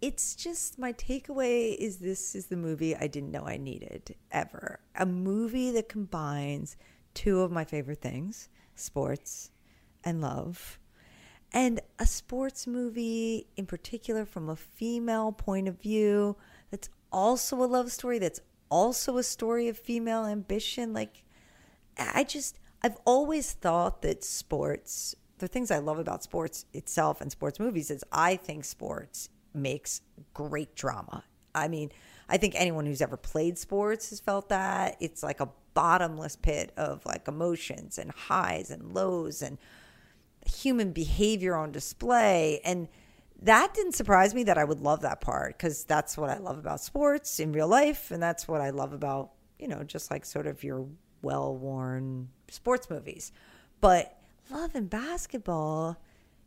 it's 0.00 0.34
just 0.34 0.78
my 0.78 0.92
takeaway 0.94 1.76
is 1.76 1.98
this 1.98 2.34
is 2.34 2.46
the 2.46 2.56
movie 2.56 2.96
I 2.96 3.06
didn't 3.06 3.30
know 3.30 3.46
I 3.46 3.58
needed 3.58 4.16
ever. 4.32 4.80
A 4.96 5.06
movie 5.06 5.70
that 5.72 5.88
combines 5.88 6.76
two 7.14 7.40
of 7.40 7.52
my 7.52 7.64
favorite 7.64 8.00
things, 8.00 8.48
sports 8.74 9.50
and 10.04 10.20
love. 10.20 10.78
And 11.52 11.80
a 11.98 12.06
sports 12.06 12.66
movie 12.66 13.46
in 13.56 13.66
particular 13.66 14.24
from 14.24 14.48
a 14.48 14.56
female 14.56 15.32
point 15.32 15.68
of 15.68 15.80
view 15.80 16.36
that's 16.70 16.88
also 17.12 17.56
a 17.62 17.66
love 17.66 17.90
story 17.90 18.20
that's 18.20 18.40
also 18.70 19.18
a 19.18 19.22
story 19.22 19.66
of 19.66 19.76
female 19.76 20.24
ambition 20.26 20.92
like 20.92 21.24
I 21.98 22.22
just 22.22 22.60
I've 22.82 22.96
always 23.04 23.52
thought 23.52 24.02
that 24.02 24.22
sports 24.22 25.16
the 25.38 25.48
things 25.48 25.70
I 25.70 25.78
love 25.78 25.98
about 25.98 26.22
sports 26.22 26.66
itself 26.72 27.20
and 27.20 27.32
sports 27.32 27.58
movies 27.58 27.90
is 27.90 28.04
I 28.12 28.36
think 28.36 28.64
sports 28.64 29.28
makes 29.52 30.02
great 30.34 30.74
drama. 30.76 31.24
I 31.54 31.66
mean, 31.66 31.90
I 32.28 32.36
think 32.36 32.54
anyone 32.56 32.86
who's 32.86 33.02
ever 33.02 33.16
played 33.16 33.58
sports 33.58 34.10
has 34.10 34.20
felt 34.20 34.50
that. 34.50 34.96
It's 35.00 35.22
like 35.22 35.40
a 35.40 35.48
bottomless 35.74 36.36
pit 36.36 36.72
of 36.76 37.04
like 37.06 37.26
emotions 37.26 37.98
and 37.98 38.10
highs 38.12 38.70
and 38.70 38.94
lows 38.94 39.42
and 39.42 39.58
human 40.50 40.92
behavior 40.92 41.54
on 41.54 41.72
display 41.72 42.60
and 42.64 42.88
that 43.42 43.72
didn't 43.72 43.92
surprise 43.94 44.34
me 44.34 44.42
that 44.44 44.58
I 44.58 44.64
would 44.64 44.80
love 44.80 45.00
that 45.00 45.20
part 45.22 45.56
because 45.56 45.84
that's 45.84 46.18
what 46.18 46.28
I 46.28 46.38
love 46.38 46.58
about 46.58 46.80
sports 46.80 47.40
in 47.40 47.52
real 47.52 47.68
life 47.68 48.10
and 48.10 48.22
that's 48.22 48.46
what 48.46 48.60
I 48.60 48.70
love 48.70 48.92
about 48.92 49.30
you 49.58 49.68
know 49.68 49.82
just 49.82 50.10
like 50.10 50.24
sort 50.24 50.46
of 50.46 50.62
your 50.62 50.86
well-worn 51.22 52.28
sports 52.50 52.90
movies 52.90 53.32
but 53.80 54.18
love 54.50 54.74
and 54.74 54.88
basketball 54.90 55.96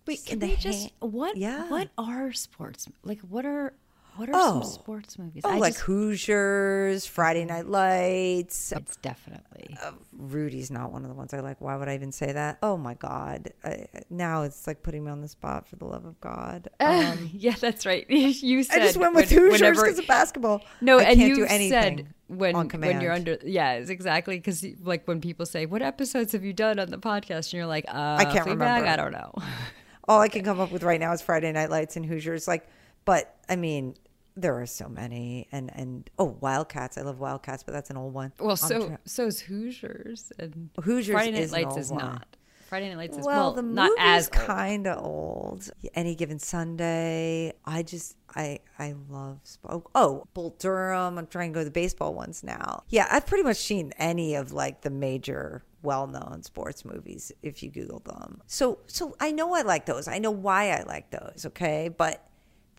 Wait, 0.06 0.26
can 0.26 0.40
we 0.40 0.56
just 0.58 0.82
hand- 0.82 1.14
what? 1.14 1.38
Yeah. 1.38 1.70
What 1.70 1.90
are 1.98 2.34
sports 2.34 2.90
like? 3.04 3.22
What 3.22 3.46
are 3.46 3.74
What 4.16 4.30
are 4.30 4.34
Oh. 4.36 4.62
some 4.62 4.64
sports 4.64 5.18
movies? 5.18 5.42
Oh, 5.46 5.50
I 5.50 5.58
like 5.58 5.74
just- 5.74 5.86
Hoosiers, 5.86 7.06
Friday 7.06 7.46
Night 7.46 7.66
Lights. 7.68 8.72
it's 8.72 8.96
definitely. 8.98 9.76
Uh, 9.84 9.92
Rudy's 10.16 10.70
not 10.70 10.92
one 10.92 11.04
of 11.04 11.10
the 11.10 11.16
ones 11.16 11.34
I 11.34 11.40
like. 11.40 11.60
Why 11.62 11.76
would 11.76 11.88
I 11.88 11.96
even 11.96 12.12
say 12.12 12.32
that? 12.32 12.58
Oh 12.62 12.78
my 12.78 12.94
God. 12.94 13.52
I, 13.64 13.88
now 14.10 14.44
it's 14.44 14.68
like 14.68 14.84
putting 14.84 15.04
me 15.04 15.12
on 15.12 15.22
the 15.22 15.28
spot 15.28 15.68
for 15.68 15.76
the 15.78 15.86
love 15.86 16.06
of 16.06 16.20
God. 16.22 16.70
Um, 16.80 17.30
yeah, 17.34 17.56
that's 17.60 17.86
right. 17.86 18.06
you 18.10 18.60
I 18.72 18.80
just 18.80 18.98
went 18.98 19.16
with 19.16 19.32
when- 19.32 19.40
Hoosiers 19.40 19.62
whenever- 19.62 19.82
because 19.84 20.00
of 20.00 20.08
basketball. 20.08 20.62
No, 20.82 21.00
I 21.00 21.04
and 21.04 21.20
you 21.20 21.48
said 21.48 22.08
when 22.28 22.56
when 22.70 23.02
you're 23.02 23.12
under 23.12 23.38
yeah, 23.44 23.74
it's 23.74 23.90
exactly 23.90 24.38
because 24.38 24.66
like 24.82 25.08
when 25.08 25.22
people 25.22 25.46
say 25.46 25.66
what 25.66 25.82
episodes 25.82 26.32
have 26.34 26.44
you 26.44 26.54
done 26.54 26.80
on 26.80 26.90
the 26.90 26.98
podcast, 26.98 27.46
and 27.48 27.54
you're 27.54 27.66
like, 27.66 27.86
uh, 27.88 28.18
I 28.20 28.26
can't 28.26 28.46
Fleabag? 28.46 28.60
remember. 28.60 28.88
I 28.88 28.96
don't 28.96 29.12
know. 29.12 29.34
All 30.08 30.20
I 30.20 30.28
can 30.28 30.44
come 30.44 30.60
up 30.60 30.72
with 30.72 30.84
right 30.84 31.00
now 31.00 31.14
is 31.14 31.22
Friday 31.22 31.52
Night 31.52 31.70
Lights 31.70 31.96
and 31.96 32.06
Hoosiers. 32.06 32.48
Like, 32.48 32.68
but 33.06 33.36
I 33.48 33.56
mean, 33.56 33.96
there 34.36 34.60
are 34.60 34.66
so 34.66 34.88
many. 34.88 35.48
And 35.52 35.72
and 35.74 36.10
oh, 36.18 36.38
Wildcats. 36.40 36.98
I 36.98 37.02
love 37.02 37.20
Wildcats, 37.20 37.64
but 37.64 37.74
that's 37.74 37.90
an 37.90 37.98
old 37.98 38.14
one. 38.14 38.34
Well, 38.40 38.56
so 38.56 38.88
tra- 38.88 39.00
so's 39.06 39.40
Hoosiers 39.42 40.32
and 40.40 40.70
Hoosiers 40.84 41.14
Friday 41.14 41.32
Night 41.32 41.42
is 41.42 41.52
Lights 41.52 41.78
is 41.78 41.92
one. 41.92 42.06
not. 42.06 42.38
Friday 42.74 42.90
Night 42.90 42.98
Lights 42.98 43.18
is 43.18 43.26
well, 43.26 43.36
well, 43.36 43.54
the 43.54 43.62
not 43.62 43.92
as 44.00 44.28
kind 44.30 44.88
of 44.88 45.06
old. 45.06 45.70
Any 45.94 46.16
given 46.16 46.40
Sunday, 46.40 47.54
I 47.66 47.84
just 47.84 48.18
I 48.36 48.62
I 48.80 48.96
love 49.10 49.42
sp- 49.46 49.70
oh, 49.70 49.84
oh 49.94 50.28
Bull 50.34 50.56
Durham. 50.58 51.20
I'm 51.20 51.28
trying 51.28 51.52
to 51.52 51.54
go 51.54 51.62
to 51.62 51.66
the 51.66 51.72
baseball 51.72 52.16
ones 52.16 52.44
now. 52.44 52.84
Yeah, 52.90 53.08
I've 53.12 53.28
pretty 53.28 53.44
much 53.44 53.58
seen 53.58 53.94
any 54.00 54.34
of 54.34 54.52
like 54.54 54.82
the 54.82 54.90
major 54.90 55.64
well-known 55.84 56.42
sports 56.42 56.84
movies 56.86 57.32
if 57.44 57.62
you 57.62 57.70
Google 57.70 58.00
them. 58.00 58.42
So 58.48 58.80
so 58.88 59.16
I 59.20 59.32
know 59.32 59.54
I 59.54 59.62
like 59.62 59.86
those. 59.86 60.08
I 60.08 60.18
know 60.18 60.32
why 60.32 60.72
I 60.72 60.82
like 60.82 61.12
those. 61.12 61.46
Okay, 61.46 61.90
but 61.96 62.28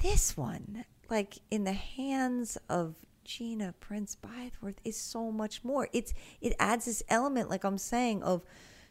this 0.02 0.36
one, 0.36 0.84
like 1.10 1.38
in 1.50 1.64
the 1.64 1.72
hands 1.72 2.58
of 2.68 2.94
Gina 3.24 3.74
Prince 3.80 4.16
Bythewood, 4.22 4.76
is 4.84 4.96
so 4.96 5.30
much 5.30 5.64
more. 5.64 5.88
It's 5.92 6.12
it 6.40 6.54
adds 6.58 6.84
this 6.84 7.02
element, 7.08 7.48
like 7.48 7.64
I'm 7.64 7.78
saying, 7.78 8.22
of 8.22 8.42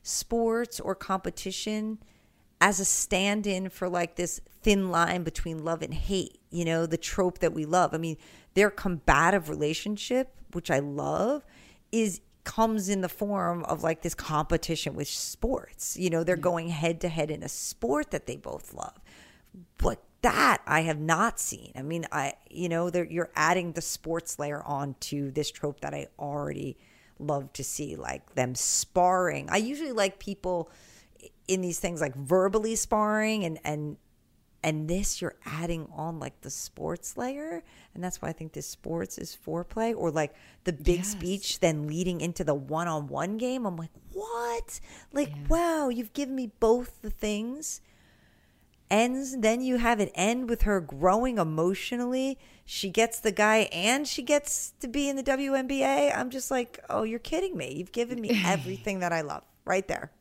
sports 0.01 0.79
or 0.79 0.95
competition 0.95 1.99
as 2.59 2.79
a 2.79 2.85
stand-in 2.85 3.69
for 3.69 3.89
like 3.89 4.15
this 4.15 4.41
thin 4.61 4.89
line 4.89 5.23
between 5.23 5.63
love 5.63 5.81
and 5.81 5.93
hate 5.93 6.39
you 6.49 6.63
know 6.63 6.85
the 6.85 6.97
trope 6.97 7.39
that 7.39 7.53
we 7.53 7.65
love. 7.65 7.93
I 7.93 7.97
mean 7.97 8.17
their 8.53 8.69
combative 8.69 9.49
relationship 9.49 10.35
which 10.51 10.69
i 10.69 10.77
love 10.77 11.43
is 11.91 12.21
comes 12.43 12.89
in 12.89 13.01
the 13.01 13.09
form 13.09 13.63
of 13.65 13.83
like 13.83 14.01
this 14.01 14.13
competition 14.13 14.95
with 14.95 15.07
sports. 15.07 15.97
You 15.97 16.09
know 16.09 16.23
they're 16.23 16.35
going 16.35 16.69
head 16.69 17.01
to 17.01 17.09
head 17.09 17.31
in 17.31 17.43
a 17.43 17.49
sport 17.49 18.11
that 18.11 18.25
they 18.25 18.35
both 18.35 18.73
love. 18.73 18.99
But 19.77 20.03
that 20.23 20.61
I 20.65 20.81
have 20.81 20.99
not 20.99 21.39
seen. 21.39 21.71
I 21.75 21.83
mean, 21.83 22.05
I 22.11 22.33
you 22.49 22.67
know, 22.69 22.89
you're 22.89 23.31
adding 23.35 23.73
the 23.73 23.81
sports 23.81 24.39
layer 24.39 24.63
onto 24.63 25.31
this 25.31 25.51
trope 25.51 25.81
that 25.81 25.93
I 25.93 26.07
already 26.17 26.77
love 27.19 27.53
to 27.53 27.63
see, 27.63 27.95
like 27.95 28.33
them 28.35 28.55
sparring. 28.55 29.49
I 29.49 29.57
usually 29.57 29.91
like 29.91 30.19
people 30.19 30.69
in 31.47 31.61
these 31.61 31.79
things 31.79 32.01
like 32.01 32.15
verbally 32.15 32.75
sparring, 32.75 33.43
and 33.45 33.59
and 33.63 33.97
and 34.63 34.87
this 34.87 35.21
you're 35.21 35.35
adding 35.45 35.87
on 35.93 36.19
like 36.19 36.39
the 36.41 36.49
sports 36.49 37.17
layer, 37.17 37.63
and 37.93 38.03
that's 38.03 38.21
why 38.21 38.29
I 38.29 38.33
think 38.33 38.53
this 38.53 38.65
sports 38.67 39.17
is 39.17 39.37
foreplay 39.45 39.93
or 39.95 40.09
like 40.09 40.33
the 40.63 40.73
big 40.73 40.99
Yes. 40.99 41.11
speech 41.11 41.59
then 41.59 41.85
leading 41.87 42.21
into 42.21 42.43
the 42.45 42.53
one-on-one 42.55 43.37
game. 43.37 43.65
I'm 43.65 43.75
like, 43.75 43.91
what? 44.13 44.79
Like, 45.11 45.33
wow, 45.49 45.89
you've 45.89 46.13
given 46.13 46.35
me 46.35 46.51
both 46.59 47.01
the 47.01 47.09
things 47.09 47.81
ends 48.93 49.35
then 49.37 49.61
you 49.61 49.77
have 49.77 49.99
it 49.99 50.11
end 50.15 50.49
with 50.49 50.61
her 50.63 50.79
growing 50.79 51.37
emotionally. 51.37 52.37
She 52.65 52.89
gets 52.89 53.19
the 53.19 53.31
guy 53.31 53.69
and 53.73 54.07
she 54.07 54.21
gets 54.21 54.73
to 54.79 54.87
be 54.87 55.09
in 55.09 55.15
the 55.15 55.23
WNBA 55.23 56.15
I'm 56.17 56.29
just 56.29 56.49
like 56.51 56.79
oh 56.89 57.03
you're 57.03 57.19
kidding 57.31 57.57
me. 57.57 57.73
You've 57.77 57.91
given 57.91 58.19
me 58.21 58.29
everything 58.45 58.99
that 58.99 59.11
I 59.11 59.21
love 59.21 59.43
right 59.65 59.87
there. 59.87 60.11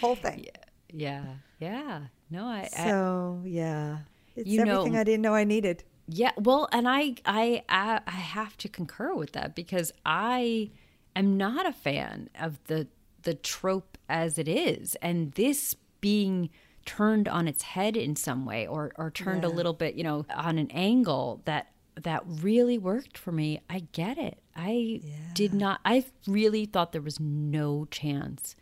Whole 0.00 0.16
thing. 0.16 0.46
Yeah, 0.92 1.24
yeah. 1.60 2.00
No, 2.30 2.44
I, 2.46 2.68
I 2.76 2.84
so 2.90 3.40
yeah. 3.44 3.98
It's 4.34 4.48
You 4.48 4.64
know- 4.64 4.80
everything 4.80 4.96
I 4.98 5.04
didn't 5.04 5.22
know 5.22 5.34
I 5.34 5.44
needed. 5.44 5.84
Yeah, 6.08 6.30
well, 6.38 6.68
and 6.70 6.88
I, 6.88 7.16
I, 7.24 7.64
I, 7.68 8.00
I 8.06 8.10
have 8.10 8.56
to 8.58 8.68
concur 8.68 9.12
with 9.14 9.32
that 9.32 9.56
because 9.56 9.90
I 10.04 10.70
am 11.16 11.36
not 11.36 11.66
a 11.66 11.72
fan 11.72 12.30
of 12.40 12.62
the 12.66 12.86
the 13.22 13.34
trope 13.34 13.98
as 14.08 14.38
it 14.38 14.46
is, 14.46 14.94
and 15.02 15.32
this 15.32 15.74
being 16.00 16.48
turned 16.86 17.28
on 17.28 17.46
its 17.48 17.62
head 17.62 17.96
in 17.96 18.16
some 18.16 18.46
way, 18.46 18.66
or 18.66 18.92
or 18.96 19.10
turned 19.10 19.44
a 19.44 19.48
little 19.48 19.74
bit, 19.74 19.94
you 19.96 20.04
know, 20.04 20.24
on 20.34 20.56
an 20.58 20.70
angle 20.70 21.42
that 21.44 21.66
that 22.02 22.22
really 22.26 22.78
worked 22.78 23.18
for 23.18 23.32
me. 23.32 23.60
I 23.68 23.80
get 23.92 24.16
it. 24.18 24.38
I 24.54 25.00
did 25.34 25.52
not. 25.52 25.80
I 25.84 26.04
really 26.26 26.64
thought 26.64 26.92
there 26.92 27.02
was 27.02 27.20
no 27.20 27.86
chance 27.90 28.56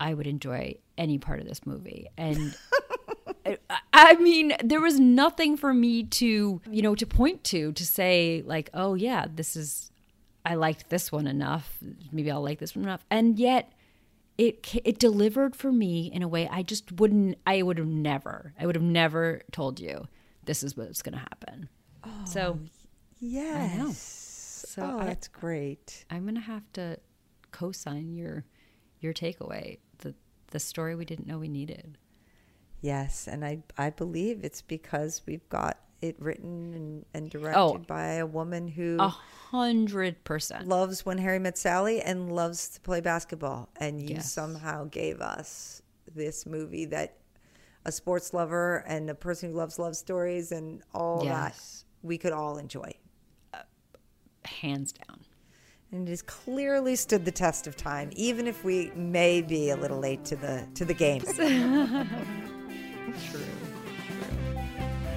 I 0.00 0.14
would 0.14 0.26
enjoy 0.26 0.76
any 0.96 1.18
part 1.18 1.40
of 1.40 1.46
this 1.46 1.66
movie, 1.66 2.06
and. 2.16 2.56
I- 3.44 3.58
I 3.92 4.14
mean, 4.16 4.52
there 4.62 4.80
was 4.80 4.98
nothing 5.00 5.56
for 5.56 5.72
me 5.72 6.02
to, 6.04 6.60
you 6.70 6.82
know, 6.82 6.94
to 6.96 7.06
point 7.06 7.44
to 7.44 7.72
to 7.72 7.86
say 7.86 8.42
like, 8.44 8.68
oh 8.74 8.94
yeah, 8.94 9.26
this 9.32 9.56
is, 9.56 9.90
I 10.44 10.54
liked 10.56 10.90
this 10.90 11.10
one 11.12 11.26
enough. 11.26 11.78
Maybe 12.12 12.30
I'll 12.30 12.42
like 12.42 12.58
this 12.58 12.74
one 12.76 12.84
enough. 12.84 13.04
And 13.10 13.38
yet, 13.38 13.72
it 14.38 14.74
it 14.84 14.98
delivered 14.98 15.56
for 15.56 15.72
me 15.72 16.10
in 16.12 16.22
a 16.22 16.28
way 16.28 16.48
I 16.48 16.62
just 16.62 16.92
wouldn't. 16.92 17.38
I 17.46 17.62
would 17.62 17.78
have 17.78 17.86
never. 17.86 18.52
I 18.58 18.66
would 18.66 18.74
have 18.76 18.82
never 18.84 19.40
told 19.52 19.80
you 19.80 20.06
this 20.44 20.62
is 20.62 20.76
what's 20.76 21.02
going 21.02 21.14
to 21.14 21.18
happen. 21.20 21.68
Oh, 22.04 22.10
so 22.24 22.58
yes 23.18 24.64
So 24.68 24.82
oh 24.82 24.98
I- 25.00 25.06
that's 25.06 25.28
great 25.28 26.04
I'm 26.10 26.22
going 26.22 26.34
to 26.34 26.40
have 26.40 26.70
to 26.74 26.98
co-sign 27.50 28.12
your 28.12 28.44
your 29.00 29.12
takeaway. 29.14 29.78
The 29.98 30.14
the 30.50 30.60
story 30.60 30.94
we 30.94 31.04
didn't 31.04 31.26
know 31.26 31.38
we 31.38 31.48
needed. 31.48 31.98
yes 32.80 33.26
and 33.26 33.44
I 33.44 33.62
I 33.78 33.90
believe 33.90 34.44
it's 34.44 34.62
because 34.62 35.22
we've 35.26 35.48
got 35.48 35.78
it 36.02 36.16
written 36.20 36.74
and, 36.74 37.06
and 37.14 37.26
oh. 37.26 37.38
directed 37.38 37.58
Oh. 37.58 37.78
by 37.86 38.14
a 38.14 38.26
woman 38.26 38.68
who 38.68 38.96
A 39.00 39.08
hundred 39.08 40.22
percent. 40.24 40.68
loves 40.68 41.04
when 41.06 41.18
Harry 41.18 41.38
met 41.38 41.56
Sally 41.58 42.00
and 42.02 42.32
loves 42.34 42.68
to 42.70 42.80
play 42.80 43.00
basketball. 43.00 43.68
And 43.76 44.00
you 44.00 44.16
Yes. 44.16 44.30
somehow 44.32 44.84
gave 44.84 45.20
us 45.20 45.82
this 46.14 46.46
movie 46.46 46.84
that 46.86 47.16
a 47.84 47.92
sports 47.92 48.32
lover 48.34 48.84
and 48.86 49.08
a 49.10 49.14
person 49.14 49.50
who 49.50 49.56
loves 49.56 49.78
love 49.78 49.96
stories 49.96 50.52
and 50.52 50.82
all 50.94 51.22
Yes. 51.24 51.84
that 52.02 52.06
we 52.06 52.18
could 52.18 52.32
all 52.32 52.58
enjoy. 52.58 52.92
Uh, 53.54 53.58
hands 54.44 54.92
down. 54.92 55.20
And 55.92 56.08
it 56.08 56.10
has 56.10 56.22
clearly 56.22 56.96
stood 56.96 57.24
the 57.24 57.30
test 57.30 57.68
of 57.68 57.76
time, 57.76 58.10
even 58.16 58.48
if 58.48 58.64
we 58.64 58.90
may 58.96 59.40
be 59.40 59.70
a 59.70 59.76
little 59.76 60.00
late 60.00 60.24
to 60.26 60.36
the 60.36 60.66
to 60.74 60.84
the 60.84 60.94
game. 60.94 61.22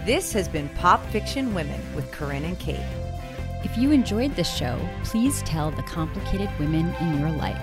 This 0.06 0.32
has 0.32 0.48
been 0.48 0.70
Pop 0.70 1.06
Fiction 1.08 1.54
Women 1.54 1.82
with 1.94 2.10
Carinn 2.10 2.46
and 2.46 2.58
Kate. 2.58 2.80
If 3.66 3.78
you 3.78 3.92
enjoyed 3.92 4.34
this 4.34 4.52
show, 4.52 4.80
please 5.04 5.44
tell 5.44 5.72
the 5.72 5.84
complicated 5.84 6.50
women 6.58 6.96
in 7.02 7.20
your 7.20 7.32
life. 7.32 7.62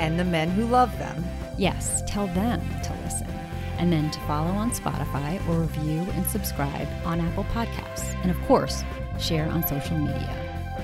And 0.00 0.18
the 0.18 0.24
men 0.24 0.50
who 0.50 0.66
love 0.66 0.98
them. 0.98 1.24
Yes, 1.56 2.02
tell 2.08 2.26
them 2.26 2.60
to 2.82 2.92
listen. 3.04 3.28
And 3.78 3.92
then 3.92 4.10
to 4.10 4.20
follow 4.20 4.50
on 4.50 4.72
Spotify 4.72 5.40
or 5.48 5.60
review 5.60 6.00
and 6.14 6.26
subscribe 6.26 6.88
on 7.04 7.20
Apple 7.20 7.44
Podcasts. 7.44 8.20
And 8.22 8.30
of 8.32 8.40
course, 8.42 8.82
share 9.20 9.48
on 9.48 9.64
social 9.66 9.96
media. 9.96 10.74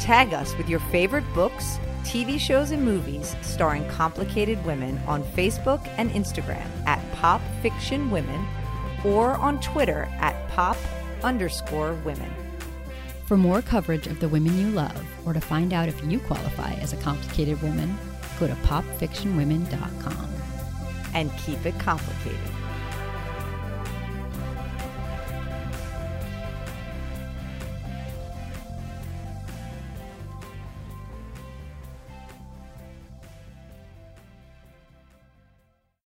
Tag 0.00 0.32
us 0.32 0.56
with 0.56 0.68
your 0.68 0.80
favorite 0.80 1.30
books, 1.34 1.78
TV 2.04 2.40
shows, 2.40 2.70
and 2.70 2.82
movies 2.82 3.36
starring 3.42 3.86
complicated 3.88 4.64
women 4.64 4.98
on 5.06 5.22
Facebook 5.22 5.86
and 5.98 6.10
Instagram 6.12 6.66
at 6.86 7.02
Pop 7.12 7.42
Fiction 7.60 8.10
Women 8.10 8.46
or 9.04 9.32
on 9.32 9.60
Twitter 9.60 10.08
at 10.18 10.48
Pop 10.48 10.76
underscore 11.22 11.94
women. 12.04 12.32
For 13.26 13.36
more 13.36 13.60
coverage 13.60 14.06
of 14.06 14.20
the 14.20 14.28
women 14.28 14.56
you 14.58 14.70
love, 14.70 15.04
or 15.24 15.32
to 15.32 15.40
find 15.40 15.72
out 15.72 15.88
if 15.88 16.02
you 16.04 16.20
qualify 16.20 16.74
as 16.74 16.92
a 16.92 16.96
complicated 16.98 17.60
woman, 17.60 17.98
go 18.38 18.46
to 18.46 18.54
popfictionwomen.com. 18.54 20.28
And 21.14 21.36
keep 21.38 21.64
it 21.66 21.78
complicated. 21.78 22.55